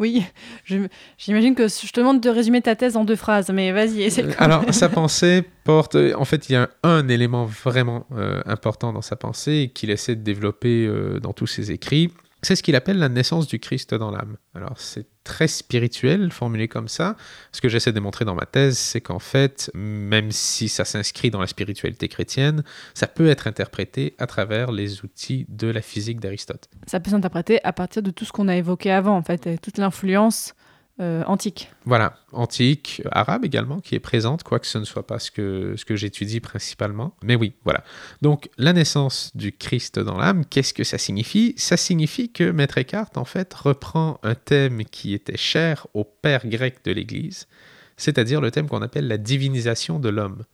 Oui, 0.00 0.24
je- 0.64 0.88
j'imagine 1.18 1.54
que 1.54 1.68
je 1.68 1.92
te 1.92 2.00
demande 2.00 2.20
de 2.20 2.30
résumer 2.30 2.60
ta 2.62 2.74
thèse 2.74 2.96
en 2.96 3.04
deux 3.04 3.16
phrases, 3.16 3.50
mais 3.50 3.70
vas-y, 3.70 4.02
essaie. 4.02 4.24
Euh, 4.24 4.32
Alors, 4.38 4.64
sa 4.74 4.88
pensée 4.88 5.44
porte. 5.64 5.96
En 6.16 6.24
fait, 6.24 6.48
il 6.48 6.54
y 6.54 6.56
a 6.56 6.68
un 6.82 7.06
élément 7.08 7.44
vraiment 7.44 8.06
euh, 8.16 8.40
important 8.46 8.92
dans 8.92 9.02
sa 9.02 9.14
pensée 9.16 9.70
qu'il 9.74 9.90
essaie 9.90 10.16
de 10.16 10.22
développer 10.22 10.86
euh, 10.86 11.20
dans 11.20 11.32
tous 11.34 11.46
ses 11.46 11.70
écrits. 11.70 12.10
C'est 12.42 12.56
ce 12.56 12.62
qu'il 12.62 12.74
appelle 12.74 12.98
la 12.98 13.08
naissance 13.08 13.46
du 13.46 13.58
Christ 13.58 13.94
dans 13.94 14.10
l'âme. 14.10 14.36
Alors, 14.54 14.78
c'est 14.78 15.06
très 15.24 15.48
spirituel, 15.48 16.32
formulé 16.32 16.68
comme 16.68 16.88
ça. 16.88 17.16
Ce 17.52 17.60
que 17.60 17.68
j'essaie 17.68 17.90
de 17.90 17.96
démontrer 17.96 18.24
dans 18.24 18.34
ma 18.34 18.46
thèse, 18.46 18.78
c'est 18.78 19.00
qu'en 19.00 19.18
fait, 19.18 19.70
même 19.74 20.32
si 20.32 20.68
ça 20.68 20.84
s'inscrit 20.84 21.30
dans 21.30 21.40
la 21.40 21.46
spiritualité 21.46 22.08
chrétienne, 22.08 22.64
ça 22.94 23.06
peut 23.06 23.28
être 23.28 23.46
interprété 23.46 24.14
à 24.18 24.26
travers 24.26 24.72
les 24.72 25.04
outils 25.04 25.44
de 25.48 25.68
la 25.68 25.82
physique 25.82 26.20
d'Aristote. 26.20 26.68
Ça 26.86 26.98
peut 27.00 27.10
s'interpréter 27.10 27.62
à 27.64 27.72
partir 27.72 28.02
de 28.02 28.10
tout 28.10 28.24
ce 28.24 28.32
qu'on 28.32 28.48
a 28.48 28.56
évoqué 28.56 28.90
avant, 28.90 29.16
en 29.16 29.22
fait, 29.22 29.46
et 29.46 29.58
toute 29.58 29.78
l'influence 29.78 30.54
euh, 31.00 31.22
antique. 31.26 31.70
Voilà, 31.86 32.14
antique, 32.32 33.02
arabe 33.10 33.46
également, 33.46 33.80
qui 33.80 33.94
est 33.94 34.00
présente, 34.00 34.42
quoique 34.42 34.66
ce 34.66 34.76
ne 34.76 34.84
soit 34.84 35.06
pas 35.06 35.18
ce 35.18 35.30
que, 35.30 35.74
ce 35.76 35.86
que 35.86 35.96
j'étudie 35.96 36.40
principalement. 36.40 37.16
Mais 37.22 37.36
oui, 37.36 37.54
voilà. 37.64 37.84
Donc, 38.20 38.50
la 38.58 38.74
naissance 38.74 39.34
du 39.34 39.52
Christ 39.52 39.98
dans 39.98 40.18
l'âme, 40.18 40.44
qu'est-ce 40.44 40.74
que 40.74 40.84
ça 40.84 40.98
signifie? 40.98 41.54
Ça 41.56 41.78
signifie 41.78 42.30
que 42.30 42.50
Maître 42.50 42.76
Eckhart, 42.76 43.12
en 43.16 43.24
fait, 43.24 43.54
reprend 43.54 44.20
un 44.22 44.34
thème 44.34 44.84
qui 44.84 45.14
était 45.14 45.38
cher 45.38 45.86
au 45.94 46.04
père 46.04 46.46
grec 46.46 46.84
de 46.84 46.92
l'Église, 46.92 47.48
c'est-à-dire 47.96 48.42
le 48.42 48.50
thème 48.50 48.68
qu'on 48.68 48.82
appelle 48.82 49.08
la 49.08 49.16
divinisation 49.16 50.00
de 50.00 50.10
l'homme. 50.10 50.44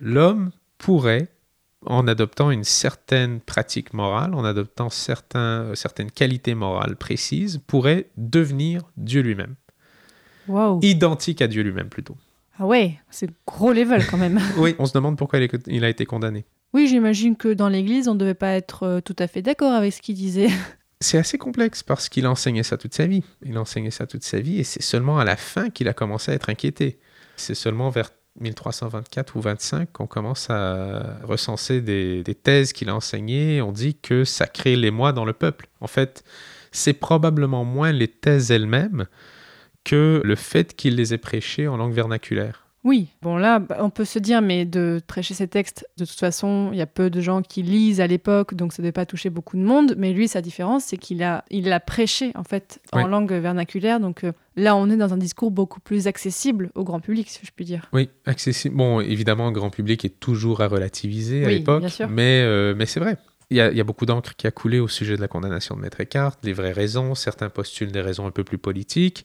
L'homme 0.00 0.50
pourrait, 0.78 1.28
en 1.84 2.08
adoptant 2.08 2.50
une 2.50 2.64
certaine 2.64 3.40
pratique 3.40 3.94
morale, 3.94 4.34
en 4.34 4.44
adoptant 4.44 4.90
certaines 4.90 6.10
qualités 6.12 6.56
morales 6.56 6.96
précises, 6.96 7.60
pourrait 7.68 8.10
devenir 8.16 8.82
Dieu 8.96 9.20
lui-même 9.20 9.54
Identique 10.82 11.42
à 11.42 11.48
Dieu 11.48 11.62
lui-même 11.62 11.88
plutôt. 11.88 12.16
Ah 12.58 12.66
ouais, 12.66 12.98
c'est 13.10 13.30
gros 13.46 13.72
level 13.72 14.06
quand 14.06 14.16
même. 14.16 14.40
Oui. 14.56 14.74
On 14.78 14.86
se 14.86 14.92
demande 14.92 15.16
pourquoi 15.18 15.38
il 15.66 15.84
a 15.84 15.88
été 15.88 16.06
condamné. 16.06 16.44
Oui, 16.72 16.88
j'imagine 16.88 17.36
que 17.36 17.52
dans 17.52 17.68
l'église, 17.68 18.08
on 18.08 18.14
ne 18.14 18.18
devait 18.18 18.34
pas 18.34 18.52
être 18.52 18.82
euh, 18.84 19.00
tout 19.00 19.16
à 19.18 19.26
fait 19.26 19.42
d'accord 19.42 19.72
avec 19.72 19.92
ce 19.92 20.00
qu'il 20.02 20.14
disait. 20.14 20.48
C'est 21.00 21.18
assez 21.18 21.36
complexe 21.36 21.82
parce 21.82 22.08
qu'il 22.08 22.24
a 22.24 22.30
enseigné 22.30 22.62
ça 22.62 22.78
toute 22.78 22.94
sa 22.94 23.06
vie. 23.06 23.22
Il 23.44 23.56
a 23.56 23.60
enseigné 23.60 23.90
ça 23.90 24.06
toute 24.06 24.24
sa 24.24 24.40
vie 24.40 24.58
et 24.58 24.64
c'est 24.64 24.82
seulement 24.82 25.18
à 25.18 25.24
la 25.24 25.36
fin 25.36 25.68
qu'il 25.68 25.88
a 25.88 25.92
commencé 25.92 26.32
à 26.32 26.34
être 26.34 26.48
inquiété. 26.48 26.98
C'est 27.36 27.54
seulement 27.54 27.90
vers 27.90 28.08
1324 28.40 29.36
ou 29.36 29.42
25 29.42 29.92
qu'on 29.92 30.06
commence 30.06 30.48
à 30.48 31.18
recenser 31.22 31.82
des, 31.82 32.22
des 32.22 32.34
thèses 32.34 32.72
qu'il 32.72 32.88
a 32.88 32.94
enseignées. 32.94 33.60
On 33.60 33.72
dit 33.72 33.94
que 33.94 34.24
ça 34.24 34.46
crée 34.46 34.74
l'émoi 34.74 35.12
dans 35.12 35.26
le 35.26 35.34
peuple. 35.34 35.68
En 35.82 35.86
fait, 35.86 36.24
c'est 36.72 36.94
probablement 36.94 37.64
moins 37.66 37.92
les 37.92 38.08
thèses 38.08 38.50
elles-mêmes 38.50 39.06
que 39.86 40.20
le 40.24 40.34
fait 40.34 40.74
qu'il 40.74 40.96
les 40.96 41.14
ait 41.14 41.18
prêchées 41.18 41.68
en 41.68 41.76
langue 41.76 41.92
vernaculaire. 41.94 42.64
Oui, 42.84 43.08
bon 43.20 43.36
là, 43.36 43.58
bah, 43.58 43.78
on 43.80 43.90
peut 43.90 44.04
se 44.04 44.20
dire, 44.20 44.40
mais 44.42 44.64
de 44.64 45.00
prêcher 45.08 45.34
ces 45.34 45.48
textes, 45.48 45.84
de 45.96 46.04
toute 46.04 46.18
façon, 46.20 46.68
il 46.72 46.78
y 46.78 46.82
a 46.82 46.86
peu 46.86 47.10
de 47.10 47.20
gens 47.20 47.42
qui 47.42 47.62
lisent 47.64 48.00
à 48.00 48.06
l'époque, 48.06 48.54
donc 48.54 48.72
ça 48.72 48.80
ne 48.80 48.84
devait 48.84 48.92
pas 48.92 49.06
toucher 49.06 49.28
beaucoup 49.28 49.56
de 49.56 49.62
monde. 49.62 49.94
Mais 49.98 50.12
lui, 50.12 50.28
sa 50.28 50.40
différence, 50.40 50.84
c'est 50.84 50.96
qu'il 50.96 51.20
a, 51.24 51.44
il 51.50 51.64
l'a 51.68 51.80
prêché 51.80 52.30
en 52.36 52.44
fait 52.44 52.78
en 52.92 53.02
Oui. 53.02 53.10
langue 53.10 53.32
vernaculaire. 53.32 53.98
Donc 53.98 54.22
euh, 54.22 54.30
là, 54.54 54.76
on 54.76 54.88
est 54.88 54.96
dans 54.96 55.12
un 55.12 55.16
discours 55.16 55.50
beaucoup 55.50 55.80
plus 55.80 56.06
accessible 56.06 56.70
au 56.76 56.84
grand 56.84 57.00
public, 57.00 57.28
si 57.28 57.40
je 57.44 57.50
puis 57.50 57.64
dire. 57.64 57.88
Oui, 57.92 58.08
accessible. 58.24 58.76
Bon, 58.76 59.00
évidemment, 59.00 59.46
le 59.46 59.52
grand 59.52 59.70
public 59.70 60.04
est 60.04 60.20
toujours 60.20 60.60
à 60.60 60.68
relativiser 60.68 61.44
à 61.44 61.48
Oui, 61.48 61.54
l'époque, 61.58 61.84
mais, 62.08 62.42
euh, 62.44 62.74
mais 62.76 62.86
c'est 62.86 63.00
vrai. 63.00 63.16
Il 63.50 63.56
y, 63.56 63.60
a, 63.60 63.70
il 63.72 63.76
y 63.76 63.80
a 63.80 63.84
beaucoup 63.84 64.06
d'encre 64.06 64.34
qui 64.36 64.46
a 64.46 64.52
coulé 64.52 64.78
au 64.78 64.86
sujet 64.88 65.16
de 65.16 65.20
la 65.20 65.28
condamnation 65.28 65.74
de 65.76 65.80
Maître 65.80 66.00
Eckhart, 66.00 66.36
les 66.44 66.52
vraies 66.52 66.72
raisons, 66.72 67.14
certains 67.16 67.48
postulent 67.48 67.92
des 67.92 68.00
raisons 68.00 68.26
un 68.26 68.32
peu 68.32 68.44
plus 68.44 68.58
politiques. 68.58 69.24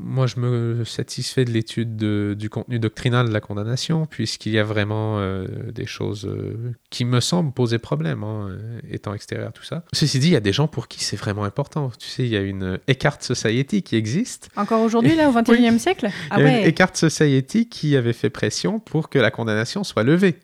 Moi, 0.00 0.26
je 0.26 0.40
me 0.40 0.84
satisfais 0.84 1.44
de 1.44 1.50
l'étude 1.50 1.96
de- 1.96 2.34
du 2.38 2.48
contenu 2.50 2.78
doctrinal 2.78 3.28
de 3.28 3.32
la 3.32 3.40
condamnation, 3.40 4.06
puisqu'il 4.06 4.52
y 4.52 4.58
a 4.58 4.64
vraiment 4.64 5.18
euh, 5.18 5.46
des 5.72 5.86
choses 5.86 6.26
euh, 6.26 6.72
qui 6.90 7.04
me 7.04 7.20
semblent 7.20 7.52
poser 7.52 7.78
problème, 7.78 8.24
hein, 8.24 8.48
euh, 8.50 8.80
étant 8.90 9.14
extérieur 9.14 9.48
à 9.48 9.52
tout 9.52 9.64
ça. 9.64 9.84
Ceci 9.92 10.18
dit, 10.18 10.28
il 10.28 10.32
y 10.32 10.36
a 10.36 10.40
des 10.40 10.52
gens 10.52 10.66
pour 10.68 10.88
qui 10.88 11.04
c'est 11.04 11.16
vraiment 11.16 11.44
important. 11.44 11.90
Tu 11.98 12.08
sais, 12.08 12.22
il 12.24 12.30
y 12.30 12.36
a 12.36 12.40
une 12.40 12.78
Eckhart 12.88 13.18
Society 13.22 13.82
qui 13.82 13.96
existe, 13.96 14.48
Encore 14.56 14.80
aujourd'hui, 14.82 15.14
là, 15.14 15.28
au 15.28 15.32
XXIe 15.32 15.78
siècle? 15.78 16.08
Ah 16.30 16.36
il 16.38 16.42
y 16.42 16.46
a 16.46 16.48
une 16.50 16.62
ouais, 16.64 16.68
Eckhart 16.68 16.96
Society 16.96 17.68
qui 17.68 17.96
avait 17.96 18.12
fait 18.12 18.30
pression 18.30 18.80
pour 18.80 19.08
que 19.08 19.18
la 19.18 19.30
condamnation 19.30 19.84
soit 19.84 20.02
levée. 20.04 20.36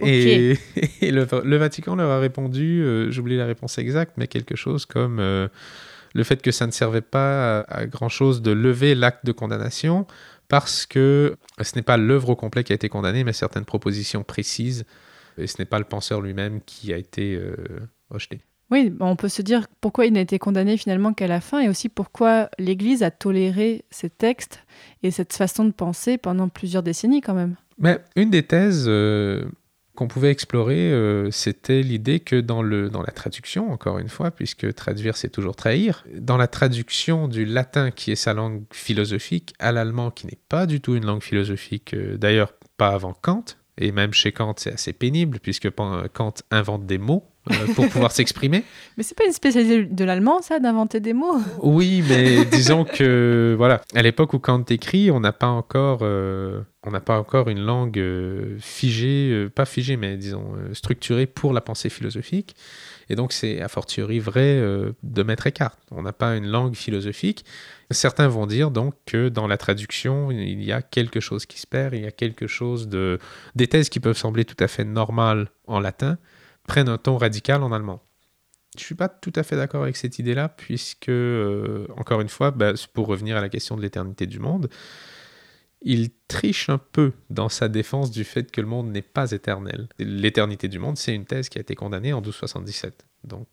Et, 0.00 0.56
et 1.00 1.10
le, 1.10 1.26
le 1.44 1.56
Vatican 1.56 1.96
leur 1.96 2.10
a 2.10 2.20
répondu, 2.20 2.82
euh, 2.82 3.10
j'oublie 3.10 3.36
la 3.36 3.46
réponse 3.46 3.78
exacte, 3.78 4.12
mais 4.16 4.28
quelque 4.28 4.54
chose 4.56 4.86
comme 4.86 5.18
le 6.14 6.24
fait 6.24 6.42
que 6.42 6.50
ça 6.50 6.66
ne 6.66 6.72
servait 6.72 7.00
pas 7.00 7.60
à, 7.60 7.86
grand-chose 7.86 8.42
de 8.42 8.50
lever 8.50 8.94
l'acte 8.94 9.24
de 9.24 9.32
condamnation 9.32 10.06
parce 10.48 10.86
que 10.86 11.36
ce 11.60 11.76
n'est 11.76 11.82
pas 11.82 11.96
l'œuvre 11.96 12.30
au 12.30 12.36
complet 12.36 12.64
qui 12.64 12.72
a 12.72 12.74
été 12.74 12.88
condamnée, 12.88 13.22
mais 13.22 13.34
certaines 13.34 13.66
propositions 13.66 14.22
précises, 14.22 14.84
et 15.36 15.46
ce 15.46 15.56
n'est 15.58 15.66
pas 15.66 15.78
le 15.78 15.84
penseur 15.84 16.20
lui-même 16.20 16.60
qui 16.62 16.92
a 16.92 16.96
été 16.96 17.34
euh, 17.34 17.54
rejeté. 18.10 18.40
Oui, 18.70 18.94
on 19.00 19.16
peut 19.16 19.28
se 19.28 19.40
dire 19.40 19.66
pourquoi 19.80 20.06
il 20.06 20.12
n'a 20.12 20.20
été 20.20 20.38
condamné 20.38 20.76
finalement 20.76 21.14
qu'à 21.14 21.26
la 21.26 21.40
fin 21.40 21.60
et 21.60 21.68
aussi 21.68 21.88
pourquoi 21.88 22.50
l'Église 22.58 23.02
a 23.02 23.10
toléré 23.10 23.84
ces 23.90 24.10
textes 24.10 24.64
et 25.02 25.10
cette 25.10 25.32
façon 25.32 25.64
de 25.64 25.70
penser 25.70 26.18
pendant 26.18 26.48
plusieurs 26.48 26.82
décennies 26.82 27.22
quand 27.22 27.34
même. 27.34 27.56
Mais 27.78 27.98
une 28.16 28.30
des 28.30 28.42
thèses 28.42 28.84
euh, 28.88 29.44
qu'on 29.98 30.06
pouvait 30.06 30.30
explorer, 30.30 30.92
euh, 30.92 31.28
c'était 31.32 31.82
l'idée 31.82 32.20
que 32.20 32.36
dans, 32.36 32.62
le, 32.62 32.88
dans 32.88 33.02
la 33.02 33.10
traduction, 33.10 33.72
encore 33.72 33.98
une 33.98 34.08
fois, 34.08 34.30
puisque 34.30 34.72
traduire 34.72 35.16
c'est 35.16 35.28
toujours 35.28 35.56
trahir, 35.56 36.04
dans 36.14 36.36
la 36.36 36.46
traduction 36.46 37.26
du 37.26 37.44
latin 37.44 37.90
qui 37.90 38.12
est 38.12 38.16
sa 38.16 38.32
langue 38.32 38.62
philosophique 38.72 39.54
à 39.58 39.72
l'allemand 39.72 40.12
qui 40.12 40.28
n'est 40.28 40.38
pas 40.48 40.66
du 40.66 40.80
tout 40.80 40.94
une 40.94 41.04
langue 41.04 41.24
philosophique, 41.24 41.94
euh, 41.94 42.16
d'ailleurs 42.16 42.52
pas 42.76 42.90
avant 42.90 43.12
Kant, 43.12 43.42
et 43.76 43.90
même 43.90 44.12
chez 44.12 44.30
Kant 44.30 44.54
c'est 44.56 44.72
assez 44.72 44.92
pénible 44.92 45.40
puisque 45.40 45.68
Kant 45.68 46.34
invente 46.52 46.86
des 46.86 46.98
mots 46.98 47.24
pour 47.74 47.88
pouvoir 47.88 48.12
s'exprimer. 48.12 48.64
Mais 48.96 49.02
c'est 49.02 49.16
pas 49.16 49.26
une 49.26 49.32
spécialité 49.32 49.84
de 49.84 50.04
l'allemand 50.04 50.42
ça 50.42 50.58
d'inventer 50.58 51.00
des 51.00 51.12
mots 51.12 51.38
Oui, 51.62 52.02
mais 52.08 52.44
disons 52.52 52.84
que 52.84 53.54
voilà, 53.56 53.80
à 53.94 54.02
l'époque 54.02 54.34
où 54.34 54.38
Kant 54.38 54.64
écrit, 54.68 55.10
on 55.10 55.20
n'a 55.20 55.32
pas 55.32 55.46
encore, 55.46 56.00
euh, 56.02 56.62
on 56.84 56.90
n'a 56.90 57.00
pas 57.00 57.18
encore 57.18 57.48
une 57.48 57.60
langue 57.60 57.98
euh, 57.98 58.56
figée, 58.60 59.30
euh, 59.30 59.48
pas 59.48 59.64
figée, 59.64 59.96
mais 59.96 60.16
disons 60.16 60.54
euh, 60.56 60.74
structurée 60.74 61.26
pour 61.26 61.52
la 61.52 61.60
pensée 61.60 61.90
philosophique. 61.90 62.54
Et 63.10 63.16
donc 63.16 63.32
c'est 63.32 63.60
a 63.60 63.68
fortiori 63.68 64.18
vrai 64.18 64.58
euh, 64.58 64.92
de 65.02 65.22
Maître 65.22 65.46
Eckhart. 65.46 65.76
On 65.90 66.02
n'a 66.02 66.12
pas 66.12 66.36
une 66.36 66.46
langue 66.46 66.74
philosophique. 66.74 67.44
Certains 67.90 68.28
vont 68.28 68.46
dire 68.46 68.70
donc 68.70 68.94
que 69.06 69.28
dans 69.28 69.46
la 69.46 69.56
traduction, 69.56 70.30
il 70.30 70.62
y 70.62 70.72
a 70.72 70.82
quelque 70.82 71.20
chose 71.20 71.46
qui 71.46 71.58
se 71.58 71.66
perd, 71.66 71.94
il 71.94 72.02
y 72.02 72.06
a 72.06 72.10
quelque 72.10 72.46
chose 72.46 72.88
de 72.88 73.18
des 73.54 73.66
thèses 73.66 73.88
qui 73.88 74.00
peuvent 74.00 74.16
sembler 74.16 74.44
tout 74.44 74.62
à 74.62 74.68
fait 74.68 74.84
normales 74.84 75.48
en 75.66 75.80
latin 75.80 76.18
prennent 76.68 76.88
un 76.88 76.98
ton 76.98 77.16
radical 77.16 77.64
en 77.64 77.72
allemand. 77.72 78.04
Je 78.76 78.84
suis 78.84 78.94
pas 78.94 79.08
tout 79.08 79.32
à 79.34 79.42
fait 79.42 79.56
d'accord 79.56 79.82
avec 79.82 79.96
cette 79.96 80.20
idée-là, 80.20 80.48
puisque, 80.48 81.08
euh, 81.08 81.88
encore 81.96 82.20
une 82.20 82.28
fois, 82.28 82.52
bah, 82.52 82.74
pour 82.92 83.08
revenir 83.08 83.36
à 83.36 83.40
la 83.40 83.48
question 83.48 83.76
de 83.76 83.82
l'éternité 83.82 84.26
du 84.26 84.38
monde, 84.38 84.68
il 85.80 86.10
triche 86.28 86.68
un 86.68 86.78
peu 86.78 87.12
dans 87.30 87.48
sa 87.48 87.68
défense 87.68 88.10
du 88.10 88.24
fait 88.24 88.50
que 88.50 88.60
le 88.60 88.66
monde 88.66 88.90
n'est 88.90 89.02
pas 89.02 89.30
éternel. 89.32 89.88
L'éternité 89.98 90.68
du 90.68 90.78
monde, 90.78 90.98
c'est 90.98 91.14
une 91.14 91.24
thèse 91.24 91.48
qui 91.48 91.58
a 91.58 91.60
été 91.62 91.74
condamnée 91.74 92.12
en 92.12 92.20
1277. 92.20 93.07
Donc, 93.24 93.48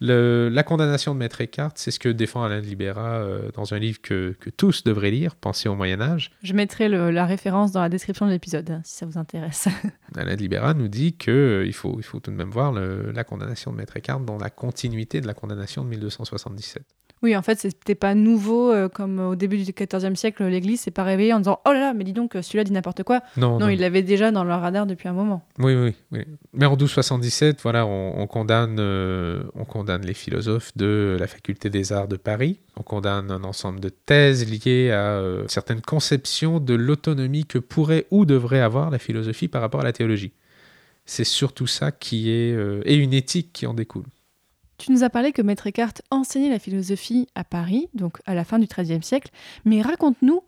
le- 0.00 0.48
la 0.52 0.62
condamnation 0.62 1.14
de 1.14 1.18
Maître 1.18 1.40
Eckhart, 1.40 1.72
c'est 1.76 1.90
ce 1.90 1.98
que 1.98 2.08
défend 2.08 2.42
Alain 2.42 2.60
de 2.60 2.66
Libera 2.66 3.18
euh, 3.20 3.50
dans 3.54 3.72
un 3.72 3.78
livre 3.78 4.00
que, 4.02 4.36
que 4.40 4.50
tous 4.50 4.82
devraient 4.84 5.10
lire, 5.12 5.36
Pensez 5.36 5.68
au 5.68 5.74
Moyen 5.74 6.00
Âge. 6.00 6.32
Je 6.42 6.52
mettrai 6.52 6.88
le- 6.88 7.10
la 7.10 7.24
référence 7.24 7.72
dans 7.72 7.80
la 7.80 7.88
description 7.88 8.26
de 8.26 8.32
l'épisode 8.32 8.68
hein, 8.70 8.80
si 8.84 8.96
ça 8.96 9.06
vous 9.06 9.16
intéresse. 9.18 9.68
Alain 10.16 10.34
de 10.34 10.40
Libera 10.40 10.74
nous 10.74 10.88
dit 10.88 11.12
qu'il 11.16 11.62
il 11.66 11.72
faut, 11.72 11.94
il 11.98 12.02
faut 12.04 12.20
tout 12.20 12.30
de 12.30 12.36
même 12.36 12.50
voir 12.50 12.72
le- 12.72 13.12
la 13.12 13.24
condamnation 13.24 13.70
de 13.72 13.76
Maître 13.76 13.96
Eckhart 13.96 14.20
dans 14.20 14.38
la 14.38 14.50
continuité 14.50 15.20
de 15.20 15.26
la 15.26 15.34
condamnation 15.34 15.84
de 15.84 15.88
1277. 15.90 16.82
Oui, 17.22 17.36
en 17.36 17.42
fait, 17.42 17.58
c'était 17.60 17.94
pas 17.94 18.14
nouveau 18.14 18.72
euh, 18.72 18.88
comme 18.88 19.20
au 19.20 19.34
début 19.36 19.58
du 19.58 19.72
XIVe 19.72 20.14
siècle, 20.14 20.42
l'Église 20.44 20.80
s'est 20.80 20.90
pas 20.90 21.04
réveillée 21.04 21.34
en 21.34 21.38
disant 21.38 21.60
Oh 21.66 21.72
là 21.72 21.80
là, 21.80 21.94
mais 21.94 22.02
dis 22.04 22.14
donc, 22.14 22.32
celui-là 22.40 22.64
dit 22.64 22.72
n'importe 22.72 23.02
quoi. 23.02 23.20
Non, 23.36 23.58
Non, 23.58 23.68
il 23.68 23.78
l'avait 23.80 24.02
déjà 24.02 24.30
dans 24.30 24.42
leur 24.42 24.62
radar 24.62 24.86
depuis 24.86 25.06
un 25.08 25.12
moment. 25.12 25.46
Oui, 25.58 25.74
oui, 25.74 25.94
oui. 26.12 26.20
Mais 26.54 26.64
en 26.64 26.70
1277, 26.70 27.60
voilà, 27.62 27.84
on, 27.86 28.18
on 28.20 28.26
condamne, 28.26 28.76
euh, 28.80 29.42
on 29.54 29.66
condamne 29.66 30.06
les 30.06 30.14
philosophes 30.14 30.74
de 30.76 31.18
la 31.20 31.26
faculté 31.26 31.68
des 31.68 31.92
arts 31.92 32.08
de 32.08 32.16
Paris. 32.16 32.60
On 32.78 32.82
condamne 32.82 33.30
un 33.30 33.44
ensemble 33.44 33.80
de 33.80 33.90
thèses 33.90 34.50
liées 34.50 34.90
à 34.90 35.18
euh, 35.18 35.44
certaines 35.48 35.82
conceptions 35.82 36.58
de 36.58 36.72
l'autonomie 36.72 37.44
que 37.44 37.58
pourrait 37.58 38.06
ou 38.10 38.24
devrait 38.24 38.60
avoir 38.60 38.88
la 38.90 38.98
philosophie 38.98 39.48
par 39.48 39.60
rapport 39.60 39.82
à 39.82 39.84
la 39.84 39.92
théologie. 39.92 40.32
C'est 41.04 41.24
surtout 41.24 41.66
ça 41.66 41.92
qui 41.92 42.30
est... 42.30 42.52
euh, 42.54 42.80
et 42.86 42.94
une 42.94 43.12
éthique 43.12 43.50
qui 43.52 43.66
en 43.66 43.74
découle. 43.74 44.04
Tu 44.80 44.92
nous 44.92 45.04
as 45.04 45.10
parlé 45.10 45.32
que 45.32 45.42
Maître 45.42 45.66
Eckhart 45.66 45.92
enseignait 46.10 46.48
la 46.48 46.58
philosophie 46.58 47.28
à 47.34 47.44
Paris, 47.44 47.90
donc 47.92 48.16
à 48.24 48.34
la 48.34 48.44
fin 48.44 48.58
du 48.58 48.66
XIIIe 48.66 49.02
siècle. 49.02 49.30
Mais 49.66 49.82
raconte-nous, 49.82 50.42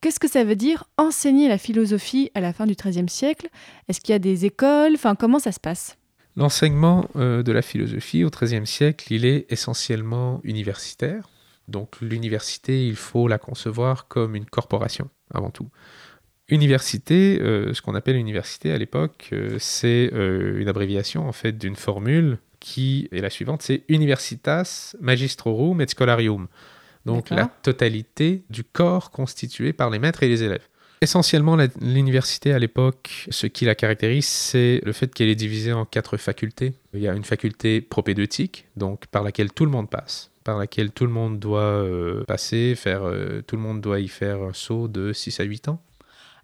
qu'est-ce 0.00 0.18
que 0.18 0.30
ça 0.30 0.44
veut 0.44 0.56
dire 0.56 0.84
enseigner 0.96 1.46
la 1.46 1.58
philosophie 1.58 2.30
à 2.34 2.40
la 2.40 2.54
fin 2.54 2.64
du 2.64 2.74
XIIIe 2.74 3.10
siècle? 3.10 3.50
Est-ce 3.86 4.00
qu'il 4.00 4.14
y 4.14 4.16
a 4.16 4.18
des 4.18 4.46
écoles? 4.46 4.96
Comment 5.18 5.38
ça 5.38 5.52
se 5.52 5.60
passe? 5.60 5.98
L'enseignement 6.36 7.04
euh, 7.16 7.42
de 7.42 7.52
la 7.52 7.60
philosophie 7.60 8.24
au 8.24 8.30
XIIIe 8.30 8.66
siècle, 8.66 9.12
il 9.12 9.26
est 9.26 9.44
essentiellement 9.52 10.40
universitaire. 10.42 11.28
Donc 11.68 12.00
l'université, 12.00 12.88
il 12.88 12.96
faut 12.96 13.28
la 13.28 13.36
concevoir 13.36 14.08
comme 14.08 14.36
une 14.36 14.46
corporation, 14.46 15.10
avant 15.34 15.50
tout. 15.50 15.68
Université, 16.48 17.38
euh, 17.42 17.74
ce 17.74 17.82
qu'on 17.82 17.94
appelle 17.94 18.16
université 18.16 18.72
à 18.72 18.78
l'époque, 18.78 19.28
euh, 19.34 19.56
c'est 19.58 20.06
une 20.14 20.66
abréviation 20.66 21.28
en 21.28 21.32
fait 21.32 21.58
d'une 21.58 21.76
formule 21.76 22.38
qui 22.60 23.08
est 23.10 23.20
la 23.20 23.30
suivante, 23.30 23.62
c'est 23.62 23.82
Universitas 23.88 24.94
Magistrorum 25.00 25.80
et 25.80 25.88
Scholarium. 25.88 26.46
Donc 27.06 27.30
la 27.30 27.46
totalité 27.62 28.44
du 28.50 28.62
corps 28.62 29.10
constitué 29.10 29.72
par 29.72 29.90
les 29.90 29.98
maîtres 29.98 30.22
et 30.22 30.28
les 30.28 30.42
élèves. 30.42 30.66
Essentiellement, 31.02 31.56
l'université 31.80 32.52
à 32.52 32.58
l'époque, 32.58 33.26
ce 33.30 33.46
qui 33.46 33.64
la 33.64 33.74
caractérise, 33.74 34.26
c'est 34.26 34.82
le 34.84 34.92
fait 34.92 35.12
qu'elle 35.14 35.30
est 35.30 35.34
divisée 35.34 35.72
en 35.72 35.86
quatre 35.86 36.18
facultés. 36.18 36.74
Il 36.92 37.00
y 37.00 37.08
a 37.08 37.14
une 37.14 37.24
faculté 37.24 37.80
propédeutique, 37.80 38.66
donc 38.76 39.06
par 39.06 39.22
laquelle 39.22 39.50
tout 39.50 39.64
le 39.64 39.70
monde 39.70 39.88
passe, 39.88 40.30
par 40.44 40.58
laquelle 40.58 40.90
tout 40.90 41.06
le 41.06 41.12
monde 41.12 41.38
doit 41.38 41.62
euh, 41.62 42.24
passer, 42.24 42.74
faire, 42.76 43.04
euh, 43.04 43.40
tout 43.46 43.56
le 43.56 43.62
monde 43.62 43.80
doit 43.80 44.00
y 44.00 44.08
faire 44.08 44.42
un 44.42 44.52
saut 44.52 44.88
de 44.88 45.14
6 45.14 45.40
à 45.40 45.44
8 45.44 45.68
ans. 45.68 45.82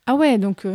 Ah 0.06 0.14
ouais, 0.14 0.38
donc 0.38 0.64
euh, 0.64 0.74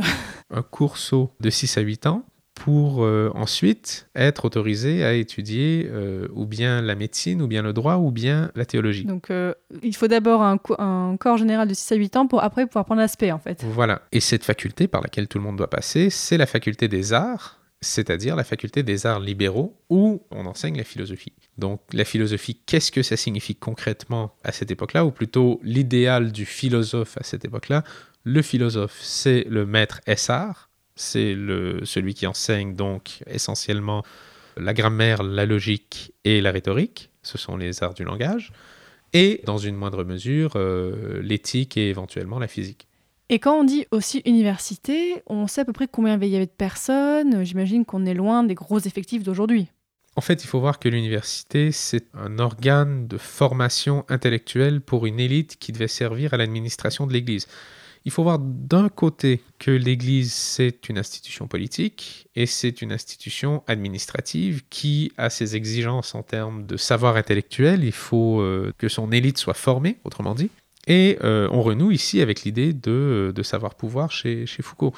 Un 0.52 0.62
court 0.62 0.98
saut 0.98 1.32
de 1.40 1.50
6 1.50 1.80
à 1.80 1.82
8 1.82 2.06
ans 2.06 2.24
pour 2.64 3.04
euh, 3.04 3.32
ensuite 3.34 4.08
être 4.16 4.46
autorisé 4.46 5.04
à 5.04 5.14
étudier 5.14 5.88
euh, 5.90 6.28
ou 6.34 6.46
bien 6.46 6.82
la 6.82 6.96
médecine, 6.96 7.42
ou 7.42 7.48
bien 7.48 7.62
le 7.62 7.74
droit, 7.74 7.96
ou 7.96 8.12
bien 8.12 8.52
la 8.56 8.66
théologie. 8.66 9.06
Donc, 9.06 9.32
euh, 9.32 9.54
il 9.82 9.96
faut 9.96 10.08
d'abord 10.08 10.42
un, 10.44 10.58
co- 10.58 10.76
un 10.80 11.18
corps 11.18 11.38
général 11.38 11.68
de 11.68 11.74
6 11.74 11.92
à 11.92 11.96
8 11.96 12.16
ans 12.18 12.28
pour 12.28 12.44
après 12.44 12.68
pouvoir 12.68 12.86
prendre 12.86 13.02
l'aspect, 13.02 13.32
en 13.32 13.40
fait. 13.40 13.64
Voilà. 13.64 14.02
Et 14.12 14.20
cette 14.20 14.44
faculté 14.44 14.88
par 14.88 15.02
laquelle 15.02 15.28
tout 15.28 15.38
le 15.38 15.44
monde 15.44 15.58
doit 15.58 15.70
passer, 15.70 16.10
c'est 16.10 16.38
la 16.38 16.46
faculté 16.46 16.88
des 16.88 17.14
arts, 17.14 17.60
c'est-à-dire 17.82 18.36
la 18.36 18.44
faculté 18.44 18.84
des 18.84 19.06
arts 19.08 19.20
libéraux, 19.20 19.76
où 19.90 20.22
on 20.30 20.46
enseigne 20.46 20.78
la 20.78 20.84
philosophie. 20.84 21.34
Donc 21.58 21.82
la 21.94 22.06
philosophie, 22.06 22.60
qu'est-ce 22.66 22.92
que 22.92 23.02
ça 23.02 23.18
signifie 23.18 23.56
concrètement 23.56 24.36
à 24.44 24.52
cette 24.52 24.70
époque-là, 24.72 25.06
ou 25.06 25.12
plutôt 25.12 25.60
l'idéal 25.64 26.32
du 26.32 26.46
philosophe 26.46 27.18
à 27.18 27.24
cette 27.24 27.44
époque-là? 27.46 27.84
Le 28.24 28.44
philosophe, 28.44 29.00
c'est 29.02 29.46
le 29.50 29.66
maître 29.66 30.00
essar, 30.06 30.70
c'est 30.96 31.34
le, 31.34 31.82
celui 31.84 32.14
qui 32.14 32.28
enseigne 32.28 32.76
donc 32.76 33.24
essentiellement 33.28 34.04
la 34.58 34.74
grammaire, 34.74 35.24
la 35.24 35.46
logique 35.46 36.14
et 36.24 36.42
la 36.42 36.52
rhétorique, 36.52 37.10
ce 37.24 37.38
sont 37.38 37.58
les 37.58 37.84
arts 37.84 37.94
du 37.94 38.04
langage, 38.04 38.52
et 39.14 39.42
dans 39.46 39.58
une 39.58 39.76
moindre 39.76 40.04
mesure, 40.04 40.54
euh, 40.56 41.22
l'éthique 41.22 41.78
et 41.78 41.90
éventuellement 41.90 42.40
la 42.40 42.48
physique. 42.48 42.88
Et 43.30 43.40
quand 43.40 43.58
on 43.58 43.64
dit 43.64 43.86
aussi 43.92 44.22
université, 44.26 45.24
on 45.26 45.48
sait 45.48 45.62
à 45.62 45.66
peu 45.66 45.72
près 45.72 45.88
combien 45.88 46.20
il 46.20 46.28
y 46.28 46.36
avait 46.36 46.46
de 46.46 46.52
personnes. 46.52 47.46
J'imagine 47.46 47.86
qu'on 47.86 48.06
est 48.06 48.14
loin 48.14 48.44
des 48.44 48.56
gros 48.56 48.80
effectifs 48.80 49.24
d'aujourd'hui. 49.24 49.68
En 50.18 50.22
fait, 50.22 50.44
il 50.44 50.48
faut 50.48 50.60
voir 50.60 50.80
que 50.80 50.90
l'université, 50.90 51.72
c'est 51.72 52.08
un 52.14 52.40
organe 52.40 53.08
de 53.08 53.18
formation 53.18 54.04
intellectuelle 54.10 54.82
pour 54.82 55.06
une 55.06 55.22
élite 55.22 55.56
qui 55.58 55.72
devait 55.72 55.88
servir 55.88 56.34
à 56.34 56.38
l'administration 56.38 57.08
de 57.08 57.14
l'Église. 57.14 57.48
Il 58.04 58.12
faut 58.12 58.24
voir 58.24 58.40
d'un 58.40 58.90
côté 58.90 59.42
que 59.60 59.70
l'Église, 59.70 60.34
c'est 60.34 60.90
une 60.90 60.98
institution 60.98 61.48
politique 61.48 62.28
et 62.36 62.48
c'est 62.48 62.82
une 62.82 62.92
institution 62.92 63.64
administrative 63.68 64.64
qui 64.70 65.12
a 65.18 65.30
ses 65.30 65.56
exigences 65.56 66.16
en 66.16 66.24
termes 66.24 66.66
de 66.66 66.78
savoir 66.78 67.16
intellectuel. 67.16 67.84
Il 67.84 67.92
faut 67.92 68.42
euh, 68.42 68.74
que 68.80 68.90
son 68.90 69.12
élite 69.12 69.38
soit 69.38 69.54
formée, 69.54 69.98
autrement 70.04 70.34
dit. 70.34 70.50
Et 70.88 71.20
euh, 71.24 71.48
on 71.52 71.62
renoue 71.62 71.92
ici 71.92 72.22
avec 72.22 72.42
l'idée 72.44 72.74
de, 72.74 73.32
de 73.36 73.44
savoir-pouvoir 73.44 74.12
chez, 74.12 74.48
chez 74.48 74.64
Foucault. 74.64 74.94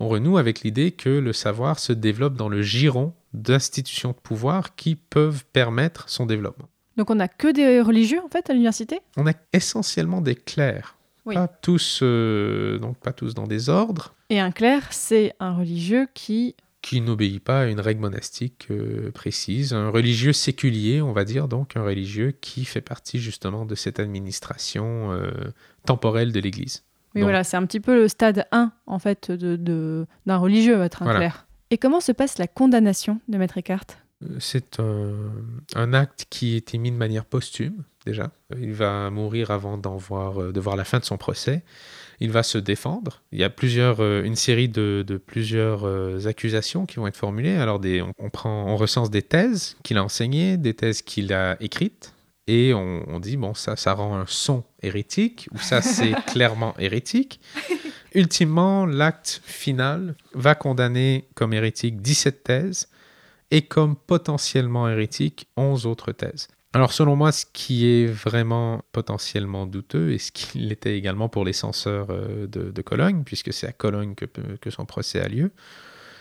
On 0.00 0.08
renoue 0.08 0.36
avec 0.36 0.62
l'idée 0.62 0.90
que 0.90 1.08
le 1.08 1.32
savoir 1.32 1.78
se 1.78 1.92
développe 1.92 2.34
dans 2.34 2.48
le 2.48 2.62
giron 2.62 3.14
d'institutions 3.34 4.10
de 4.10 4.16
pouvoir 4.16 4.74
qui 4.74 4.96
peuvent 4.96 5.44
permettre 5.52 6.08
son 6.08 6.26
développement. 6.26 6.68
Donc, 6.96 7.10
on 7.10 7.14
n'a 7.14 7.28
que 7.28 7.52
des 7.52 7.80
religieux, 7.80 8.20
en 8.24 8.28
fait, 8.28 8.50
à 8.50 8.52
l'université? 8.52 9.00
On 9.16 9.28
a 9.28 9.32
essentiellement 9.52 10.20
des 10.20 10.34
clercs, 10.34 10.96
Oui. 11.28 11.34
pas 11.34 11.46
tous, 11.48 12.00
euh, 12.02 12.78
donc 12.78 12.96
pas 12.98 13.12
tous 13.12 13.34
dans 13.34 13.46
des 13.46 13.68
ordres, 13.68 14.14
Et 14.30 14.40
un 14.40 14.50
clerc, 14.50 14.88
c'est 14.92 15.34
un 15.40 15.54
religieux 15.56 16.08
qui... 16.14 16.54
qui 16.82 17.00
n'obéit 17.00 17.42
pas 17.42 17.60
à 17.62 17.66
une 17.66 17.80
règle 17.80 18.00
monastique 18.00 18.66
euh, 18.70 19.10
précise, 19.12 19.72
un 19.74 19.90
religieux 19.90 20.32
séculier, 20.32 21.00
on 21.02 21.12
va 21.12 21.24
dire, 21.24 21.46
donc 21.48 21.76
un 21.76 21.82
religieux 21.84 22.32
qui 22.40 22.64
fait 22.64 22.80
partie 22.80 23.18
justement 23.20 23.64
de 23.64 23.74
cette 23.74 24.00
administration 24.00 25.12
euh, 25.12 25.30
temporelle 25.86 26.32
de 26.32 26.40
l'Église. 26.40 26.84
Oui, 27.14 27.20
Donc- 27.20 27.28
voilà, 27.28 27.44
c'est 27.44 27.56
un 27.56 27.64
petit 27.66 27.80
peu 27.80 27.94
le 27.94 28.08
stade 28.08 28.46
1, 28.52 28.72
en 28.86 28.98
fait, 28.98 29.30
de, 29.30 30.06
d'un 30.26 30.36
religieux, 30.36 30.82
être 30.82 31.02
un 31.02 31.06
Voilà. 31.06 31.20
clerc. 31.20 31.46
Et 31.70 31.78
comment 31.78 32.00
se 32.00 32.12
passe 32.12 32.38
la 32.38 32.46
condamnation 32.46 33.20
de 33.28 33.36
Maître 33.38 33.58
Eckhart? 33.58 33.86
C'est 34.40 34.80
un, 34.80 35.14
un 35.76 35.94
acte 35.94 36.26
qui 36.28 36.56
est 36.56 36.74
émis 36.74 36.90
de 36.90 36.96
manière 36.96 37.24
posthume, 37.24 37.84
déjà. 38.04 38.32
Il 38.58 38.72
va 38.72 39.10
mourir 39.10 39.52
avant 39.52 39.78
d'en 39.78 39.96
voir, 39.96 40.42
euh, 40.42 40.52
de 40.52 40.58
voir 40.58 40.74
la 40.74 40.84
fin 40.84 40.98
de 40.98 41.04
son 41.04 41.16
procès. 41.16 41.62
Il 42.18 42.32
va 42.32 42.42
se 42.42 42.58
défendre. 42.58 43.22
Il 43.30 43.38
y 43.38 43.44
a 43.44 43.50
plusieurs, 43.50 44.00
euh, 44.00 44.24
une 44.24 44.34
série 44.34 44.68
de, 44.68 45.04
de 45.06 45.18
plusieurs 45.18 45.86
euh, 45.86 46.26
accusations 46.26 46.84
qui 46.84 46.96
vont 46.96 47.06
être 47.06 47.16
formulées. 47.16 47.54
Alors, 47.54 47.78
des, 47.78 48.02
on, 48.02 48.12
on 48.18 48.28
prend, 48.28 48.66
on 48.66 48.76
recense 48.76 49.08
des 49.10 49.22
thèses 49.22 49.76
qu'il 49.84 49.98
a 49.98 50.02
enseignées, 50.02 50.56
des 50.56 50.74
thèses 50.74 51.02
qu'il 51.02 51.32
a 51.32 51.56
écrites, 51.62 52.12
et 52.48 52.74
on, 52.74 53.04
on 53.08 53.20
dit, 53.20 53.36
bon, 53.36 53.54
ça, 53.54 53.76
ça 53.76 53.92
rend 53.92 54.16
un 54.16 54.24
son 54.26 54.64
hérétique, 54.82 55.48
ou 55.52 55.58
ça, 55.58 55.80
c'est 55.80 56.12
clairement 56.26 56.74
hérétique. 56.78 57.40
Ultimement, 58.14 58.84
l'acte 58.84 59.42
final 59.44 60.16
va 60.34 60.56
condamner 60.56 61.28
comme 61.34 61.52
hérétique 61.52 62.00
17 62.00 62.42
thèses 62.42 62.88
et 63.50 63.62
comme 63.62 63.96
potentiellement 63.96 64.88
hérétique 64.88 65.48
11 65.56 65.86
autres 65.86 66.12
thèses. 66.12 66.48
Alors 66.74 66.92
selon 66.92 67.16
moi, 67.16 67.32
ce 67.32 67.46
qui 67.52 67.86
est 67.86 68.06
vraiment 68.06 68.82
potentiellement 68.92 69.66
douteux, 69.66 70.12
et 70.12 70.18
ce 70.18 70.32
qu'il 70.32 70.66
l'était 70.68 70.96
également 70.96 71.28
pour 71.28 71.44
les 71.44 71.52
censeurs 71.54 72.08
euh, 72.10 72.46
de, 72.46 72.82
Cologne, 72.82 73.22
puisque 73.24 73.52
c'est 73.52 73.66
à 73.66 73.72
Cologne 73.72 74.14
que 74.14 74.70
son 74.70 74.84
procès 74.84 75.20
a 75.20 75.28
lieu, 75.28 75.50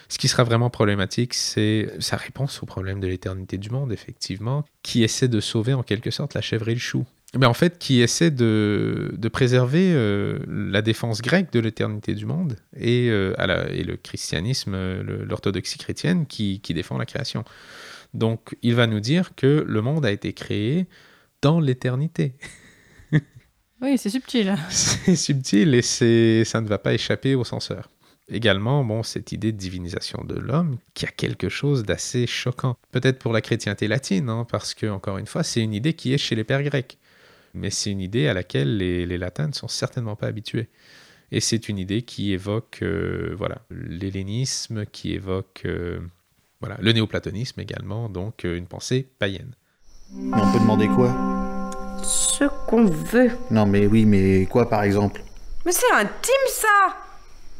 ce 0.09 0.17
qui 0.17 0.27
sera 0.27 0.43
vraiment 0.43 0.69
problématique, 0.69 1.33
c'est 1.33 1.91
sa 1.99 2.15
réponse 2.15 2.63
au 2.63 2.65
problème 2.65 2.99
de 2.99 3.07
l'éternité 3.07 3.57
du 3.57 3.69
monde, 3.69 3.91
effectivement, 3.91 4.63
qui 4.81 5.03
essaie 5.03 5.27
de 5.27 5.39
sauver 5.39 5.73
en 5.73 5.83
quelque 5.83 6.11
sorte 6.11 6.33
la 6.33 6.41
chèvre 6.41 6.69
et 6.69 6.73
le 6.73 6.79
chou. 6.79 7.05
Mais 7.35 7.45
en 7.45 7.53
fait, 7.53 7.77
qui 7.77 8.01
essaie 8.01 8.31
de, 8.31 9.13
de 9.17 9.27
préserver 9.27 9.91
euh, 9.93 10.39
la 10.47 10.81
défense 10.81 11.21
grecque 11.21 11.51
de 11.51 11.59
l'éternité 11.59 12.13
du 12.15 12.25
monde 12.25 12.55
et, 12.75 13.09
euh, 13.09 13.33
à 13.37 13.47
la- 13.47 13.69
et 13.69 13.83
le 13.83 13.97
christianisme, 13.97 14.73
euh, 14.73 15.25
l'orthodoxie 15.25 15.77
chrétienne 15.77 16.25
qui, 16.25 16.61
qui 16.61 16.73
défend 16.73 16.97
la 16.97 17.05
création. 17.05 17.43
Donc, 18.13 18.55
il 18.61 18.75
va 18.75 18.87
nous 18.87 19.01
dire 19.01 19.35
que 19.35 19.65
le 19.67 19.81
monde 19.81 20.05
a 20.05 20.11
été 20.11 20.31
créé 20.33 20.87
dans 21.41 21.59
l'éternité. 21.59 22.33
Oui, 23.81 23.97
c'est 23.99 24.09
subtil. 24.09 24.55
C'est 24.69 25.15
subtil 25.15 25.75
et 25.75 25.83
ça 25.83 26.61
ne 26.61 26.67
va 26.67 26.79
pas 26.79 26.93
échapper 26.95 27.35
aux 27.35 27.43
censeurs. 27.43 27.91
Également, 28.27 28.83
bon, 28.83 29.03
cette 29.03 29.31
idée 29.31 29.51
de 29.51 29.57
divinisation 29.57 30.23
de 30.23 30.33
l'homme 30.33 30.79
qui 30.95 31.05
a 31.05 31.09
quelque 31.09 31.47
chose 31.47 31.83
d'assez 31.83 32.25
choquant. 32.25 32.75
Peut-être 32.91 33.19
pour 33.19 33.33
la 33.33 33.41
chrétienté 33.41 33.87
latine, 33.87 34.29
hein, 34.29 34.47
parce 34.49 34.73
que, 34.73 34.87
encore 34.87 35.19
une 35.19 35.27
fois, 35.27 35.43
c'est 35.43 35.61
une 35.61 35.75
idée 35.75 35.93
qui 35.93 36.11
est 36.11 36.17
chez 36.17 36.33
les 36.35 36.43
pères 36.43 36.63
grecs. 36.63 36.97
Mais 37.57 37.69
c'est 37.69 37.91
une 37.91 38.01
idée 38.01 38.27
à 38.27 38.33
laquelle 38.33 38.77
les, 38.77 39.05
les 39.05 39.17
latins 39.17 39.47
ne 39.47 39.53
sont 39.53 39.67
certainement 39.67 40.15
pas 40.15 40.27
habitués. 40.27 40.69
Et 41.31 41.41
c'est 41.41 41.67
une 41.67 41.77
idée 41.77 42.03
qui 42.03 42.31
évoque 42.31 42.79
euh, 42.83 43.35
voilà, 43.37 43.57
l'hellénisme, 43.69 44.85
qui 44.85 45.13
évoque 45.13 45.63
euh, 45.65 45.99
voilà, 46.61 46.77
le 46.79 46.93
néoplatonisme 46.93 47.59
également, 47.59 48.07
donc 48.07 48.45
euh, 48.45 48.57
une 48.57 48.67
pensée 48.67 49.07
païenne. 49.19 49.51
Mais 50.13 50.37
on 50.41 50.51
peut 50.53 50.59
demander 50.59 50.87
quoi? 50.87 51.13
Ce 52.01 52.45
qu'on 52.67 52.85
veut. 52.85 53.31
Non 53.51 53.65
mais 53.65 53.87
oui, 53.87 54.05
mais 54.05 54.45
quoi 54.45 54.69
par 54.69 54.83
exemple? 54.83 55.21
Mais 55.65 55.73
c'est 55.73 55.91
intime 55.91 56.47
ça 56.47 56.95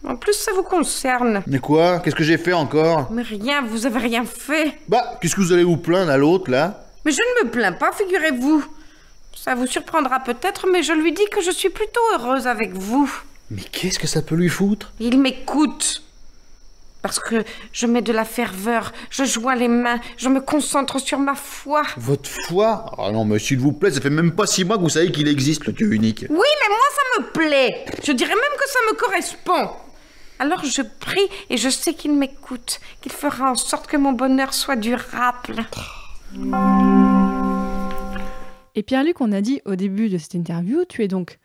En 0.05 0.15
plus, 0.15 0.33
ça 0.33 0.53
vous 0.53 0.63
concerne. 0.63 1.43
Mais 1.45 1.59
quoi? 1.59 1.99
Qu'est-ce 1.99 2.15
que 2.15 2.23
j'ai 2.23 2.37
fait 2.37 2.53
encore? 2.53 3.11
Mais 3.11 3.23
rien, 3.23 3.65
vous 3.65 3.85
avez 3.85 3.99
rien 3.99 4.23
fait. 4.23 4.79
Bah, 4.87 5.17
qu'est-ce 5.19 5.35
que 5.35 5.41
vous 5.41 5.51
allez 5.51 5.65
vous 5.65 5.75
plaindre 5.75 6.11
à 6.11 6.17
l'autre 6.17 6.49
là? 6.49 6.85
Mais 7.03 7.11
je 7.11 7.19
ne 7.19 7.45
me 7.45 7.51
plains 7.51 7.73
pas, 7.73 7.91
figurez-vous. 7.91 8.63
Ça 9.39 9.55
vous 9.55 9.67
surprendra 9.67 10.19
peut-être, 10.19 10.67
mais 10.71 10.83
je 10.83 10.93
lui 10.93 11.13
dis 11.13 11.25
que 11.31 11.41
je 11.41 11.51
suis 11.51 11.69
plutôt 11.69 12.01
heureuse 12.13 12.47
avec 12.47 12.73
vous. 12.73 13.09
Mais 13.49 13.61
qu'est-ce 13.61 13.97
que 13.99 14.07
ça 14.07 14.21
peut 14.21 14.35
lui 14.35 14.49
foutre? 14.49 14.91
Il 14.99 15.19
m'écoute. 15.19 16.03
Parce 17.01 17.19
que 17.19 17.45
je 17.71 17.85
mets 17.85 18.01
de 18.01 18.11
la 18.11 18.25
ferveur, 18.25 18.91
je 19.09 19.23
joins 19.23 19.55
les 19.55 19.69
mains, 19.69 19.99
je 20.17 20.27
me 20.27 20.41
concentre 20.41 20.99
sur 20.99 21.19
ma 21.19 21.35
foi. 21.35 21.83
Votre 21.95 22.29
foi? 22.47 22.85
Ah 22.97 23.11
non, 23.11 23.23
mais 23.23 23.39
s'il 23.39 23.59
vous 23.59 23.71
plaît, 23.71 23.91
ça 23.91 24.01
fait 24.01 24.09
même 24.09 24.33
pas 24.33 24.47
six 24.47 24.65
mois 24.65 24.77
que 24.77 24.81
vous 24.81 24.89
savez 24.89 25.11
qu'il 25.11 25.27
existe, 25.29 25.65
le 25.65 25.73
Dieu 25.73 25.93
unique. 25.93 26.25
Oui, 26.29 26.29
mais 26.29 26.69
moi, 26.69 26.87
ça 26.95 27.21
me 27.21 27.27
plaît. 27.31 27.85
Je 28.03 28.11
dirais 28.11 28.35
même 28.35 28.59
que 28.59 28.69
ça 28.69 28.79
me 28.89 28.95
correspond. 28.97 29.69
Alors 30.39 30.65
je 30.65 30.81
prie 30.81 31.29
et 31.49 31.57
je 31.57 31.69
sais 31.69 31.93
qu'il 31.93 32.13
m'écoute, 32.13 32.79
qu'il 33.01 33.11
fera 33.11 33.51
en 33.51 33.55
sorte 33.55 33.87
que 33.87 33.97
mon 33.97 34.11
bonheur 34.11 34.53
soit 34.53 34.75
durable. 34.75 35.65
Et 38.77 38.83
Pierre-Luc, 38.83 39.21
on 39.21 39.31
a 39.31 39.41
dit 39.41 39.59
au 39.65 39.75
début 39.75 40.07
de 40.07 40.19
cette 40.19 40.35
interview, 40.35 40.85
tu 40.87 41.03
es 41.03 41.07
donc 41.07 41.39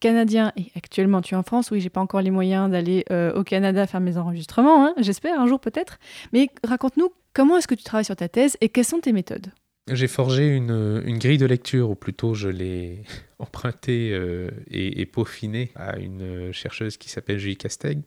canadien 0.00 0.52
et 0.54 0.66
actuellement 0.76 1.22
tu 1.22 1.32
es 1.32 1.36
en 1.38 1.42
France. 1.42 1.70
Oui, 1.70 1.80
j'ai 1.80 1.88
pas 1.88 2.02
encore 2.02 2.20
les 2.20 2.30
moyens 2.30 2.70
d'aller 2.70 3.06
euh, 3.10 3.32
au 3.32 3.42
Canada 3.42 3.86
faire 3.86 4.00
mes 4.00 4.18
enregistrements, 4.18 4.84
hein, 4.84 4.94
j'espère 4.98 5.40
un 5.40 5.46
jour 5.46 5.60
peut-être. 5.60 5.98
Mais 6.34 6.50
raconte-nous 6.62 7.10
comment 7.32 7.56
est-ce 7.56 7.68
que 7.68 7.74
tu 7.74 7.84
travailles 7.84 8.04
sur 8.04 8.16
ta 8.16 8.28
thèse 8.28 8.58
et 8.60 8.68
quelles 8.68 8.84
sont 8.84 9.00
tes 9.00 9.14
méthodes? 9.14 9.46
J'ai 9.90 10.08
forgé 10.08 10.46
une, 10.46 11.00
grille 11.18 11.38
de 11.38 11.46
lecture, 11.46 11.88
ou 11.88 11.94
plutôt 11.94 12.34
je 12.34 12.50
l'ai 12.50 13.02
empruntée 13.38 14.10
euh, 14.12 14.50
et, 14.70 15.00
et 15.00 15.06
peaufinée 15.06 15.72
à 15.74 15.96
une 15.98 16.52
chercheuse 16.52 16.98
qui 16.98 17.08
s'appelle 17.08 17.38
Julie 17.38 17.56
Casteg, 17.56 18.02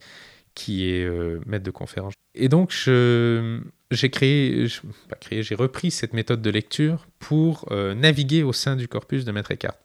qui 0.54 0.88
est 0.88 1.04
euh, 1.04 1.39
maître 1.47 1.63
de 1.63 1.71
conférence. 1.71 2.13
Et 2.36 2.47
donc, 2.47 2.71
je, 2.71 3.60
j'ai 3.91 5.56
repris 5.56 5.91
cette 5.91 6.13
méthode 6.13 6.41
de 6.41 6.49
lecture 6.49 7.08
pour 7.19 7.65
euh, 7.71 7.93
naviguer 7.93 8.43
au 8.43 8.54
sein 8.54 8.75
du 8.75 8.88
corpus 8.88 9.25
de 9.25 9.32
Maître 9.32 9.51
Eckhart. 9.51 9.77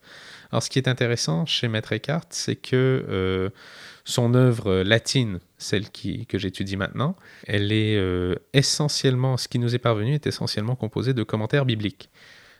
Alors, 0.50 0.62
ce 0.62 0.70
qui 0.70 0.78
est 0.78 0.88
intéressant 0.88 1.44
chez 1.46 1.68
Maître 1.68 1.92
Eckhart, 1.92 2.26
c'est 2.30 2.56
que 2.56 3.04
euh, 3.08 3.50
son 4.04 4.34
œuvre 4.34 4.82
latine, 4.82 5.40
celle 5.58 5.90
que 5.90 6.38
j'étudie 6.38 6.76
maintenant, 6.76 7.16
elle 7.46 7.72
est 7.72 7.96
euh, 7.96 8.36
essentiellement, 8.52 9.36
ce 9.36 9.48
qui 9.48 9.58
nous 9.58 9.74
est 9.74 9.80
parvenu 9.80 10.14
est 10.14 10.26
essentiellement 10.26 10.76
composé 10.76 11.14
de 11.14 11.22
commentaires 11.24 11.66
bibliques. 11.66 12.10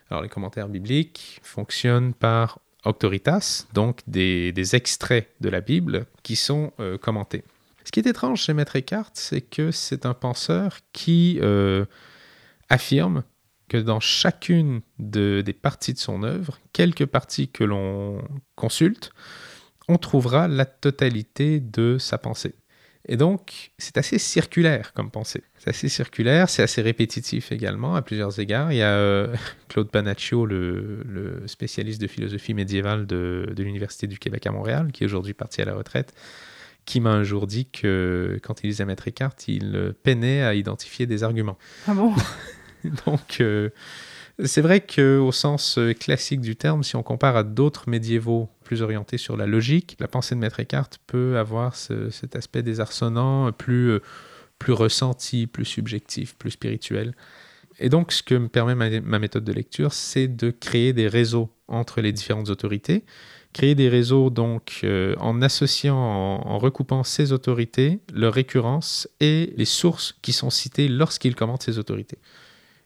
Alors, 0.09 0.23
les 0.23 0.29
commentaires 0.29 0.67
bibliques 0.67 1.39
fonctionnent 1.43 2.13
par 2.13 2.59
auctoritas, 2.85 3.65
donc 3.73 4.01
des, 4.07 4.75
extraits 4.75 5.29
de 5.41 5.49
la 5.49 5.61
Bible 5.61 6.05
qui 6.23 6.35
sont 6.35 6.73
euh, 6.79 6.97
commentés. 6.97 7.43
Ce 7.87 7.91
qui 7.93 8.01
est 8.01 8.07
étrange 8.07 8.41
chez 8.41 8.53
Maître 8.53 8.75
Eckhart, 8.75 9.11
c'est 9.13 9.39
que 9.39 9.71
c'est 9.71 10.05
un 10.05 10.13
penseur 10.13 10.79
qui 10.91 11.39
euh, 11.41 11.85
affirme 12.67 13.23
que 13.69 13.77
dans 13.77 14.01
chacune 14.01 14.81
de- 14.99 15.41
des 15.41 15.53
parties 15.53 15.93
de 15.93 15.97
son 15.97 16.23
œuvre, 16.23 16.59
quelques 16.73 17.05
parties 17.05 17.47
que 17.47 17.63
l'on 17.63 18.21
consulte, 18.55 19.11
on 19.87 19.97
trouvera 19.97 20.49
la 20.49 20.65
totalité 20.65 21.61
de 21.61 21.97
sa 21.97 22.17
pensée. 22.17 22.55
Et 23.07 23.15
donc, 23.15 23.71
c'est 23.77 23.97
assez 23.97 24.17
circulaire 24.19 24.91
comme 24.91 25.09
pensée. 25.09 25.43
C'est 25.57 25.69
assez 25.69 25.87
circulaire, 25.87 26.49
c'est 26.49 26.63
assez 26.63 26.81
répétitif 26.81 27.53
également 27.53 27.95
à 27.95 28.01
plusieurs 28.01 28.37
égards. 28.37 28.73
Il 28.73 28.79
y 28.79 28.81
a 28.81 28.95
euh, 28.97 29.33
Claude 29.69 29.89
Panaccio, 29.89 30.45
le, 30.45 31.03
le 31.05 31.47
spécialiste 31.47 32.01
de 32.01 32.07
philosophie 32.07 32.53
médiévale 32.53 33.07
de, 33.07 33.53
de 33.55 33.63
l'Université 33.63 34.07
du 34.07 34.19
Québec 34.19 34.45
à 34.45 34.51
Montréal, 34.51 34.91
qui 34.91 35.03
est 35.03 35.05
aujourd'hui 35.05 35.33
parti 35.33 35.61
à 35.61 35.65
la 35.65 35.73
retraite, 35.73 36.13
qui 36.87 36.99
m'a 37.01 37.11
un 37.11 37.23
jour 37.23 37.45
dit 37.45 37.67
que 37.69 38.39
quand 38.41 38.63
il 38.63 38.67
lisait 38.67 38.85
Maître 38.85 39.07
Eckhart, 39.07 39.35
il 39.47 39.93
peinait 40.01 40.41
à 40.41 40.55
identifier 40.55 41.05
des 41.05 41.23
arguments. 41.23 41.57
Ah 41.87 41.93
bon? 41.93 42.13
Donc, 43.05 43.41
euh, 43.41 43.69
c'est 44.43 44.61
vrai 44.61 44.79
qu'au 44.81 45.31
sens 45.31 45.77
euh, 45.77 45.93
classique 45.93 46.41
du 46.41 46.55
terme, 46.55 46.83
si 46.83 46.95
on 46.95 47.03
compare 47.03 47.35
à 47.35 47.43
d'autres 47.43 47.89
médiévaux 47.89 48.49
plus 48.63 48.81
orientés 48.81 49.17
sur 49.17 49.35
la 49.35 49.45
logique, 49.45 49.97
la 49.99 50.07
pensée 50.07 50.33
de 50.35 50.39
Maître 50.39 50.59
Eckhart 50.59 50.89
peut 51.07 51.37
avoir 51.37 51.75
ce- 51.75 52.09
cet 52.09 52.35
aspect 52.35 52.63
désarçonnant, 52.63 53.51
plus, 53.51 53.89
euh, 53.91 53.99
plus 54.57 54.73
ressenti, 54.73 55.45
plus 55.47 55.65
subjectif, 55.65 56.35
plus 56.37 56.51
spirituel. 56.51 57.13
Et 57.79 57.89
donc, 57.89 58.11
ce 58.11 58.23
que 58.23 58.35
me 58.35 58.47
permet 58.47 58.75
ma, 58.75 58.89
ma 59.01 59.19
méthode 59.19 59.43
de 59.43 59.53
lecture, 59.53 59.91
c'est 59.93 60.27
de 60.27 60.51
créer 60.51 60.93
des 60.93 61.07
réseaux 61.07 61.49
entre 61.67 61.99
les 62.01 62.11
différentes 62.13 62.49
autorités. 62.49 63.03
Créer 63.57 63.75
des 63.75 63.89
réseaux, 63.89 64.29
donc, 64.29 64.81
euh, 64.83 65.15
en 65.19 65.41
associant, 65.41 65.95
en, 65.97 66.47
en 66.47 66.57
recoupant 66.59 67.03
ces 67.03 67.31
autorités, 67.31 67.99
leur 68.13 68.33
récurrence 68.33 69.07
et 69.19 69.53
les 69.57 69.65
sources 69.65 70.15
qui 70.21 70.31
sont 70.33 70.49
citées 70.51 70.87
lorsqu'ils 70.87 71.35
commentent 71.35 71.63
ces 71.63 71.77
autorités. 71.79 72.19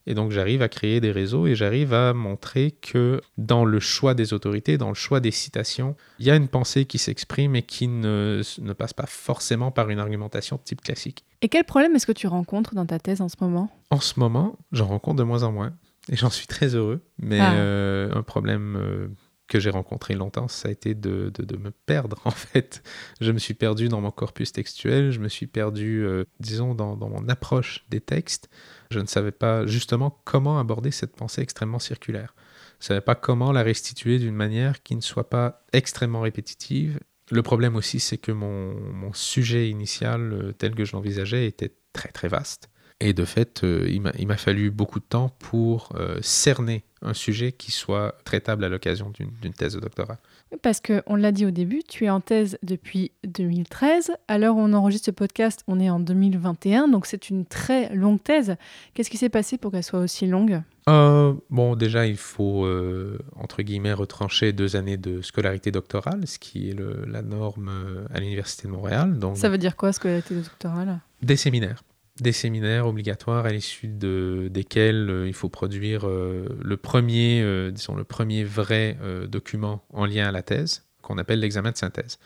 Et 0.08 0.16
donc 0.16 0.32
j'arrive 0.32 0.64
à 0.64 0.68
créer 0.70 1.00
des 1.00 1.12
réseaux 1.12 1.46
et 1.46 1.54
j'arrive 1.54 1.94
à 1.94 2.14
montrer 2.14 2.72
que 2.72 3.22
dans 3.38 3.66
le 3.66 3.80
choix 3.80 4.16
des 4.16 4.34
autorités, 4.34 4.80
dans 4.80 4.90
le 4.90 4.96
choix 4.96 5.20
des 5.20 5.30
citations, 5.30 5.96
il 6.18 6.26
y 6.26 6.32
a 6.32 6.36
une 6.36 6.48
pensée 6.48 6.86
qui 6.86 6.98
s'exprime 6.98 7.56
et 7.56 7.62
qui 7.62 7.88
ne, 7.88 8.42
ne 8.62 8.74
passe 8.74 8.94
pas 8.94 9.06
forcément 9.06 9.70
par 9.70 9.92
une 9.92 10.00
argumentation 10.00 10.56
de 10.56 10.62
type 10.64 10.82
classique. 10.82 11.24
Et 11.44 11.50
quel 11.50 11.66
problème 11.66 11.96
est-ce 11.96 12.08
que 12.08 12.12
tu 12.14 12.26
rencontres 12.26 12.74
dans 12.74 12.86
ta 12.88 12.98
thèse 12.98 13.22
en 13.22 13.30
ce 13.30 13.36
moment? 13.42 13.70
En 13.92 14.00
ce 14.00 14.20
moment, 14.20 14.58
j'en 14.72 14.88
rencontre 14.88 15.18
de 15.18 15.24
moins 15.24 15.44
en 15.44 15.52
moins 15.52 15.74
et 16.12 16.16
j'en 16.16 16.32
suis 16.32 16.48
très 16.48 16.74
heureux. 16.74 17.02
Mais 17.20 17.40
Ah. 17.40 17.54
euh, 17.54 18.12
un 18.16 18.24
problème 18.24 18.76
euh, 18.82 19.08
que 19.52 19.60
j'ai 19.60 19.70
rencontré 19.70 20.14
longtemps, 20.14 20.48
ça 20.48 20.70
a 20.70 20.72
été 20.72 20.96
de, 20.96 21.30
de- 21.38 21.58
me 21.58 21.72
perdre 21.72 22.22
en 22.26 22.32
fait. 22.32 22.82
Je 23.20 23.34
me 23.34 23.38
suis 23.38 23.54
perdu 23.54 23.90
dans 23.90 24.00
mon 24.00 24.10
corpus 24.10 24.54
textuel, 24.54 25.12
je 25.12 25.20
me 25.20 25.28
suis 25.28 25.46
perdu, 25.46 26.06
euh, 26.06 26.24
disons, 26.40 26.74
dans, 26.74 26.96
mon 26.96 27.28
approche 27.28 27.86
des 27.90 28.00
textes. 28.00 28.50
Je 28.92 29.00
ne 29.00 29.08
savais 29.08 29.34
pas 29.34 29.66
justement 29.66 30.22
comment 30.24 30.58
aborder 30.58 30.92
cette 30.92 31.18
pensée 31.18 31.42
extrêmement 31.42 31.80
circulaire. 31.80 32.34
Je 32.80 32.86
ne 32.86 32.88
savais 32.88 33.02
pas 33.02 33.16
comment 33.16 33.52
la 33.52 33.62
restituer 33.62 34.20
d'une 34.20 34.36
manière 34.36 34.82
qui 34.84 34.96
ne 34.96 35.02
soit 35.02 35.30
pas 35.30 35.66
extrêmement 35.74 36.22
répétitive. 36.22 37.02
Le 37.30 37.44
problème 37.44 37.76
aussi, 37.76 38.00
c'est 38.00 38.18
que 38.18 38.32
mon, 38.32 38.74
mon 38.74 39.12
sujet 39.12 39.70
initial, 39.70 40.32
euh, 40.32 40.52
tel 40.54 40.76
que 40.76 40.86
je 40.86 40.94
l'envisageais, 40.94 41.46
était 41.46 41.76
très 41.92 42.10
très 42.10 42.30
vaste. 42.30 42.70
Et 43.04 43.14
de 43.14 43.26
fait, 43.26 43.64
euh, 43.64 43.88
il 43.90 44.02
m'a- 44.28 44.38
fallu 44.38 44.70
beaucoup 44.72 45.00
de 45.00 45.06
temps 45.06 45.32
pour 45.40 45.90
euh, 45.96 46.18
cerner 46.22 46.84
un 47.02 47.14
sujet 47.16 47.52
qui 47.52 47.72
soit 47.72 48.16
traitable 48.26 48.64
à 48.64 48.70
l'occasion 48.70 49.12
d'une 49.42 49.54
thèse 49.54 49.74
de 49.74 49.80
doctorat. 49.80 50.18
Parce 50.62 50.80
que 50.80 51.02
on 51.08 51.16
l'a 51.16 51.32
dit 51.32 51.46
au 51.46 51.52
début, 51.52 51.82
tu 51.88 52.06
es 52.06 52.10
en 52.10 52.20
thèse 52.22 52.58
depuis 52.62 53.12
2013. 53.28 54.12
À 54.28 54.38
l'heure 54.38 54.56
où 54.56 54.60
on 54.60 54.74
enregistre 54.74 55.06
ce 55.08 55.12
podcast, 55.12 55.64
on 55.68 55.80
est 55.80 55.90
en 55.90 56.00
2021, 56.00 56.88
donc 56.88 57.06
c'est 57.08 57.30
une 57.30 57.46
très 57.46 57.94
longue 57.96 58.22
thèse. 58.22 58.56
Qu'est-ce 58.94 59.10
qui 59.10 59.18
s'est 59.18 59.30
passé 59.30 59.58
pour 59.58 59.72
qu'elle 59.72 59.84
soit 59.84 60.00
aussi 60.00 60.28
longue? 60.28 60.62
Euh, 60.90 61.34
bon, 61.50 61.76
déjà, 61.76 62.06
il 62.06 62.18
faut, 62.18 62.66
euh, 62.66 63.18
entre 63.36 63.62
guillemets, 63.64 63.94
retrancher 63.94 64.52
deux 64.54 64.76
années 64.76 64.98
de 64.98 65.22
scolarité 65.22 65.72
doctorale, 65.72 66.28
ce 66.28 66.38
qui 66.40 66.70
est 66.70 66.74
le- 66.74 67.04
la 67.08 67.22
norme 67.24 67.72
à 68.14 68.20
l'Université 68.20 68.68
de 68.68 68.74
Montréal. 68.74 69.18
Donc, 69.18 69.38
Ça 69.38 69.50
veut 69.50 69.58
dire 69.58 69.76
quoi, 69.76 69.92
scolarité 69.94 70.36
doctorale? 70.36 71.00
Des 71.24 71.36
séminaires. 71.36 71.84
Des 72.22 72.34
séminaires 72.34 72.86
obligatoires 72.86 73.48
à 73.48 73.50
l'issue 73.50 73.88
de, 73.88 74.48
desquels 74.52 75.10
euh, 75.10 75.28
il 75.28 75.34
faut 75.34 75.50
produire 75.50 76.08
euh, 76.08 76.48
le 76.62 76.78
premier, 76.78 77.42
euh, 77.42 77.72
disons, 77.72 77.96
le 77.96 78.04
premier 78.04 78.44
vrai 78.44 78.96
document 79.28 79.84
en 79.90 80.06
lien 80.06 80.28
à 80.28 80.32
la 80.32 80.44
thèse, 80.44 80.86
qu'on 81.02 81.18
appelle 81.18 81.40
l'examen 81.40 81.72
de 81.72 81.78
synthèse. 81.78 82.20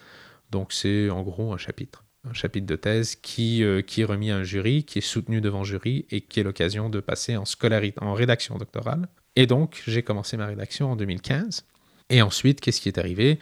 Donc 0.51 0.73
c'est 0.73 1.09
en 1.09 1.23
gros 1.23 1.53
un 1.53 1.57
chapitre. 1.57 2.03
Un 2.29 2.33
chapitre 2.33 2.65
de 2.65 2.75
thèse 2.75 3.15
qui, 3.15 3.63
qui 3.87 4.01
est 4.01 4.05
remis 4.05 4.31
à 4.31 4.35
un 4.35 4.43
jury, 4.43 4.83
qui 4.83 4.97
est 4.97 5.01
soutenu 5.01 5.39
devant 5.39 5.63
jury 5.63 6.05
et 6.11 6.19
qui 6.19 6.41
est 6.41 6.43
l'occasion 6.43 6.89
de 6.89 6.99
passer 6.99 7.37
en, 7.37 7.45
scolarité, 7.45 7.97
en 8.01 8.13
rédaction 8.13 8.57
doctorale. 8.57 9.07
Et 9.37 9.47
donc 9.47 9.81
j'ai 9.87 10.03
commencé 10.03 10.35
ma 10.35 10.47
rédaction 10.47 10.91
en 10.91 10.95
2015. 10.97 11.65
Et 12.09 12.21
ensuite, 12.21 12.59
qu'est-ce 12.59 12.81
qui 12.81 12.89
est 12.89 12.97
arrivé? 12.97 13.39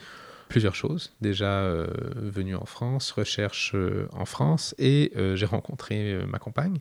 Plusieurs 0.54 0.76
choses. 0.76 1.12
Déjà 1.20 1.62
euh, 1.62 1.88
venu 2.16 2.54
en 2.54 2.64
France, 2.64 3.10
recherche 3.10 3.72
euh, 3.74 4.06
en 4.12 4.24
France, 4.24 4.72
et 4.78 5.10
euh, 5.16 5.34
j'ai 5.34 5.46
rencontré 5.46 6.16
ma 6.28 6.38
compagne. 6.38 6.78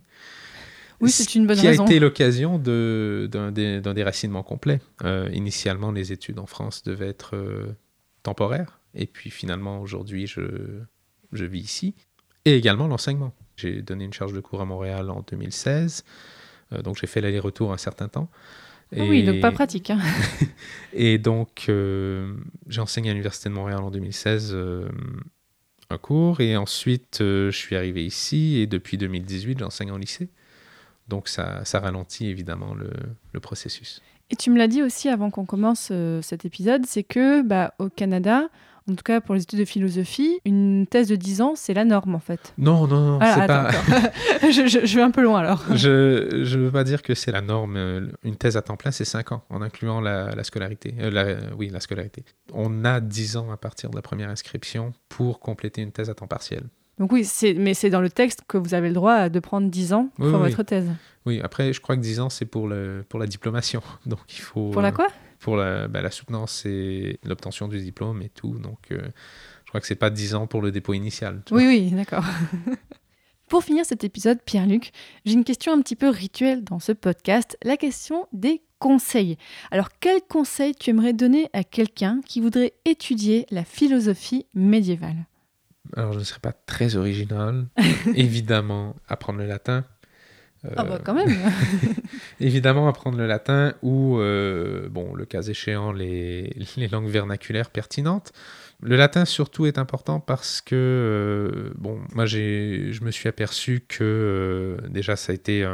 Oui, 1.02 1.10
c'est 1.10 1.34
une 1.34 1.48
bonne 1.48 1.58
qui 1.58 1.68
raison. 1.68 1.84
a 1.84 1.88
été 1.88 2.00
l'occasion 2.00 2.60
de- 2.60 3.28
d'un 3.32 3.52
d'un 3.52 3.94
déracinement 3.96 4.44
complet. 4.44 4.80
Initialement, 5.34 5.92
les 5.92 6.12
études 6.12 6.38
en 6.40 6.46
France 6.46 6.84
devaient 6.84 7.10
être 7.10 7.36
temporaires, 8.22 8.80
et 8.94 9.08
puis 9.08 9.32
finalement, 9.32 9.82
aujourd'hui, 9.82 10.28
je, 10.28 10.42
je 11.32 11.46
vis 11.46 11.60
ici. 11.62 11.96
Et 12.46 12.56
également 12.56 12.88
l'enseignement. 12.88 13.34
J'ai 13.58 13.82
donné 13.82 14.06
une 14.06 14.14
charge 14.14 14.34
de 14.34 14.40
cours 14.40 14.62
à 14.62 14.66
Montréal 14.66 15.10
en 15.10 15.26
2016, 15.30 16.04
euh, 16.74 16.82
donc 16.84 16.96
j'ai 17.02 17.08
fait 17.08 17.22
l'aller-retour 17.22 17.74
un 17.74 17.78
certain 17.78 18.08
temps. 18.08 18.30
Ah 18.96 19.04
Oui, 19.08 19.24
donc 19.24 19.40
pas 19.40 19.52
pratique. 19.52 19.90
hein. 19.90 20.00
Et 20.94 21.18
donc, 21.18 21.66
euh, 21.70 22.34
j'ai 22.68 22.82
enseigné 22.82 23.10
à 23.10 23.14
l'Université 23.14 23.50
de 23.50 23.54
Montréal 23.56 23.80
en 23.80 23.90
2016 23.92 24.52
euh, 24.54 24.88
un 25.90 25.98
cours, 25.98 26.40
et 26.42 26.56
ensuite, 26.58 27.20
euh, 27.22 27.52
je 27.52 27.58
suis 27.58 27.76
arrivé 27.76 28.06
ici, 28.06 28.58
et 28.58 28.68
depuis 28.68 28.98
2018, 28.98 29.60
j'enseigne 29.60 29.92
en 29.92 29.98
lycée. 29.98 30.30
Donc, 31.08 31.28
ça, 31.28 31.66
ça 31.66 31.80
ralentit 31.80 32.28
évidemment 32.28 32.74
le, 32.74 32.92
le 33.32 33.40
processus. 33.40 34.02
Et 34.30 34.36
tu 34.36 34.50
me 34.50 34.58
l'as 34.58 34.68
dit 34.68 34.82
aussi 34.82 35.10
avant 35.10 35.30
qu'on 35.30 35.46
commence 35.46 35.90
euh, 35.92 36.22
cet 36.22 36.46
épisode, 36.46 36.86
c'est 36.86 37.04
que 37.04 37.42
bah, 37.42 37.74
au 37.80 37.90
Canada, 37.90 38.48
En 38.90 38.96
tout 38.96 39.04
cas, 39.04 39.22
pour 39.22 39.34
les 39.36 39.44
études 39.44 39.60
de 39.60 39.66
philosophie, 39.66 40.40
une 40.44 40.86
thèse 40.90 41.08
de 41.08 41.16
10 41.16 41.42
ans, 41.42 41.54
c'est 41.56 41.74
la 41.74 41.86
norme 41.86 42.16
en 42.16 42.20
fait. 42.20 42.54
Non, 42.58 42.86
non, 42.86 43.00
non, 43.14 43.20
Ah, 43.22 43.34
c'est 43.36 43.42
attends, 43.42 43.64
pas. 43.92 44.12
je, 44.52 44.68
je- 44.68 44.86
je 44.86 44.96
vais 44.98 45.02
un 45.02 45.12
peu 45.12 45.24
loin 45.24 45.40
alors. 45.40 45.64
je 45.74 46.42
je 46.44 46.60
veux 46.60 46.72
pas 46.72 46.84
dire 46.84 47.02
que 47.02 47.16
c'est 47.16 47.32
la 47.32 47.42
norme. 47.42 47.78
Euh, 47.78 48.08
Une 48.24 48.36
thèse 48.36 48.58
à 48.58 48.62
temps 48.62 48.76
plein, 48.76 48.92
c'est 48.92 49.06
5 49.06 49.32
ans, 49.32 49.44
en 49.50 49.62
incluant 49.62 50.02
la, 50.02 50.36
la 50.36 50.44
scolarité. 50.44 50.94
Euh, 51.00 51.10
la- 51.12 51.56
oui, 51.58 51.70
la 51.70 51.80
scolarité. 51.80 52.26
On 52.54 52.84
a 52.84 53.00
10 53.00 53.38
ans 53.38 53.52
à 53.52 53.58
partir 53.58 53.90
de 53.90 53.96
la 53.96 54.02
première 54.02 54.30
inscription 54.30 54.92
pour 55.08 55.40
compléter 55.40 55.82
une 55.82 55.92
thèse 55.94 56.10
à 56.10 56.14
temps 56.14 56.28
partiel. 56.28 56.64
Donc 57.00 57.12
oui, 57.12 57.28
mais 57.58 57.74
c'est 57.74 57.90
dans 57.90 58.02
le 58.02 58.10
texte 58.10 58.42
que 58.48 58.58
vous 58.58 58.74
avez 58.76 58.90
le 58.90 58.94
droit 58.94 59.30
de 59.30 59.40
prendre 59.40 59.68
10 59.70 59.94
ans 59.94 60.10
pour 60.16 60.26
Oui, 60.26 60.32
oui, 60.34 60.40
votre 60.50 60.62
thèse. 60.64 60.90
Oui, 61.26 61.40
après, 61.42 61.72
je 61.74 61.80
crois 61.82 61.96
que 61.96 62.02
10 62.02 62.20
ans, 62.20 62.30
c'est 62.30 62.46
pour, 62.46 62.68
le, 62.68 63.04
pour 63.08 63.20
la 63.20 63.26
diplomation. 63.28 63.82
Donc, 64.06 64.20
il 64.30 64.42
faut. 64.42 64.70
Pour 64.72 64.82
la 64.82 64.92
quoi? 64.92 65.08
Pour 65.44 65.58
la, 65.58 65.88
bah, 65.88 66.02
la 66.02 66.10
soutenance 66.10 66.66
et 66.66 67.20
l'obtention 67.24 67.68
du 67.68 67.80
diplôme 67.80 68.22
et 68.22 68.30
tout. 68.30 68.58
Donc, 68.60 68.80
euh, 68.92 69.02
je 69.66 69.70
crois 69.70 69.82
que 69.82 69.88
c'est 69.88 69.96
pas 69.96 70.10
10 70.10 70.36
ans 70.36 70.48
pour 70.48 70.62
le 70.62 70.72
dépôt 70.72 70.94
initial. 70.94 71.42
tu 71.46 71.54
Oui, 71.54 71.64
vois. 71.64 71.72
oui, 71.74 71.92
d'accord. 71.92 72.24
Pour 73.50 73.64
finir 73.64 73.86
cet 73.86 74.04
épisode, 74.04 74.40
Pierre-Luc, 74.44 74.92
j'ai 75.26 75.34
une 75.34 75.44
question 75.44 75.74
un 75.74 75.82
petit 75.82 75.96
peu 75.98 76.10
rituelle 76.10 76.64
dans 76.64 76.80
ce 76.80 76.92
podcast, 76.92 77.56
la 77.64 77.78
question 77.78 78.26
des 78.34 78.62
conseils. 78.80 79.38
Alors, 79.70 79.90
quel 80.00 80.22
conseil 80.28 80.74
tu 80.74 80.90
aimerais 80.90 81.14
donner 81.14 81.50
à 81.54 81.64
quelqu'un 81.64 82.22
qui 82.26 82.40
voudrait 82.42 82.74
étudier 82.86 83.46
la 83.52 83.64
philosophie 83.64 84.48
médiévale? 84.56 85.28
Alors, 85.96 86.14
je 86.14 86.20
ne 86.20 86.24
serais 86.24 86.40
pas 86.40 86.54
très 86.54 86.96
original. 86.96 87.68
Évidemment, 88.16 88.96
apprendre 89.08 89.40
le 89.40 89.46
latin. 89.46 89.86
Ah 90.78 90.84
bah 90.86 91.00
quand 91.04 91.14
même 91.14 91.30
Évidemment, 92.40 92.88
apprendre 92.88 93.18
le 93.18 93.28
latin 93.28 93.74
ou, 93.82 94.18
euh, 94.18 94.88
bon, 94.90 95.14
le 95.14 95.26
cas 95.26 95.42
échéant, 95.42 95.92
les, 95.92 96.56
langues 96.92 97.10
vernaculaires 97.10 97.70
pertinentes. 97.70 98.32
Le 98.82 98.96
latin 98.96 99.26
surtout 99.26 99.66
est 99.66 99.78
important 99.78 100.20
parce 100.20 100.62
que, 100.62 100.76
euh, 100.76 101.74
bon, 101.78 102.00
moi 102.14 102.26
je 102.26 103.04
me 103.04 103.12
suis 103.12 103.30
aperçu 103.30 103.86
que 103.88 104.04
euh, 104.04 104.88
déjà 104.90 105.16
ça 105.16 105.32
a 105.32 105.36
été 105.36 105.66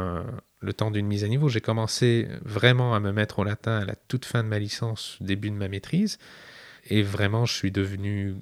le 0.60 0.72
temps 0.72 0.90
d'une 0.90 1.06
mise 1.06 1.24
à 1.24 1.28
niveau. 1.28 1.48
J'ai 1.48 1.60
commencé 1.60 2.28
vraiment 2.44 2.94
à 2.94 3.00
me 3.00 3.12
mettre 3.12 3.40
au 3.40 3.44
latin 3.44 3.78
à 3.78 3.84
la 3.84 3.94
toute 3.94 4.24
fin 4.24 4.42
de 4.42 4.48
ma 4.48 4.58
licence, 4.58 5.18
début 5.20 5.50
de 5.50 5.56
ma 5.56 5.68
maîtrise. 5.68 6.18
Et 6.88 7.02
vraiment, 7.02 7.44
je 7.44 7.54
suis 7.54 7.70
devenu, 7.70 8.34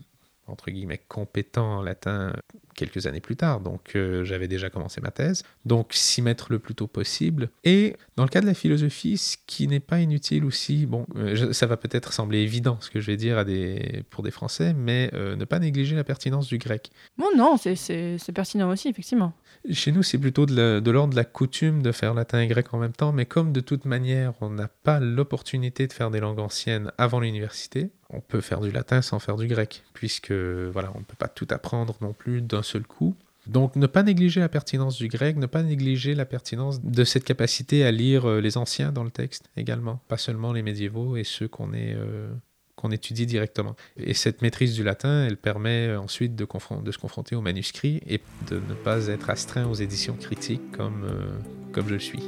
entre 0.49 0.71
guillemets, 0.71 1.01
compétent 1.09 1.79
en 1.79 1.83
latin 1.83 2.33
quelques 2.79 3.07
années 3.07 3.21
plus 3.21 3.37
tard. 3.37 3.61
Donc, 3.61 3.93
euh, 3.97 4.25
j'avais 4.25 4.49
déjà 4.49 4.71
commencé 4.71 5.01
ma 5.01 5.11
thèse. 5.11 5.43
Donc, 5.65 5.89
s'y 5.93 6.23
mettre 6.23 6.53
le 6.53 6.59
plus 6.59 6.75
tôt 6.75 6.87
possible. 6.87 7.51
Et 7.65 7.97
dans 8.17 8.23
le 8.23 8.29
cas 8.29 8.41
de 8.41 8.47
la 8.47 8.55
philosophie, 8.55 9.19
ce 9.19 9.37
qui 9.47 9.67
n'est 9.67 9.81
pas 9.81 10.01
inutile 10.01 10.45
aussi, 10.45 10.87
bon, 10.87 11.05
euh, 11.17 11.53
ça 11.53 11.67
va 11.67 11.77
peut-être 11.77 12.13
sembler 12.13 12.39
évident 12.39 12.79
ce 12.81 12.91
que 12.91 13.01
je 13.01 13.07
vais 13.07 13.17
dire 13.17 13.45
pour 14.11 14.23
des 14.23 14.31
Français, 14.31 14.75
mais 14.75 15.11
euh, 15.15 15.35
ne 15.35 15.45
pas 15.45 15.59
négliger 15.59 15.97
la 15.97 16.05
pertinence 16.05 16.47
du 16.47 16.59
grec. 16.59 16.91
Bon, 17.19 17.27
non, 17.37 17.57
c'est 17.57 18.33
pertinent 18.33 18.71
aussi, 18.71 18.89
effectivement. 18.89 19.33
Chez 19.71 19.93
nous, 19.93 20.03
c'est 20.03 20.19
plutôt 20.19 20.47
de, 20.47 20.91
l'ordre 20.91 21.13
de 21.13 21.17
la 21.17 21.25
coutume 21.25 21.83
de 21.83 21.93
faire 21.93 22.15
latin 22.15 22.41
et 22.41 22.47
grec 22.47 22.73
en 22.73 22.79
même 22.79 22.93
temps, 22.93 23.13
mais 23.13 23.27
comme 23.27 23.53
de 23.53 23.61
toute 23.61 23.85
manière, 23.85 24.33
on 24.41 24.51
n'a 24.51 24.69
pas 24.69 25.01
l'opportunité 25.01 25.87
de 25.87 25.93
faire 25.93 26.11
des 26.11 26.21
langues 26.21 26.39
anciennes 26.39 26.93
avant 26.97 27.21
l'université, 27.21 27.91
on 28.11 28.21
peut 28.21 28.41
faire 28.41 28.61
du 28.61 28.71
latin 28.71 29.03
sans 29.03 29.19
faire 29.19 29.37
du 29.37 29.47
grec, 29.47 29.83
puisque 29.93 30.33
voilà, 30.33 30.93
on 30.95 31.01
ne 31.01 31.05
peut 31.05 31.17
pas 31.19 31.29
tout 31.29 31.49
apprendre 31.51 31.97
non 32.01 32.13
plus 32.13 32.41
d'un 32.41 32.63
seul 32.63 32.85
coup. 32.85 33.15
Donc 33.47 33.77
ne 33.77 33.87
pas 33.87 34.03
négliger 34.03 34.41
la 34.41 34.49
pertinence 34.49 34.97
du 34.97 35.09
grec, 35.09 35.37
ne 35.37 35.47
pas 35.47 35.63
négliger 35.63 36.15
la 36.15 36.27
pertinence 36.27 36.83
de 36.83 37.05
cette 37.05 37.25
capacité 37.25 37.85
à 37.85 37.91
lire 37.91 38.29
euh, 38.29 38.41
les 38.41 38.59
anciens 38.59 38.93
dans 38.93 39.05
le 39.05 39.11
texte 39.11 39.49
également, 39.57 40.03
pas 40.07 40.19
seulement 40.19 40.53
les 40.53 40.63
médiévaux 40.63 41.17
et 41.17 41.25
ceux 41.25 41.49
qu'on 41.49 41.73
est... 41.73 41.95
euh, 41.95 42.29
qu'on 42.79 42.91
étudie 42.91 43.27
directement. 43.27 43.75
Et 43.99 44.15
cette 44.15 44.41
maîtrise 44.41 44.75
du 44.75 44.85
latin, 44.85 45.27
elle 45.27 45.37
permet 45.37 45.95
ensuite 45.97 46.37
de 46.37 46.47
se 46.91 46.99
confronter 46.99 47.35
aux 47.35 47.41
manuscrits 47.41 48.01
et 48.07 48.21
de 48.49 48.57
ne 48.57 48.75
pas 48.75 49.09
être 49.09 49.29
astreint 49.31 49.67
aux 49.67 49.75
éditions 49.75 50.15
critiques 50.15 50.71
comme, 50.73 51.05
euh, 51.05 51.39
comme 51.73 51.89
je 51.89 51.95
le 51.95 52.01
suis. 52.01 52.23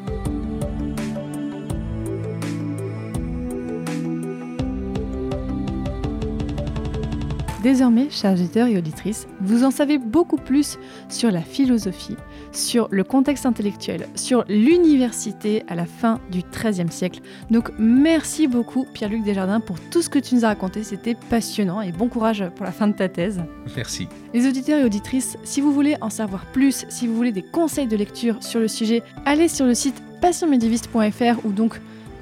Désormais, 7.62 8.08
chers 8.08 8.32
auditeurs 8.32 8.68
et 8.68 8.78
auditrices, 8.78 9.26
vous 9.42 9.64
en 9.64 9.70
savez 9.70 9.98
beaucoup 9.98 10.38
plus 10.38 10.78
sur 11.10 11.30
la 11.30 11.42
philosophie, 11.42 12.16
sur 12.52 12.88
le 12.90 13.04
contexte 13.04 13.44
intellectuel, 13.44 14.06
sur 14.14 14.44
l'université 14.48 15.62
à 15.68 15.74
la 15.74 15.84
fin 15.84 16.20
du 16.30 16.40
XIIIe 16.40 16.90
siècle. 16.90 17.20
Donc 17.50 17.70
merci 17.78 18.48
beaucoup 18.48 18.86
Pierre-Luc 18.94 19.24
Desjardins 19.24 19.60
pour 19.60 19.78
tout 19.78 20.00
ce 20.00 20.08
que 20.08 20.18
tu 20.18 20.34
nous 20.34 20.46
as 20.46 20.48
raconté, 20.48 20.84
c'était 20.84 21.14
passionnant 21.28 21.82
et 21.82 21.92
bon 21.92 22.08
courage 22.08 22.44
pour 22.56 22.64
la 22.64 22.72
fin 22.72 22.88
de 22.88 22.94
ta 22.94 23.10
thèse. 23.10 23.42
Merci. 23.76 24.08
Les 24.32 24.48
auditeurs 24.48 24.80
et 24.80 24.84
auditrices, 24.84 25.36
si 25.44 25.60
vous 25.60 25.72
voulez 25.72 25.96
en 26.00 26.08
savoir 26.08 26.46
plus, 26.46 26.86
si 26.88 27.06
vous 27.06 27.14
voulez 27.14 27.32
des 27.32 27.42
conseils 27.42 27.86
de 27.86 27.96
lecture 27.96 28.42
sur 28.42 28.60
le 28.60 28.68
sujet, 28.68 29.02
allez 29.26 29.48
sur 29.48 29.66
le 29.66 29.74
site 29.74 30.02
passionmédiéviste.fr 30.22 31.44
où 31.44 31.52
donc 31.52 31.78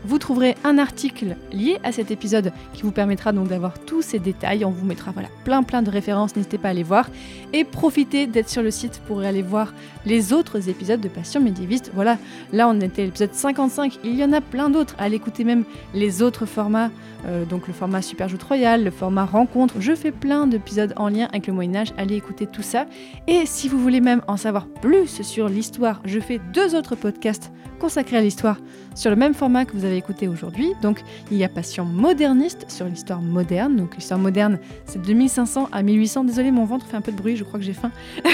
vous 0.09 0.19
trouverez 0.19 0.57
un 0.65 0.79
article 0.79 1.37
lié 1.53 1.79
à 1.85 1.93
cet 1.93 2.11
épisode 2.11 2.51
qui 2.73 2.83
vous 2.83 2.93
permettra 2.93 3.33
donc 3.33 3.49
d'avoir 3.49 3.79
tous 3.79 4.01
ces 4.01 4.19
détails. 4.19 4.65
On 4.65 4.71
vous 4.71 4.87
mettra 4.87 5.11
voilà 5.11 5.29
plein 5.45 5.63
plein 5.63 5.83
de 5.83 5.91
références, 5.91 6.35
n'hésitez 6.35 6.57
pas 6.57 6.69
à 6.69 6.71
aller 6.71 6.83
voir 6.83 7.11
et 7.53 7.65
profitez 7.65 8.27
d'être 8.27 8.49
sur 8.49 8.63
le 8.63 8.71
site 8.71 9.03
pour 9.07 9.21
aller 9.21 9.43
voir 9.43 9.75
les 10.07 10.33
autres 10.33 10.71
épisodes 10.71 11.01
de 11.01 11.09
Passion 11.09 11.43
médiéviste. 11.43 11.91
Voilà, 11.95 12.17
là 12.55 12.69
on 12.69 12.81
était 12.81 13.03
à 13.03 13.05
l'épisode 13.05 13.35
55, 13.35 13.99
il 14.03 14.17
y 14.17 14.25
en 14.25 14.33
a 14.33 14.41
plein 14.41 14.71
d'autres. 14.71 14.95
Allez 14.99 15.17
écouter 15.17 15.45
même 15.45 15.65
les 15.93 16.23
autres 16.23 16.47
formats, 16.47 16.91
euh, 17.27 17.45
donc 17.45 17.69
le 17.69 17.75
format 17.75 18.01
Super 18.01 18.31
Joute 18.31 18.43
Royal, 18.43 18.85
le 18.85 18.91
format 18.91 19.27
Rencontre. 19.27 19.75
Je 19.79 19.95
fais 19.95 20.11
plein 20.11 20.47
d'épisodes 20.47 20.95
en 20.97 21.11
lien 21.11 21.29
avec 21.33 21.47
le 21.47 21.53
Moyen 21.53 21.77
Âge. 21.77 21.93
Allez 21.99 22.17
écouter 22.17 22.47
tout 22.47 22.63
ça. 22.63 22.87
Et 23.27 23.45
si 23.45 23.69
vous 23.69 23.79
voulez 23.79 24.01
même 24.01 24.23
en 24.27 24.39
savoir 24.39 24.69
plus 24.69 25.21
sur 25.21 25.51
l'histoire, 25.51 26.01
je 26.07 26.19
fais 26.19 26.41
deux 26.55 26.75
autres 26.75 26.97
podcasts 26.97 27.53
consacrés 27.79 28.17
à 28.17 28.21
l'histoire 28.21 28.57
sur 28.95 29.11
le 29.11 29.17
même 29.17 29.35
format 29.35 29.65
que 29.65 29.77
vous 29.77 29.85
avez 29.85 29.98
écouté 29.99 30.29
aujourd'hui. 30.29 30.73
Donc 30.83 31.03
il 31.31 31.37
y 31.37 31.45
a 31.45 31.49
Passion 31.49 31.85
moderniste 31.85 32.67
sur 32.69 32.87
l'histoire 32.87 33.21
moderne. 33.21 33.77
Donc 33.77 33.97
l'histoire 33.97 34.21
moderne, 34.21 34.59
c'est 34.87 35.03
de 35.03 35.13
1500 35.13 35.69
à 35.73 35.83
1800. 35.83 36.25
Désolé, 36.25 36.51
mon 36.51 36.65
ventre 36.65 36.87
fait 36.87 36.97
un 36.97 37.01
peu 37.01 37.13
de 37.13 37.17
bruit, 37.17 37.37
je 37.37 37.45
crois 37.45 37.59
que 37.59 37.65
j'ai 37.65 37.75
faim. 37.75 37.91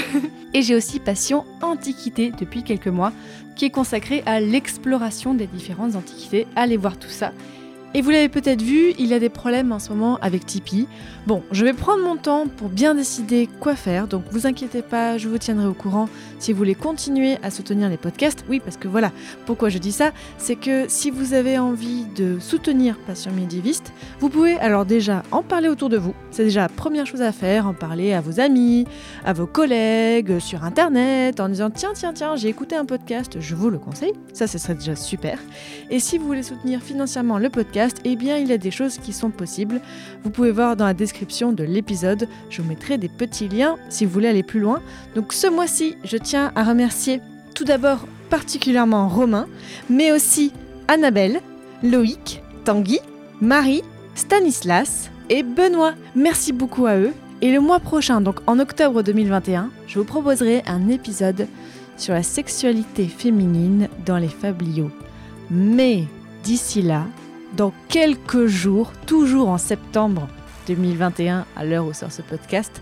Et 0.53 0.61
j'ai 0.61 0.75
aussi 0.75 0.99
Passion 0.99 1.45
antiquité 1.61 2.31
depuis 2.31 2.63
quelques 2.63 2.87
mois, 2.87 3.11
qui 3.55 3.65
est 3.65 3.69
consacré 3.69 4.23
à 4.25 4.39
l'exploration 4.39 5.33
des 5.33 5.47
différentes 5.47 5.95
antiquités. 5.95 6.47
Allez 6.55 6.77
voir 6.77 6.97
tout 6.97 7.09
ça. 7.09 7.33
Et 7.95 8.01
vous 8.01 8.09
l'avez 8.09 8.27
peut-être 8.27 8.61
vu, 8.61 8.93
il 8.99 9.07
y 9.07 9.13
a 9.13 9.19
des 9.19 9.29
problèmes 9.29 9.71
en 9.71 9.79
ce 9.79 9.87
moment 9.87 10.17
avec 10.21 10.45
Tipeee. 10.45 10.85
Bon, 11.27 11.43
je 11.53 11.63
vais 11.63 11.71
prendre 11.71 12.03
mon 12.03 12.17
temps 12.17 12.45
pour 12.45 12.67
bien 12.67 12.93
décider 12.93 13.47
quoi 13.61 13.73
faire, 13.73 14.09
donc 14.09 14.23
vous 14.31 14.45
inquiétez 14.45 14.81
pas, 14.81 15.17
je 15.17 15.29
vous 15.29 15.37
tiendrai 15.37 15.65
au 15.65 15.73
courant 15.73 16.09
si 16.37 16.51
vous 16.51 16.57
voulez 16.57 16.75
continuer 16.75 17.37
à 17.41 17.51
soutenir 17.51 17.89
les 17.89 17.95
podcasts. 17.95 18.43
Oui, 18.49 18.59
parce 18.59 18.75
que 18.75 18.89
voilà, 18.89 19.13
pourquoi 19.45 19.69
je 19.69 19.77
dis 19.77 19.93
ça, 19.93 20.11
c'est 20.37 20.57
que 20.57 20.87
si 20.89 21.09
vous 21.09 21.33
avez 21.33 21.57
envie 21.57 22.03
de 22.17 22.37
soutenir 22.41 22.97
Passion 23.07 23.31
médiéviste, 23.31 23.93
vous 24.19 24.27
pouvez 24.27 24.55
alors 24.57 24.85
déjà 24.85 25.23
en 25.31 25.41
parler 25.41 25.69
autour 25.69 25.87
de 25.87 25.97
vous. 25.97 26.13
C'est 26.31 26.43
déjà 26.43 26.63
la 26.63 26.69
première 26.69 27.07
chose 27.07 27.21
à 27.21 27.31
faire, 27.31 27.65
en 27.65 27.73
parler 27.73 28.11
à 28.11 28.19
vos 28.19 28.41
amis, 28.41 28.85
à 29.23 29.31
vos 29.31 29.47
collègues, 29.47 30.39
sur 30.39 30.65
internet, 30.65 31.39
en 31.39 31.47
disant 31.47 31.69
tiens, 31.69 31.91
tiens, 31.93 32.11
tiens, 32.11 32.35
j'ai 32.35 32.49
écouté 32.49 32.75
un 32.75 32.85
podcast, 32.85 33.37
je 33.39 33.55
vous 33.55 33.69
le 33.69 33.79
conseille. 33.79 34.13
Ça, 34.33 34.47
ce 34.47 34.57
serait 34.57 34.75
déjà 34.75 34.97
super. 34.97 35.39
Et 35.89 36.01
si 36.01 36.17
vous 36.17 36.25
voulez 36.27 36.43
soutenir 36.43 36.81
financièrement 36.81 37.37
le 37.37 37.49
podcast, 37.49 37.84
eh 38.03 38.15
bien, 38.15 38.37
il 38.37 38.47
y 38.47 38.53
a 38.53 38.57
des 38.57 38.71
choses 38.71 38.97
qui 38.97 39.13
sont 39.13 39.29
possibles. 39.29 39.81
Vous 40.23 40.29
pouvez 40.29 40.51
voir 40.51 40.75
dans 40.75 40.85
la 40.85 40.93
description 40.93 41.51
de 41.51 41.63
l'épisode, 41.63 42.27
je 42.49 42.61
vous 42.61 42.67
mettrai 42.67 42.97
des 42.97 43.09
petits 43.09 43.47
liens 43.47 43.77
si 43.89 44.05
vous 44.05 44.11
voulez 44.11 44.27
aller 44.27 44.43
plus 44.43 44.59
loin. 44.59 44.81
Donc 45.15 45.33
ce 45.33 45.47
mois-ci, 45.47 45.95
je 46.03 46.17
tiens 46.17 46.51
à 46.55 46.63
remercier 46.63 47.21
tout 47.53 47.63
d'abord 47.63 48.07
particulièrement 48.29 49.07
Romain, 49.07 49.47
mais 49.89 50.11
aussi 50.11 50.51
Annabelle, 50.87 51.41
Loïc, 51.83 52.41
Tanguy, 52.63 52.99
Marie, 53.41 53.83
Stanislas 54.15 55.09
et 55.29 55.43
Benoît. 55.43 55.93
Merci 56.15 56.53
beaucoup 56.53 56.85
à 56.85 56.97
eux. 56.97 57.13
Et 57.41 57.51
le 57.51 57.59
mois 57.59 57.79
prochain, 57.79 58.21
donc 58.21 58.39
en 58.47 58.59
octobre 58.59 59.03
2021, 59.03 59.69
je 59.87 59.99
vous 59.99 60.05
proposerai 60.05 60.63
un 60.67 60.87
épisode 60.89 61.47
sur 61.97 62.13
la 62.13 62.23
sexualité 62.23 63.07
féminine 63.07 63.89
dans 64.05 64.17
les 64.17 64.29
fabliaux. 64.29 64.91
Mais 65.51 66.05
d'ici 66.43 66.81
là, 66.81 67.05
dans 67.55 67.73
quelques 67.89 68.45
jours, 68.47 68.91
toujours 69.05 69.49
en 69.49 69.57
septembre 69.57 70.27
2021, 70.67 71.45
à 71.55 71.65
l'heure 71.65 71.85
où 71.85 71.93
sort 71.93 72.11
ce 72.11 72.21
podcast, 72.21 72.81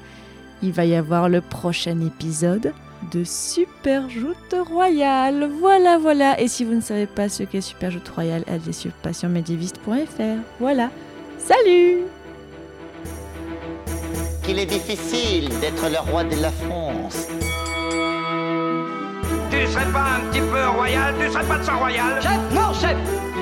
il 0.62 0.72
va 0.72 0.86
y 0.86 0.96
avoir 0.96 1.30
le 1.30 1.42
prochain 1.42 2.00
épisode 2.02 2.74
de 3.12 3.24
Super 3.26 4.10
Joute 4.10 4.56
Royale. 4.70 5.50
Voilà, 5.60 5.98
voilà. 5.98 6.40
Et 6.40 6.48
si 6.48 6.64
vous 6.64 6.74
ne 6.74 6.82
savez 6.82 7.06
pas 7.06 7.28
ce 7.28 7.44
qu'est 7.44 7.62
Super 7.62 7.92
Joute 7.92 8.08
Royale, 8.08 8.44
allez 8.48 8.72
sur 8.72 8.92
passionmédiéviste.fr. 8.92 10.40
Voilà. 10.60 10.90
Salut 11.38 12.04
Qu'il 14.44 14.60
est 14.60 14.66
difficile 14.66 15.50
d'être 15.60 15.90
le 15.90 16.00
roi 16.10 16.24
de 16.24 16.42
la 16.42 16.52
France. 16.52 17.28
Tu 19.52 19.68
serais 19.68 19.92
pas 19.92 20.06
un 20.16 20.32
petit 20.32 20.40
peu 20.40 20.68
royal? 20.78 21.14
Tu 21.20 21.30
serais 21.32 21.46
pas 21.46 21.58
de 21.58 21.64
sang 21.64 21.78
royal? 21.80 22.22
Chef 22.22 22.40
Non, 22.54 22.74
chef 22.74 23.33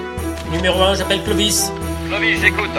Numéro 0.51 0.81
1, 0.81 0.95
j'appelle 0.95 1.23
Clovis. 1.23 1.71
Clovis, 2.07 2.39
j'écoute. 2.41 2.69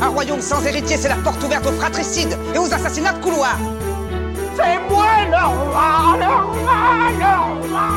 Un 0.00 0.08
royaume 0.08 0.40
sans 0.40 0.64
héritier, 0.66 0.96
c'est 0.96 1.08
la 1.08 1.16
porte 1.16 1.42
ouverte 1.44 1.66
aux 1.66 1.72
fratricides 1.72 2.36
et 2.54 2.58
aux 2.58 2.72
assassinats 2.72 3.12
de 3.12 3.22
couloir. 3.22 3.56
C'est 4.56 4.78
moi 4.88 5.06
le 5.26 5.46
roi, 5.46 6.16
le 6.18 6.26
roi, 6.26 7.10
le 7.18 7.68
roi 7.68 7.88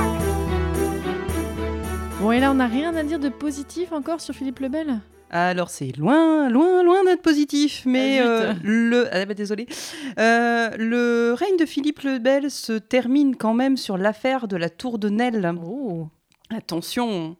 Bon, 2.22 2.32
et 2.32 2.40
là, 2.40 2.52
on 2.52 2.56
n'a 2.56 2.68
rien 2.68 2.96
à 2.96 3.04
dire 3.04 3.20
de 3.20 3.30
positif 3.30 3.92
encore 3.92 4.22
sur 4.22 4.34
Philippe 4.36 4.60
le 4.60 4.70
Bel 4.70 5.00
Alors 5.32 5.70
c'est 5.70 5.98
loin, 5.98 6.48
loin, 6.50 6.84
loin 6.84 7.04
d'être 7.04 7.22
positif, 7.22 7.84
mais 7.86 8.20
Ah, 8.20 8.26
euh, 8.26 8.54
le, 8.64 9.08
ah, 9.12 9.26
bah, 9.26 9.34
désolé, 9.34 9.68
Euh, 10.20 10.70
le 10.78 11.34
règne 11.34 11.58
de 11.58 11.66
Philippe 11.66 12.02
le 12.04 12.20
Bel 12.20 12.52
se 12.52 12.74
termine 12.74 13.36
quand 13.36 13.54
même 13.54 13.76
sur 13.78 13.98
l'affaire 13.98 14.48
de 14.48 14.56
la 14.58 14.70
tour 14.70 15.00
de 15.00 15.10
Nesle. 15.10 15.54
Oh. 15.66 16.08
Attention. 16.56 17.36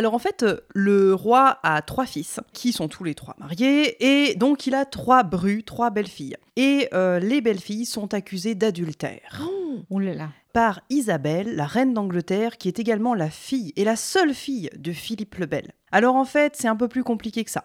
Alors 0.00 0.14
en 0.14 0.18
fait, 0.18 0.44
euh, 0.44 0.56
le 0.74 1.12
roi 1.12 1.58
a 1.62 1.82
trois 1.82 2.06
fils 2.06 2.40
qui 2.54 2.72
sont 2.72 2.88
tous 2.88 3.04
les 3.04 3.14
trois 3.14 3.36
mariés 3.38 3.98
et 4.00 4.34
donc 4.34 4.66
il 4.66 4.74
a 4.74 4.86
trois 4.86 5.24
brus, 5.24 5.62
trois 5.66 5.90
belles-filles. 5.90 6.38
Et 6.56 6.88
euh, 6.94 7.18
les 7.18 7.42
belles-filles 7.42 7.84
sont 7.84 8.14
accusées 8.14 8.54
d'adultère 8.54 9.42
Oh 9.90 9.98
là 9.98 10.14
là. 10.14 10.30
par 10.54 10.80
Isabelle, 10.88 11.54
la 11.54 11.66
reine 11.66 11.92
d'Angleterre, 11.92 12.56
qui 12.56 12.68
est 12.68 12.78
également 12.78 13.12
la 13.12 13.28
fille 13.28 13.74
et 13.76 13.84
la 13.84 13.94
seule 13.94 14.32
fille 14.32 14.70
de 14.74 14.90
Philippe 14.92 15.34
le 15.34 15.44
Bel. 15.44 15.72
Alors 15.92 16.16
en 16.16 16.24
fait, 16.24 16.56
c'est 16.56 16.68
un 16.68 16.76
peu 16.76 16.88
plus 16.88 17.04
compliqué 17.04 17.44
que 17.44 17.50
ça. 17.50 17.64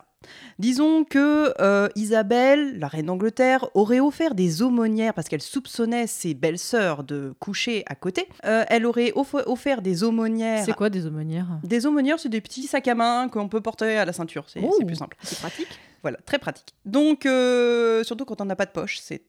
Disons 0.60 1.04
que 1.04 1.54
euh, 1.62 1.88
Isabelle, 1.96 2.80
la 2.80 2.88
reine 2.88 3.08
d'Angleterre, 3.08 3.66
aurait 3.74 4.00
offert 4.00 4.36
des 4.36 4.62
aumônières 4.62 5.14
parce 5.14 5.28
qu'elle 5.28 5.42
soupçonnait 5.42 6.08
ses 6.08 6.34
belles-sœurs 6.34 7.04
de 7.04 7.34
coucher 7.40 7.84
à 7.88 7.96
côté. 7.96 8.28
Euh, 8.46 8.64
elle 8.70 8.86
aurait 8.86 9.12
off- 9.16 9.36
offert 9.46 9.82
des 9.82 10.04
aumônières. 10.04 10.64
C'est 10.66 10.74
quoi 10.74 10.90
des 10.90 11.06
aumônières? 11.06 11.48
Des 11.64 11.86
aumônières, 11.86 12.20
c'est 12.20 12.30
des 12.30 12.42
petits 12.42 12.64
sacs 12.68 12.88
à 12.88 12.96
main 12.96 13.28
qu'on 13.30 13.48
peut 13.50 13.62
porter 13.62 13.98
à 13.98 14.06
la 14.06 14.14
ceinture. 14.14 14.46
C'est 14.48 14.62
Oh, 14.64 14.74
c'est 14.78 14.86
plus 14.86 14.96
simple. 14.96 15.18
C'est 15.22 15.40
pratique. 15.40 15.80
Voilà, 16.06 16.20
très 16.24 16.38
pratique. 16.38 16.76
Donc, 16.86 17.26
euh, 17.26 18.04
surtout 18.04 18.26
quand 18.26 18.40
on 18.40 18.46
n'a 18.46 18.56
pas 18.56 18.68
de 18.68 18.72
poche, 18.72 19.00
c'est 19.00 19.24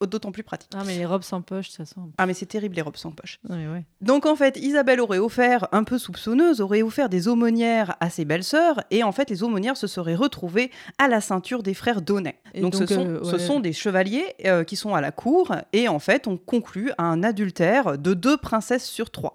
d'autant 0.00 0.32
plus 0.32 0.42
pratique. 0.42 0.70
Ah, 0.74 0.82
mais 0.86 0.96
les 0.96 1.04
robes 1.04 1.24
sans 1.24 1.42
poche, 1.42 1.68
ça 1.68 1.84
sent. 1.84 2.00
Ah, 2.16 2.24
mais 2.24 2.32
c'est 2.32 2.46
terrible 2.46 2.74
les 2.74 2.80
robes 2.80 2.96
sans 2.96 3.10
poche. 3.10 3.38
Ouais. 3.50 3.84
Donc 4.00 4.24
en 4.24 4.34
fait, 4.34 4.56
Isabelle 4.56 5.02
aurait 5.02 5.18
offert, 5.18 5.68
un 5.72 5.84
peu 5.84 5.98
soupçonneuse, 5.98 6.62
aurait 6.62 6.80
offert 6.80 7.10
des 7.10 7.28
aumônières 7.28 7.96
à 8.00 8.08
ses 8.08 8.24
belles-sœurs, 8.24 8.80
et 8.90 9.02
en 9.02 9.12
fait, 9.12 9.28
les 9.28 9.42
aumônières 9.42 9.76
se 9.76 9.86
seraient 9.86 10.14
retrouvées 10.14 10.70
à 10.96 11.06
la 11.06 11.20
ceinture 11.20 11.62
des 11.62 11.74
frères 11.74 12.00
Donnet. 12.00 12.38
Et 12.54 12.62
Donc, 12.62 12.72
donc, 12.72 12.88
ce, 12.88 12.94
sont, 12.94 13.06
euh, 13.06 13.24
ce 13.24 13.36
sont 13.36 13.60
des 13.60 13.74
chevaliers 13.74 14.34
euh, 14.46 14.64
qui 14.64 14.76
sont 14.76 14.94
à 14.94 15.02
la 15.02 15.12
cour, 15.12 15.54
et 15.74 15.86
en 15.86 15.98
fait, 15.98 16.26
on 16.26 16.38
conclut 16.38 16.92
à 16.96 17.02
un 17.02 17.22
adultère 17.22 17.98
de 17.98 18.14
deux 18.14 18.38
princesses 18.38 18.86
sur 18.86 19.10
trois. 19.10 19.34